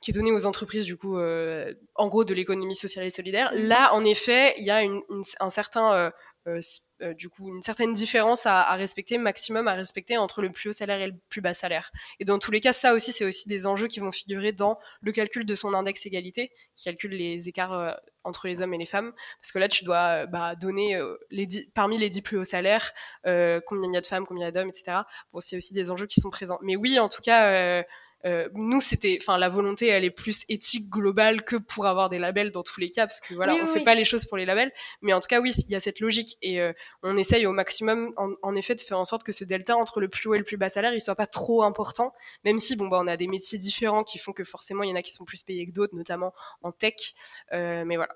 qui 0.00 0.10
est 0.10 0.14
donné 0.14 0.30
aux 0.30 0.46
entreprises 0.46 0.84
du 0.84 0.96
coup 0.96 1.18
euh, 1.18 1.74
en 1.94 2.08
gros 2.08 2.24
de 2.24 2.34
l'économie 2.34 2.76
sociale 2.76 3.06
et 3.06 3.10
solidaire. 3.10 3.52
Mmh. 3.52 3.66
Là, 3.66 3.94
en 3.94 4.04
effet, 4.04 4.54
il 4.58 4.64
y 4.64 4.70
a 4.70 4.82
une, 4.82 5.02
un 5.40 5.50
certain 5.50 5.92
euh, 5.92 6.10
euh, 6.46 6.60
euh, 7.02 7.14
du 7.14 7.28
coup 7.28 7.48
une 7.48 7.62
certaine 7.62 7.92
différence 7.92 8.46
à, 8.46 8.62
à, 8.62 8.74
respecter, 8.74 9.18
maximum 9.18 9.68
à 9.68 9.74
respecter 9.74 10.16
entre 10.16 10.42
le 10.42 10.50
plus 10.50 10.70
haut 10.70 10.72
salaire 10.72 11.00
et 11.00 11.08
le 11.08 11.14
plus 11.28 11.40
bas 11.40 11.54
salaire. 11.54 11.90
Et 12.20 12.24
dans 12.24 12.38
tous 12.38 12.50
les 12.50 12.60
cas, 12.60 12.72
ça 12.72 12.94
aussi, 12.94 13.12
c'est 13.12 13.24
aussi 13.24 13.48
des 13.48 13.66
enjeux 13.66 13.86
qui 13.86 14.00
vont 14.00 14.12
figurer 14.12 14.52
dans 14.52 14.78
le 15.00 15.12
calcul 15.12 15.44
de 15.44 15.54
son 15.54 15.74
index 15.74 16.06
égalité, 16.06 16.50
qui 16.74 16.84
calcule 16.84 17.12
les 17.12 17.48
écarts 17.48 18.00
entre 18.24 18.48
les 18.48 18.60
hommes 18.60 18.74
et 18.74 18.78
les 18.78 18.86
femmes, 18.86 19.12
parce 19.40 19.52
que 19.52 19.58
là, 19.58 19.68
tu 19.68 19.84
dois 19.84 20.26
bah, 20.26 20.54
donner 20.56 21.00
les 21.30 21.46
parmi 21.74 21.98
les 21.98 22.08
dix 22.08 22.22
plus 22.22 22.38
hauts 22.38 22.44
salaires, 22.44 22.92
combien 23.24 23.90
il 23.90 23.94
y 23.94 23.96
a 23.96 24.00
de 24.00 24.06
femmes, 24.06 24.26
combien 24.26 24.44
il 24.44 24.46
y 24.46 24.48
a 24.48 24.52
d'hommes, 24.52 24.70
etc. 24.70 24.98
Bon, 25.32 25.40
c'est 25.40 25.56
aussi 25.56 25.74
des 25.74 25.90
enjeux 25.90 26.06
qui 26.06 26.20
sont 26.20 26.30
présents. 26.30 26.58
Mais 26.62 26.74
oui, 26.74 26.98
en 26.98 27.08
tout 27.08 27.22
cas 27.22 27.84
euh, 28.24 28.48
nous, 28.54 28.80
c'était, 28.80 29.18
enfin, 29.20 29.38
la 29.38 29.48
volonté, 29.48 29.86
elle 29.86 30.04
est 30.04 30.10
plus 30.10 30.44
éthique 30.48 30.90
globale 30.90 31.44
que 31.44 31.56
pour 31.56 31.86
avoir 31.86 32.08
des 32.08 32.18
labels 32.18 32.50
dans 32.50 32.62
tous 32.62 32.80
les 32.80 32.90
cas, 32.90 33.06
parce 33.06 33.20
que 33.20 33.34
voilà, 33.34 33.54
on 33.54 33.66
fait 33.66 33.84
pas 33.84 33.94
les 33.94 34.04
choses 34.04 34.24
pour 34.24 34.36
les 34.36 34.44
labels, 34.44 34.72
mais 35.02 35.12
en 35.12 35.20
tout 35.20 35.28
cas, 35.28 35.40
oui, 35.40 35.52
il 35.56 35.70
y 35.70 35.74
a 35.74 35.80
cette 35.80 36.00
logique 36.00 36.36
et 36.42 36.60
euh, 36.60 36.72
on 37.02 37.16
essaye 37.16 37.46
au 37.46 37.52
maximum, 37.52 38.12
en, 38.16 38.54
effet, 38.54 38.74
de 38.74 38.80
faire 38.80 38.98
en 38.98 39.04
sorte 39.04 39.22
que 39.22 39.32
ce 39.32 39.44
delta 39.44 39.76
entre 39.76 40.00
le 40.00 40.08
plus 40.08 40.28
haut 40.28 40.34
et 40.34 40.38
le 40.38 40.44
plus 40.44 40.56
bas 40.56 40.68
salaire, 40.68 40.94
il 40.94 41.00
soit 41.00 41.14
pas 41.14 41.26
trop 41.26 41.62
important, 41.62 42.12
même 42.44 42.58
si 42.58 42.76
bon, 42.76 42.88
bah, 42.88 42.98
on 43.00 43.06
a 43.06 43.16
des 43.16 43.28
métiers 43.28 43.58
différents 43.58 44.04
qui 44.04 44.18
font 44.18 44.32
que 44.32 44.44
forcément, 44.44 44.82
il 44.82 44.90
y 44.90 44.92
en 44.92 44.96
a 44.96 45.02
qui 45.02 45.12
sont 45.12 45.24
plus 45.24 45.42
payés 45.42 45.66
que 45.66 45.72
d'autres, 45.72 45.94
notamment 45.94 46.32
en 46.62 46.72
tech, 46.72 47.14
euh, 47.52 47.84
mais 47.84 47.96
voilà. 47.96 48.14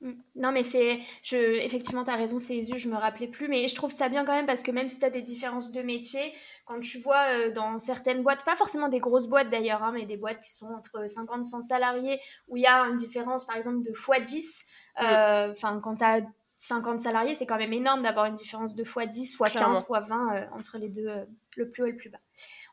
Non, 0.00 0.52
mais 0.52 0.62
c'est. 0.62 1.00
Je, 1.22 1.36
effectivement, 1.36 2.04
tu 2.04 2.10
as 2.10 2.14
raison, 2.14 2.38
c'est 2.38 2.62
je 2.62 2.88
me 2.88 2.96
rappelais 2.96 3.26
plus. 3.26 3.48
Mais 3.48 3.66
je 3.66 3.74
trouve 3.74 3.90
ça 3.90 4.08
bien 4.08 4.24
quand 4.24 4.32
même 4.32 4.46
parce 4.46 4.62
que 4.62 4.70
même 4.70 4.88
si 4.88 4.98
tu 4.98 5.04
as 5.04 5.10
des 5.10 5.22
différences 5.22 5.72
de 5.72 5.82
métier, 5.82 6.32
quand 6.66 6.78
tu 6.78 6.98
vois 6.98 7.24
euh, 7.30 7.50
dans 7.52 7.78
certaines 7.78 8.22
boîtes, 8.22 8.44
pas 8.44 8.54
forcément 8.54 8.88
des 8.88 9.00
grosses 9.00 9.26
boîtes 9.26 9.50
d'ailleurs, 9.50 9.82
hein, 9.82 9.90
mais 9.92 10.06
des 10.06 10.16
boîtes 10.16 10.40
qui 10.40 10.50
sont 10.50 10.66
entre 10.66 11.08
50 11.08 11.40
et 11.40 11.44
100 11.44 11.60
salariés, 11.62 12.20
où 12.46 12.56
il 12.56 12.62
y 12.62 12.66
a 12.66 12.82
une 12.82 12.96
différence 12.96 13.44
par 13.44 13.56
exemple 13.56 13.82
de 13.82 13.90
x10, 13.90 14.36
mm. 14.36 15.04
euh, 15.04 15.50
enfin, 15.50 15.80
quand 15.82 15.96
tu 15.96 16.04
as 16.04 16.20
50 16.58 17.00
salariés, 17.00 17.34
c'est 17.34 17.46
quand 17.46 17.58
même 17.58 17.72
énorme 17.72 18.02
d'avoir 18.02 18.26
une 18.26 18.34
différence 18.34 18.76
de 18.76 18.84
x10, 18.84 19.36
x15, 19.36 19.84
x20 19.84 20.48
entre 20.52 20.78
les 20.78 20.88
deux, 20.88 21.08
euh, 21.08 21.24
le 21.58 21.70
plus 21.70 21.82
haut 21.82 21.86
et 21.86 21.92
le 21.92 21.96
plus 21.96 22.10
bas. 22.10 22.20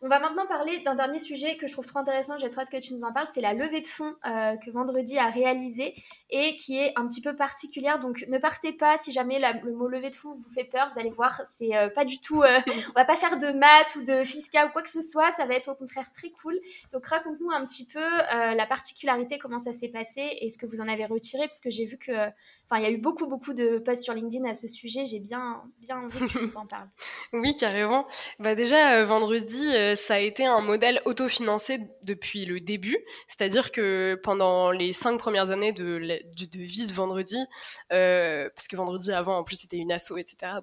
On 0.02 0.08
va 0.08 0.20
maintenant 0.20 0.46
parler 0.46 0.80
d'un 0.80 0.96
dernier 0.96 1.20
sujet 1.20 1.58
que 1.58 1.68
je 1.68 1.72
trouve 1.72 1.86
trop 1.86 2.00
intéressant, 2.00 2.38
j'ai 2.38 2.50
trop 2.50 2.62
hâte 2.62 2.70
que 2.70 2.78
tu 2.78 2.94
nous 2.94 3.04
en 3.04 3.12
parles, 3.12 3.28
c'est 3.28 3.42
la 3.42 3.54
levée 3.54 3.82
de 3.82 3.88
fonds 3.88 4.16
euh, 4.26 4.56
que 4.58 4.70
Vendredi 4.70 5.18
a 5.18 5.30
réalisée 5.30 5.96
et 6.30 6.56
qui 6.58 6.78
est 6.78 6.94
un 6.96 7.08
petit 7.08 7.22
peu 7.22 7.36
particulière. 7.36 8.00
Donc 8.00 8.26
ne 8.28 8.38
partez 8.38 8.74
pas 8.74 8.98
si 8.98 9.12
jamais 9.12 9.40
le 9.40 9.74
mot 9.74 9.88
levée 9.88 10.10
de 10.10 10.16
fonds 10.16 10.32
vous 10.32 10.50
fait 10.54 10.66
peur, 10.66 10.90
vous 10.92 11.00
allez 11.00 11.10
voir, 11.10 11.42
c'est 11.46 11.76
euh, 11.76 11.90
pas 11.90 12.06
du 12.06 12.20
tout, 12.20 12.44
euh, 12.44 12.60
on 12.90 12.94
va 12.94 13.06
pas 13.06 13.16
faire 13.16 13.38
de 13.38 13.48
maths 13.58 13.96
ou 13.96 14.04
de 14.04 14.24
fiscal 14.24 14.68
ou 14.68 14.72
quoi 14.72 14.84
que 14.84 14.90
ce 14.90 15.02
soit, 15.02 15.32
ça 15.32 15.46
va 15.46 15.56
être 15.56 15.70
au 15.70 15.76
contraire 15.76 16.12
très 16.14 16.30
cool. 16.30 16.60
Donc 16.94 17.06
raconte-nous 17.08 17.52
un 17.52 17.66
petit 17.66 17.88
peu 17.88 18.00
la 18.00 18.68
particularité, 18.68 19.38
comment 19.40 19.60
ça 19.60 19.74
s'est 19.74 19.90
passé 19.90 20.38
et 20.42 20.50
ce 20.50 20.58
que 20.58 20.66
vous 20.66 20.82
en 20.82 20.88
avez 20.88 21.06
retiré, 21.06 21.44
parce 21.44 21.62
que 21.62 21.70
j'ai 21.70 21.86
vu 21.86 21.98
que, 21.98 22.12
enfin 22.12 22.78
il 22.78 22.84
y 22.84 22.86
a 22.86 22.92
eu 22.92 22.98
beaucoup 22.98 23.28
beaucoup 23.28 23.54
de 23.54 23.80
posts 23.80 24.04
sur 24.04 24.14
LinkedIn 24.14 24.48
à 24.48 24.54
ce 24.54 24.68
sujet, 24.68 25.06
j'ai 25.06 25.20
bien, 25.20 25.64
bien 25.80 25.98
envie 25.98 26.20
que 26.20 26.26
tu 26.26 26.44
nous 26.44 26.58
en 26.58 26.66
parles. 26.66 26.90
oui, 27.34 27.56
carrément. 27.56 28.08
Bah 28.40 28.56
déjà, 28.56 28.75
vendredi, 29.06 29.68
euh, 29.74 29.96
ça 29.96 30.16
a 30.16 30.20
été 30.20 30.46
un 30.46 30.62
modèle 30.62 31.02
autofinancé 31.06 31.80
depuis 32.04 32.46
le 32.46 32.60
début, 32.60 32.98
c'est-à-dire 33.28 33.72
que 33.72 34.20
pendant 34.24 34.72
les 34.72 34.94
cinq 34.94 35.18
premières 35.18 35.52
années 35.52 35.72
de, 35.72 36.00
vie 36.54 36.88
de 36.88 36.94
Vendredi, 36.94 37.38
euh, 37.92 38.50
parce 38.56 38.68
que 38.68 38.76
Vendredi 38.76 39.12
avant 39.12 39.38
en 39.38 39.44
plus 39.44 39.58
c'était 39.58 39.78
une 39.78 39.92
asso, 39.92 40.18
etc. 40.18 40.54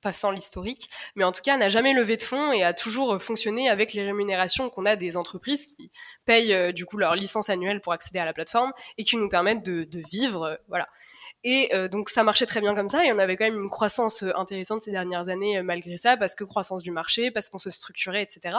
passant 0.00 0.30
l'historique, 0.30 0.90
mais 1.14 1.24
en 1.24 1.32
tout 1.32 1.42
cas 1.42 1.56
n'a 1.56 1.68
jamais 1.68 1.92
levé 1.92 2.16
de 2.16 2.22
fonds 2.22 2.52
et 2.52 2.64
a 2.64 2.74
toujours 2.74 3.22
fonctionné 3.22 3.68
avec 3.68 3.92
les 3.92 4.04
rémunérations 4.04 4.70
qu'on 4.70 4.86
a 4.86 4.96
des 4.96 5.16
entreprises 5.16 5.66
qui 5.66 5.92
payent 6.24 6.54
euh, 6.54 6.72
du 6.72 6.86
coup 6.86 6.96
leur 6.96 7.14
licence 7.14 7.50
annuelle 7.50 7.80
pour 7.80 7.92
accéder 7.92 8.18
à 8.18 8.24
la 8.24 8.32
plateforme 8.32 8.72
et 8.98 9.04
qui 9.04 9.16
nous 9.16 9.28
permettent 9.28 9.62
de 9.62 10.02
vivre, 10.10 10.58
voilà. 10.68 10.88
Et 11.44 11.74
euh, 11.74 11.88
donc 11.88 12.08
ça 12.08 12.22
marchait 12.22 12.46
très 12.46 12.60
bien 12.60 12.74
comme 12.74 12.88
ça 12.88 13.04
et 13.04 13.12
on 13.12 13.18
avait 13.18 13.36
quand 13.36 13.44
même 13.44 13.60
une 13.60 13.70
croissance 13.70 14.22
euh, 14.22 14.30
intéressante 14.36 14.82
ces 14.82 14.92
dernières 14.92 15.28
années 15.28 15.58
euh, 15.58 15.62
malgré 15.64 15.96
ça 15.96 16.16
parce 16.16 16.36
que 16.36 16.44
croissance 16.44 16.82
du 16.82 16.92
marché, 16.92 17.30
parce 17.30 17.48
qu'on 17.48 17.58
se 17.58 17.70
structurait, 17.70 18.22
etc. 18.22 18.58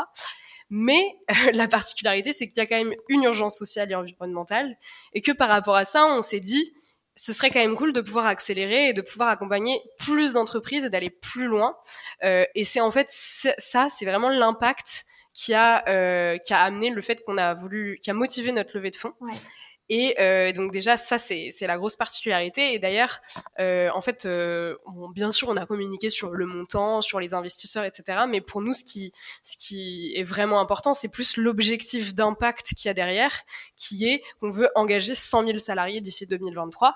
Mais 0.70 1.18
la 1.54 1.68
particularité, 1.68 2.34
c'est 2.34 2.48
qu'il 2.48 2.58
y 2.58 2.62
a 2.62 2.66
quand 2.66 2.78
même 2.78 2.94
une 3.10 3.24
urgence 3.24 3.58
sociale 3.58 3.92
et 3.92 3.96
environnementale 3.96 4.78
et 5.14 5.22
que 5.22 5.32
par 5.32 5.50
rapport 5.50 5.76
à 5.76 5.86
ça, 5.86 6.06
on 6.06 6.22
s'est 6.22 6.40
dit, 6.40 6.74
ce 7.16 7.32
serait 7.32 7.52
quand 7.52 7.60
même 7.60 7.76
cool 7.76 7.94
de 7.94 8.02
pouvoir 8.02 8.26
accélérer 8.26 8.90
et 8.90 8.94
de 8.94 9.02
pouvoir 9.02 9.30
accompagner 9.30 9.80
plus 10.00 10.34
d'entreprises 10.34 10.86
et 10.86 10.90
d'aller 10.90 11.10
plus 11.10 11.46
loin. 11.46 11.78
Euh, 12.24 12.46
et 12.56 12.66
c'est 12.66 12.82
en 12.82 12.92
fait 12.92 13.08
ça, 13.10 13.88
c'est 13.90 14.06
vraiment 14.06 14.30
l'impact 14.30 15.06
qui 15.34 15.54
a 15.54 15.88
euh, 15.90 16.38
qui 16.38 16.54
a 16.54 16.62
amené 16.62 16.90
le 16.90 17.02
fait 17.02 17.24
qu'on 17.24 17.38
a 17.38 17.54
voulu, 17.54 17.98
qui 18.02 18.12
a 18.12 18.14
motivé 18.14 18.52
notre 18.52 18.76
levée 18.76 18.92
de 18.92 18.96
fonds. 18.96 19.14
Ouais. 19.20 19.34
Et 19.90 20.16
euh, 20.20 20.52
donc 20.54 20.72
déjà, 20.72 20.98
ça, 20.98 21.18
c'est 21.18 21.54
la 21.62 21.78
grosse 21.78 21.96
particularité. 21.96 22.74
Et 22.74 22.80
d'ailleurs, 22.80 23.22
euh, 23.60 23.90
en 23.94 24.02
fait, 24.02 24.26
euh, 24.26 24.76
bien 25.14 25.32
sûr, 25.32 25.50
on 25.50 25.58
a 25.58 25.66
communiqué 25.66 26.10
sur 26.10 26.32
le 26.32 26.46
montant, 26.46 27.02
sur 27.02 27.20
les 27.20 27.34
investisseurs, 27.34 27.84
etc. 27.84 28.22
Mais 28.28 28.42
pour 28.42 28.62
nous, 28.62 28.74
ce 28.74 28.84
qui, 28.84 29.12
ce 29.44 29.58
qui 29.58 30.14
est 30.16 30.24
vraiment 30.24 30.60
important, 30.60 30.94
c'est 30.94 31.10
plus 31.10 31.38
l'objectif 31.38 32.16
d'impact 32.16 32.74
qu'il 32.76 32.88
y 32.88 32.90
a 32.90 32.94
derrière, 32.94 33.42
qui 33.76 34.08
est 34.08 34.24
qu'on 34.40 34.52
veut 34.52 34.70
engager 34.76 35.16
100 35.16 35.48
000 35.48 35.60
salariés 35.60 36.02
d'ici 36.02 36.28
2023. 36.28 36.96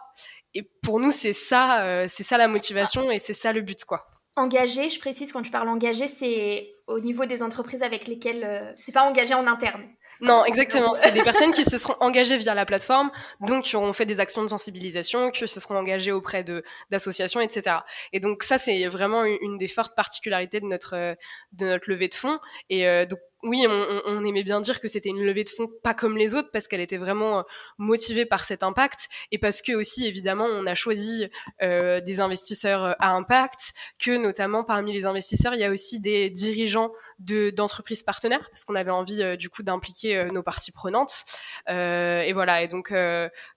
Et 0.54 0.64
pour 0.64 1.00
nous, 1.00 1.12
c'est 1.12 1.34
ça, 1.34 1.84
euh, 1.84 2.08
c'est 2.10 2.24
ça 2.24 2.38
la 2.38 2.48
motivation 2.48 3.12
et 3.12 3.20
c'est 3.20 3.34
ça 3.34 3.54
le 3.54 3.62
but, 3.62 3.86
quoi. 3.86 4.08
Engagé, 4.36 4.90
je 4.90 5.00
précise 5.00 5.32
quand 5.32 5.42
tu 5.42 5.52
parles 5.52 5.68
engagé, 5.68 6.08
c'est 6.08 6.77
au 6.88 7.00
niveau 7.00 7.26
des 7.26 7.44
entreprises 7.44 7.84
avec 7.84 8.08
lesquelles, 8.08 8.44
euh, 8.44 8.74
c'est 8.78 8.94
pas 8.94 9.04
engagé 9.04 9.34
en 9.34 9.46
interne. 9.46 9.84
Non, 10.22 10.46
exactement. 10.46 10.94
C'est 10.94 11.12
des 11.12 11.22
personnes 11.24 11.52
qui 11.52 11.64
se 11.64 11.78
seront 11.78 11.96
engagées 12.00 12.38
via 12.38 12.56
la 12.56 12.66
plateforme, 12.66 13.12
donc 13.42 13.66
qui 13.66 13.76
auront 13.76 13.94
fait 13.94 14.06
des 14.06 14.20
actions 14.20 14.42
de 14.42 14.48
sensibilisation, 14.48 15.30
qui 15.30 15.48
se 15.48 15.60
seront 15.60 15.78
engagées 15.78 16.12
auprès 16.12 16.44
de 16.44 16.64
d'associations, 16.90 17.42
etc. 17.42 17.78
Et 18.14 18.20
donc 18.20 18.44
ça, 18.44 18.58
c'est 18.58 18.88
vraiment 18.88 19.26
une 19.26 19.58
des 19.58 19.68
fortes 19.68 19.96
particularités 19.96 20.60
de 20.60 20.66
notre 20.66 21.16
de 21.52 21.66
notre 21.66 21.90
levée 21.90 22.08
de 22.08 22.16
fonds. 22.16 22.40
Et 22.70 22.88
euh, 22.88 23.06
donc 23.06 23.20
oui, 23.44 23.68
on, 23.68 24.26
aimait 24.26 24.44
bien 24.44 24.62
dire 24.62 24.82
que 24.82 24.88
c'était 24.88 25.10
une 25.10 25.24
levée 25.24 25.44
de 25.44 25.50
fonds 25.50 25.70
pas 25.84 25.94
comme 25.94 26.18
les 26.18 26.34
autres 26.34 26.50
parce 26.52 26.68
qu'elle 26.68 26.82
était 26.82 26.98
vraiment 26.98 27.40
euh, 27.40 27.42
motivée 27.78 28.26
par 28.26 28.44
cet 28.44 28.64
impact 28.64 29.10
et 29.32 29.38
parce 29.38 29.62
que 29.62 29.74
aussi 29.74 30.08
évidemment 30.08 30.46
on 30.46 30.66
a 30.66 30.74
choisi 30.74 31.28
euh, 31.62 32.02
des 32.02 32.20
investisseurs 32.20 32.84
euh, 32.84 32.94
à 32.98 33.12
impact, 33.12 33.74
que 34.00 34.18
notamment 34.18 34.64
parmi 34.64 34.92
les 34.92 35.06
investisseurs 35.06 35.54
il 35.54 35.60
y 35.60 35.64
a 35.64 35.70
aussi 35.70 36.00
des 36.00 36.32
dirigeants 36.32 36.92
de 37.20 37.52
d'entreprises 37.52 38.02
partenaires 38.02 38.50
parce 38.50 38.66
qu'on 38.66 38.76
avait 38.76 38.92
envie 38.92 39.38
du 39.38 39.50
coup 39.50 39.62
d'impliquer 39.62 40.26
nos 40.34 40.42
parties 40.42 40.72
prenantes 40.72 41.26
et 41.68 42.34
voilà 42.34 42.64
et 42.64 42.68
donc 42.68 42.94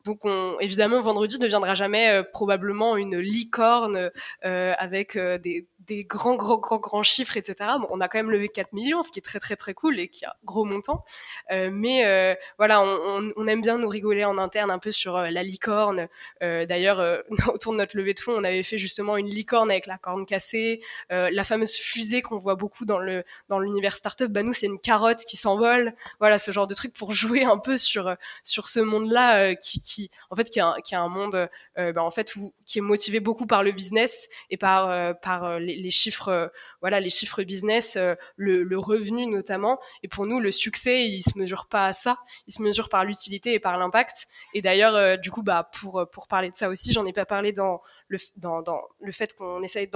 donc 0.04 0.24
on, 0.24 0.58
évidemment 0.60 1.00
vendredi 1.00 1.38
ne 1.38 1.46
viendra 1.46 1.74
jamais 1.74 2.22
probablement 2.32 2.96
une 2.96 3.18
licorne 3.18 4.10
avec 4.42 5.16
des 5.16 5.66
des 5.90 6.04
grands, 6.04 6.36
grands, 6.36 6.58
grands, 6.58 6.78
grands 6.78 7.02
chiffres, 7.02 7.36
etc. 7.36 7.70
Bon, 7.80 7.88
on 7.90 8.00
a 8.00 8.08
quand 8.08 8.18
même 8.18 8.30
levé 8.30 8.48
4 8.48 8.72
millions, 8.72 9.02
ce 9.02 9.10
qui 9.10 9.18
est 9.18 9.22
très, 9.22 9.40
très, 9.40 9.56
très 9.56 9.74
cool 9.80 9.98
et 9.98 10.08
qui 10.08 10.24
a 10.24 10.36
gros 10.44 10.64
montant. 10.64 11.04
Euh, 11.50 11.70
mais 11.72 12.04
euh, 12.06 12.34
voilà, 12.58 12.82
on, 12.82 13.32
on, 13.36 13.46
aime 13.46 13.62
bien 13.62 13.78
nous 13.78 13.88
rigoler 13.88 14.24
en 14.24 14.38
interne 14.38 14.70
un 14.70 14.78
peu 14.78 14.90
sur 14.90 15.16
euh, 15.16 15.30
la 15.30 15.42
licorne. 15.42 16.08
D'ailleurs, 16.40 17.22
autour 17.48 17.72
de 17.72 17.78
notre 17.78 17.96
levée 17.96 18.14
de 18.14 18.20
fonds, 18.20 18.34
on 18.36 18.44
avait 18.44 18.62
fait 18.62 18.78
justement 18.78 19.16
une 19.16 19.28
licorne 19.28 19.70
avec 19.70 19.86
la 19.86 19.98
corne 19.98 20.26
cassée, 20.26 20.80
la 21.10 21.44
fameuse 21.44 21.74
fusée 21.74 22.22
qu'on 22.22 22.38
voit 22.38 22.54
beaucoup 22.54 22.84
dans 22.84 22.98
le 22.98 23.24
dans 23.48 23.58
l'univers 23.58 23.94
startup. 23.94 24.30
Bah 24.30 24.42
nous, 24.42 24.52
c'est 24.52 24.66
une 24.66 24.78
carotte 24.78 25.24
qui 25.24 25.36
s'envole. 25.36 25.94
Voilà, 26.18 26.38
ce 26.38 26.50
genre 26.50 26.66
de 26.66 26.74
truc 26.74 26.92
pour 26.94 27.12
jouer 27.12 27.44
un 27.44 27.58
peu 27.58 27.76
sur 27.76 28.16
sur 28.42 28.68
ce 28.68 28.80
monde-là 28.80 29.54
qui, 29.56 29.80
qui, 29.80 30.10
en 30.30 30.36
fait, 30.36 30.50
qui 30.50 30.58
est 30.58 30.62
un, 30.62 30.76
qui 30.84 30.94
est 30.94 30.98
un 30.98 31.08
monde, 31.08 31.48
bah, 31.76 32.02
en 32.02 32.10
fait, 32.10 32.36
où, 32.36 32.52
qui 32.66 32.78
est 32.78 32.82
motivé 32.82 33.20
beaucoup 33.20 33.46
par 33.46 33.62
le 33.62 33.72
business 33.72 34.28
et 34.50 34.56
par 34.56 35.18
par 35.20 35.58
les 35.58 35.70
les, 35.76 35.90
chiffres, 35.90 36.52
voilà, 36.80 37.00
les 37.00 37.10
chiffres 37.10 37.42
business, 37.42 37.96
euh, 37.96 38.14
le, 38.36 38.78
revenu 38.78 39.26
notamment. 39.26 39.78
Et 40.02 40.08
pour 40.08 40.26
nous, 40.26 40.40
le 40.40 40.50
succès, 40.50 41.06
il 41.06 41.22
se 41.22 41.38
mesure 41.38 41.66
pas 41.66 41.86
à 41.86 41.92
ça, 41.92 42.18
il 42.46 42.54
se 42.54 42.62
mesure 42.62 42.88
par 42.88 43.04
l'utilité 43.04 43.54
et 43.54 43.60
par 43.60 43.78
l'impact. 43.78 44.26
Et 44.54 44.62
d'ailleurs, 44.62 44.94
euh, 44.96 45.16
du 45.16 45.30
coup, 45.30 45.42
bah 45.42 45.68
pour 45.78 46.06
pour 46.12 46.26
parler 46.26 46.50
de 46.50 46.56
ça 46.56 46.68
aussi, 46.68 46.92
j'en 46.92 47.04
ai 47.06 47.12
pas 47.12 47.26
parlé 47.26 47.52
dans 47.52 47.82
le 48.08 48.18
dans, 48.36 48.62
dans 48.62 48.80
le 49.00 49.12
fait 49.12 49.34
qu'on 49.36 49.62
essaye 49.62 49.88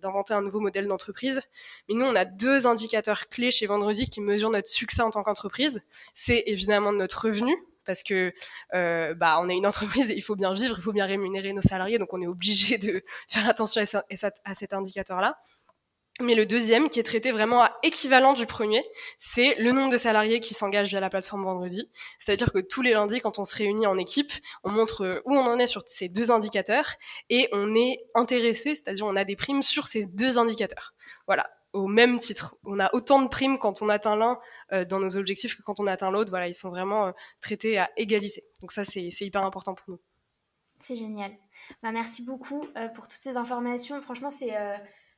d'inventer 0.00 0.34
un 0.34 0.42
nouveau 0.42 0.60
modèle 0.60 0.86
d'entreprise. 0.86 1.40
Mais 1.88 1.94
nous, 1.94 2.06
on 2.06 2.14
a 2.14 2.24
deux 2.24 2.66
indicateurs 2.66 3.28
clés 3.28 3.50
chez 3.50 3.66
Vendredi 3.66 4.08
qui 4.08 4.20
mesurent 4.20 4.50
notre 4.50 4.68
succès 4.68 5.02
en 5.02 5.10
tant 5.10 5.22
qu'entreprise. 5.22 5.84
C'est 6.14 6.44
évidemment 6.46 6.92
notre 6.92 7.26
revenu, 7.26 7.56
parce 7.88 8.02
que 8.02 8.34
euh, 8.74 9.14
bah 9.14 9.38
on 9.40 9.48
est 9.48 9.56
une 9.56 9.66
entreprise 9.66 10.10
et 10.10 10.16
il 10.16 10.22
faut 10.22 10.36
bien 10.36 10.52
vivre, 10.52 10.76
il 10.78 10.82
faut 10.82 10.92
bien 10.92 11.06
rémunérer 11.06 11.52
nos 11.54 11.62
salariés, 11.62 11.98
donc 11.98 12.12
on 12.12 12.20
est 12.20 12.26
obligé 12.26 12.76
de 12.78 13.02
faire 13.28 13.48
attention 13.48 13.82
à, 13.82 14.54
cet 14.54 14.72
indicateur-là. 14.72 15.38
Mais 16.20 16.34
le 16.34 16.46
deuxième, 16.46 16.88
qui 16.88 16.98
est 16.98 17.04
traité 17.04 17.30
vraiment 17.30 17.62
à 17.62 17.72
équivalent 17.84 18.32
du 18.32 18.44
premier, 18.44 18.84
c'est 19.18 19.54
le 19.54 19.70
nombre 19.70 19.92
de 19.92 19.96
salariés 19.96 20.40
qui 20.40 20.52
s'engagent 20.52 20.88
via 20.88 20.98
la 20.98 21.10
plateforme 21.10 21.44
vendredi. 21.44 21.88
C'est-à-dire 22.18 22.52
que 22.52 22.58
tous 22.58 22.82
les 22.82 22.92
lundis, 22.92 23.20
quand 23.20 23.38
on 23.38 23.44
se 23.44 23.54
réunit 23.54 23.86
en 23.86 23.96
équipe, 23.98 24.32
on 24.64 24.70
montre 24.70 25.22
où 25.24 25.34
on 25.34 25.46
en 25.46 25.58
est 25.60 25.68
sur 25.68 25.82
ces 25.86 26.08
deux 26.08 26.32
indicateurs 26.32 26.94
et 27.30 27.48
on 27.52 27.72
est 27.74 28.00
intéressé, 28.14 28.74
c'est-à-dire 28.74 29.06
on 29.06 29.14
a 29.14 29.24
des 29.24 29.36
primes 29.36 29.62
sur 29.62 29.86
ces 29.86 30.06
deux 30.06 30.38
indicateurs. 30.38 30.92
Voilà 31.26 31.48
au 31.72 31.86
même 31.86 32.18
titre. 32.18 32.56
On 32.64 32.80
a 32.80 32.92
autant 32.94 33.22
de 33.22 33.28
primes 33.28 33.58
quand 33.58 33.82
on 33.82 33.88
atteint 33.88 34.16
l'un 34.16 34.38
euh, 34.72 34.84
dans 34.84 35.00
nos 35.00 35.16
objectifs 35.16 35.56
que 35.56 35.62
quand 35.62 35.80
on 35.80 35.86
atteint 35.86 36.10
l'autre. 36.10 36.30
Voilà, 36.30 36.48
ils 36.48 36.54
sont 36.54 36.70
vraiment 36.70 37.08
euh, 37.08 37.12
traités 37.40 37.78
à 37.78 37.90
égalité. 37.96 38.42
Donc 38.60 38.72
ça, 38.72 38.84
c'est 38.84 39.10
hyper 39.20 39.44
important 39.44 39.74
pour 39.74 39.84
nous. 39.88 40.00
C'est 40.78 40.96
génial. 40.96 41.32
Bah, 41.82 41.92
merci 41.92 42.24
beaucoup 42.24 42.64
euh, 42.76 42.88
pour 42.88 43.08
toutes 43.08 43.20
ces 43.20 43.36
informations. 43.36 44.00
Franchement, 44.00 44.30
c'est... 44.30 44.54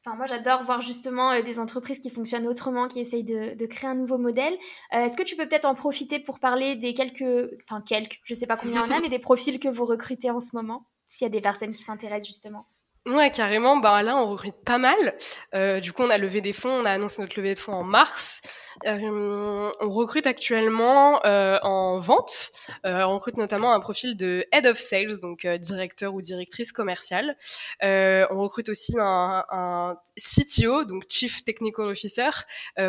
Enfin, 0.04 0.16
moi, 0.16 0.26
j'adore 0.26 0.62
voir 0.62 0.80
justement 0.80 1.38
des 1.42 1.58
entreprises 1.58 1.98
qui 2.00 2.08
fonctionnent 2.08 2.46
autrement, 2.46 2.88
qui 2.88 3.00
essayent 3.00 3.24
de, 3.24 3.66
créer 3.66 3.90
un 3.90 3.94
nouveau 3.94 4.16
modèle. 4.16 4.56
Est-ce 4.92 5.16
que 5.16 5.22
tu 5.22 5.36
peux 5.36 5.46
peut-être 5.46 5.66
en 5.66 5.74
profiter 5.74 6.18
pour 6.18 6.38
parler 6.38 6.74
des 6.76 6.94
quelques, 6.94 7.50
enfin 7.64 7.82
quelques, 7.82 8.18
je 8.24 8.32
sais 8.32 8.46
pas 8.46 8.56
combien 8.56 8.82
on 8.82 8.90
a, 8.90 9.00
mais 9.02 9.10
des 9.10 9.18
profils 9.18 9.60
que 9.60 9.68
vous 9.68 9.84
recrutez 9.84 10.30
en 10.30 10.40
ce 10.40 10.50
moment, 10.54 10.86
s'il 11.06 11.26
y 11.26 11.30
a 11.30 11.30
des 11.30 11.42
personnes 11.42 11.72
qui 11.72 11.82
s'intéressent 11.82 12.28
justement? 12.28 12.66
Ouais, 13.10 13.30
carrément. 13.32 13.76
Bah 13.76 14.02
là, 14.02 14.16
on 14.16 14.26
recrute 14.30 14.54
pas 14.64 14.78
mal. 14.78 15.16
Euh, 15.54 15.80
du 15.80 15.92
coup, 15.92 16.02
on 16.02 16.10
a 16.10 16.18
levé 16.18 16.40
des 16.40 16.52
fonds. 16.52 16.70
On 16.70 16.84
a 16.84 16.90
annoncé 16.92 17.20
notre 17.20 17.36
levée 17.36 17.54
de 17.54 17.58
fonds 17.58 17.72
en 17.72 17.82
mars. 17.82 18.40
Euh, 18.86 19.72
on 19.80 19.90
recrute 19.90 20.26
actuellement 20.26 21.24
euh, 21.26 21.58
en 21.62 21.98
vente. 21.98 22.50
Euh, 22.86 23.02
on 23.02 23.14
recrute 23.14 23.36
notamment 23.36 23.72
un 23.72 23.80
profil 23.80 24.16
de 24.16 24.46
head 24.52 24.64
of 24.66 24.78
sales, 24.78 25.18
donc 25.20 25.44
euh, 25.44 25.58
directeur 25.58 26.14
ou 26.14 26.22
directrice 26.22 26.70
commerciale. 26.70 27.36
Euh, 27.82 28.26
on 28.30 28.40
recrute 28.40 28.68
aussi 28.68 28.94
un, 28.98 29.44
un, 29.50 29.96
CTO, 30.16 30.84
donc 30.84 31.04
chief 31.08 31.44
technical 31.44 31.86
officer, 31.86 32.30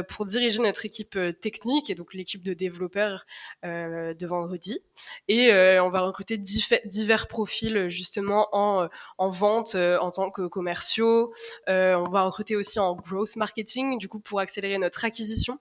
pour 0.09 0.25
diriger 0.25 0.61
notre 0.61 0.85
équipe 0.85 1.17
technique 1.41 1.89
et 1.89 1.95
donc 1.95 2.13
l'équipe 2.13 2.43
de 2.43 2.53
développeurs 2.53 3.25
de 3.63 4.25
vendredi. 4.25 4.81
Et 5.27 5.51
on 5.79 5.89
va 5.89 6.01
recruter 6.01 6.37
divers 6.37 7.27
profils 7.27 7.89
justement 7.89 8.49
en, 8.51 8.87
en 9.17 9.29
vente 9.29 9.75
en 9.75 10.10
tant 10.11 10.31
que 10.31 10.47
commerciaux. 10.47 11.33
Euh, 11.69 11.95
on 11.95 12.09
va 12.09 12.23
recruter 12.23 12.55
aussi 12.55 12.79
en 12.79 12.95
growth 12.95 13.35
marketing, 13.35 13.97
du 13.97 14.07
coup, 14.07 14.19
pour 14.19 14.39
accélérer 14.39 14.77
notre 14.77 15.03
acquisition. 15.05 15.59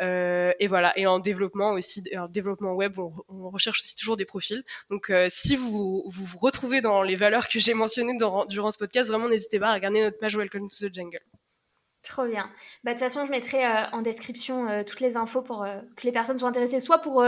Euh, 0.00 0.52
et 0.58 0.66
voilà. 0.66 0.96
Et 0.98 1.06
en 1.06 1.18
développement 1.18 1.72
aussi, 1.72 2.04
en 2.16 2.28
développement 2.28 2.72
web, 2.74 2.98
on, 2.98 3.50
recherche 3.50 3.80
aussi 3.80 3.94
toujours 3.94 4.16
des 4.16 4.24
profils. 4.24 4.64
Donc, 4.90 5.10
euh, 5.10 5.28
si 5.30 5.56
vous, 5.56 6.04
vous, 6.06 6.38
retrouvez 6.38 6.80
dans 6.80 7.02
les 7.02 7.16
valeurs 7.16 7.48
que 7.48 7.58
j'ai 7.58 7.74
mentionnées 7.74 8.16
durant 8.16 8.70
ce 8.70 8.78
podcast, 8.78 9.08
vraiment, 9.10 9.28
n'hésitez 9.28 9.60
pas 9.60 9.68
à 9.68 9.74
regarder 9.74 10.02
notre 10.02 10.18
page 10.18 10.36
Welcome 10.36 10.68
to 10.68 10.88
the 10.88 10.94
Jungle. 10.94 11.20
Trop 12.04 12.26
bien. 12.26 12.50
Bah, 12.84 12.92
de 12.92 12.98
toute 12.98 13.04
façon, 13.08 13.24
je 13.24 13.30
mettrai 13.30 13.66
en 13.92 14.02
description 14.02 14.84
toutes 14.84 15.00
les 15.00 15.16
infos 15.16 15.40
pour 15.40 15.66
que 15.96 16.04
les 16.04 16.12
personnes 16.12 16.38
soient 16.38 16.50
intéressées, 16.50 16.80
soit 16.80 16.98
pour 16.98 17.24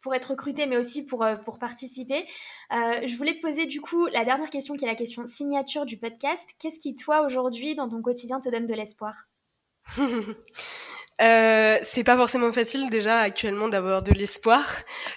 pour 0.00 0.14
être 0.14 0.30
recruté, 0.30 0.66
mais 0.66 0.76
aussi 0.76 1.04
pour, 1.04 1.24
euh, 1.24 1.36
pour 1.36 1.58
participer. 1.58 2.26
Euh, 2.72 3.06
je 3.06 3.16
voulais 3.16 3.34
te 3.34 3.40
poser 3.40 3.66
du 3.66 3.80
coup 3.80 4.06
la 4.06 4.24
dernière 4.24 4.50
question 4.50 4.74
qui 4.74 4.84
est 4.84 4.88
la 4.88 4.94
question 4.94 5.26
signature 5.26 5.84
du 5.86 5.96
podcast. 5.96 6.54
Qu'est-ce 6.58 6.78
qui, 6.78 6.94
toi, 6.94 7.22
aujourd'hui, 7.22 7.74
dans 7.74 7.88
ton 7.88 8.02
quotidien, 8.02 8.40
te 8.40 8.48
donne 8.48 8.66
de 8.66 8.74
l'espoir? 8.74 9.24
Euh, 11.20 11.78
c'est 11.82 12.04
pas 12.04 12.16
forcément 12.16 12.52
facile 12.52 12.90
déjà 12.90 13.18
actuellement 13.18 13.66
d'avoir 13.68 14.02
de 14.04 14.12
l'espoir, 14.12 14.64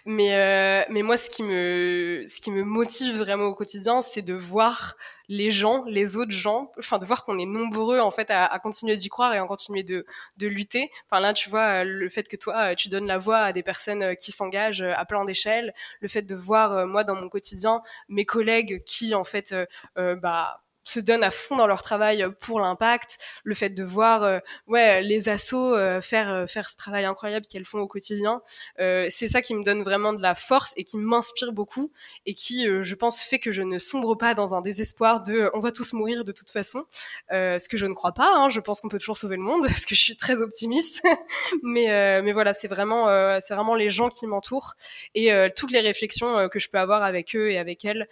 mais 0.05 0.33
euh, 0.33 0.83
mais 0.89 1.03
moi 1.03 1.15
ce 1.15 1.29
qui 1.29 1.43
me 1.43 2.23
ce 2.27 2.41
qui 2.41 2.49
me 2.49 2.63
motive 2.63 3.17
vraiment 3.17 3.45
au 3.45 3.53
quotidien, 3.53 4.01
c'est 4.01 4.23
de 4.23 4.33
voir 4.33 4.95
les 5.27 5.51
gens, 5.51 5.83
les 5.85 6.17
autres 6.17 6.31
gens, 6.31 6.71
enfin 6.79 6.97
de 6.97 7.05
voir 7.05 7.23
qu'on 7.23 7.37
est 7.37 7.45
nombreux 7.45 7.99
en 7.99 8.09
fait 8.09 8.31
à, 8.31 8.57
continuer 8.59 8.97
d'y 8.97 9.09
croire 9.09 9.33
et 9.35 9.37
à 9.37 9.45
continuer 9.45 9.83
de 9.83 10.05
de 10.37 10.47
lutter. 10.47 10.89
Enfin 11.07 11.21
là, 11.21 11.33
tu 11.33 11.51
vois 11.51 11.83
le 11.83 12.09
fait 12.09 12.27
que 12.27 12.35
toi 12.35 12.75
tu 12.75 12.89
donnes 12.89 13.05
la 13.05 13.19
voix 13.19 13.37
à 13.37 13.53
des 13.53 13.61
personnes 13.61 14.15
qui 14.15 14.31
s'engagent 14.31 14.81
à 14.81 15.05
plein 15.05 15.23
d'échelles, 15.23 15.71
le 15.99 16.07
fait 16.07 16.23
de 16.23 16.35
voir 16.35 16.87
moi 16.87 17.03
dans 17.03 17.15
mon 17.15 17.29
quotidien 17.29 17.81
mes 18.09 18.25
collègues 18.25 18.83
qui 18.85 19.13
en 19.13 19.23
fait 19.23 19.53
euh, 19.97 20.15
bah 20.15 20.61
se 20.83 20.99
donnent 20.99 21.23
à 21.23 21.31
fond 21.31 21.55
dans 21.55 21.67
leur 21.67 21.81
travail 21.81 22.25
pour 22.39 22.59
l'impact, 22.59 23.17
le 23.43 23.55
fait 23.55 23.69
de 23.69 23.83
voir 23.83 24.41
ouais 24.67 25.01
les 25.01 25.29
assos 25.29 25.75
faire 26.01 26.45
faire 26.49 26.69
ce 26.69 26.75
travail 26.75 27.05
incroyable 27.05 27.45
qu'elles 27.45 27.65
font 27.65 27.79
au 27.79 27.87
quotidien, 27.87 28.41
c'est 28.77 29.27
ça 29.27 29.41
qui 29.41 29.53
me 29.53 29.63
donne 29.63 29.83
vraiment 29.83 30.13
de 30.13 30.21
la 30.21 30.35
force 30.35 30.73
et 30.77 30.83
qui 30.83 30.97
m'inspire 30.97 31.53
beaucoup 31.53 31.91
et 32.25 32.33
qui 32.33 32.65
je 32.65 32.95
pense 32.95 33.21
fait 33.21 33.39
que 33.39 33.51
je 33.51 33.61
ne 33.61 33.79
sombre 33.79 34.15
pas 34.15 34.33
dans 34.33 34.55
un 34.55 34.61
désespoir 34.61 35.23
de 35.23 35.49
on 35.53 35.59
va 35.59 35.71
tous 35.71 35.93
mourir 35.93 36.23
de 36.23 36.31
toute 36.31 36.51
façon, 36.51 36.85
ce 37.29 37.67
que 37.67 37.77
je 37.77 37.85
ne 37.85 37.93
crois 37.93 38.13
pas. 38.13 38.31
Hein, 38.35 38.49
je 38.49 38.59
pense 38.59 38.81
qu'on 38.81 38.89
peut 38.89 38.99
toujours 38.99 39.17
sauver 39.17 39.35
le 39.37 39.43
monde 39.43 39.63
parce 39.67 39.85
que 39.85 39.95
je 39.95 40.01
suis 40.01 40.17
très 40.17 40.41
optimiste, 40.41 41.03
mais 41.63 42.21
mais 42.21 42.33
voilà 42.33 42.53
c'est 42.53 42.67
vraiment 42.67 43.07
c'est 43.41 43.53
vraiment 43.53 43.75
les 43.75 43.91
gens 43.91 44.09
qui 44.09 44.27
m'entourent 44.27 44.73
et 45.15 45.31
toutes 45.55 45.71
les 45.71 45.81
réflexions 45.81 46.49
que 46.49 46.59
je 46.59 46.69
peux 46.69 46.79
avoir 46.79 47.03
avec 47.03 47.35
eux 47.35 47.51
et 47.51 47.57
avec 47.57 47.85
elles 47.85 48.07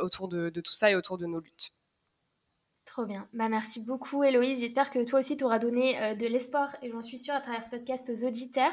autour 0.00 0.28
de, 0.28 0.50
de 0.50 0.60
tout 0.60 0.74
ça 0.74 0.90
et 0.90 0.94
autour 0.94 1.18
de 1.18 1.26
nos 1.26 1.40
luttes. 1.40 1.72
Trop 2.90 3.04
bien. 3.04 3.28
Bah, 3.32 3.48
merci 3.48 3.78
beaucoup, 3.78 4.24
Héloïse. 4.24 4.58
J'espère 4.58 4.90
que 4.90 5.04
toi 5.04 5.20
aussi, 5.20 5.36
tu 5.36 5.44
auras 5.44 5.60
donné 5.60 5.96
euh, 6.02 6.14
de 6.16 6.26
l'espoir, 6.26 6.74
et 6.82 6.90
j'en 6.90 7.00
suis 7.00 7.20
sûre, 7.20 7.34
à 7.34 7.40
travers 7.40 7.62
ce 7.62 7.70
podcast 7.70 8.10
aux 8.12 8.26
auditeurs. 8.26 8.72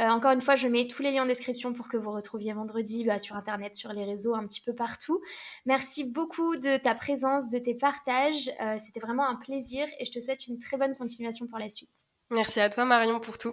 Euh, 0.00 0.04
encore 0.04 0.30
une 0.30 0.40
fois, 0.40 0.56
je 0.56 0.68
mets 0.68 0.86
tous 0.86 1.02
les 1.02 1.12
liens 1.12 1.24
en 1.24 1.26
description 1.26 1.74
pour 1.74 1.86
que 1.86 1.98
vous 1.98 2.10
retrouviez 2.10 2.54
vendredi 2.54 3.04
bah, 3.04 3.18
sur 3.18 3.36
Internet, 3.36 3.74
sur 3.74 3.92
les 3.92 4.06
réseaux, 4.06 4.34
un 4.34 4.46
petit 4.46 4.62
peu 4.62 4.74
partout. 4.74 5.20
Merci 5.66 6.04
beaucoup 6.04 6.56
de 6.56 6.78
ta 6.78 6.94
présence, 6.94 7.50
de 7.50 7.58
tes 7.58 7.74
partages. 7.74 8.50
Euh, 8.62 8.76
c'était 8.78 9.00
vraiment 9.00 9.28
un 9.28 9.36
plaisir 9.36 9.86
et 10.00 10.06
je 10.06 10.12
te 10.12 10.20
souhaite 10.20 10.46
une 10.46 10.58
très 10.58 10.78
bonne 10.78 10.96
continuation 10.96 11.46
pour 11.46 11.58
la 11.58 11.68
suite. 11.68 12.06
Merci 12.30 12.60
à 12.60 12.70
toi, 12.70 12.86
Marion, 12.86 13.20
pour 13.20 13.36
tout. 13.36 13.52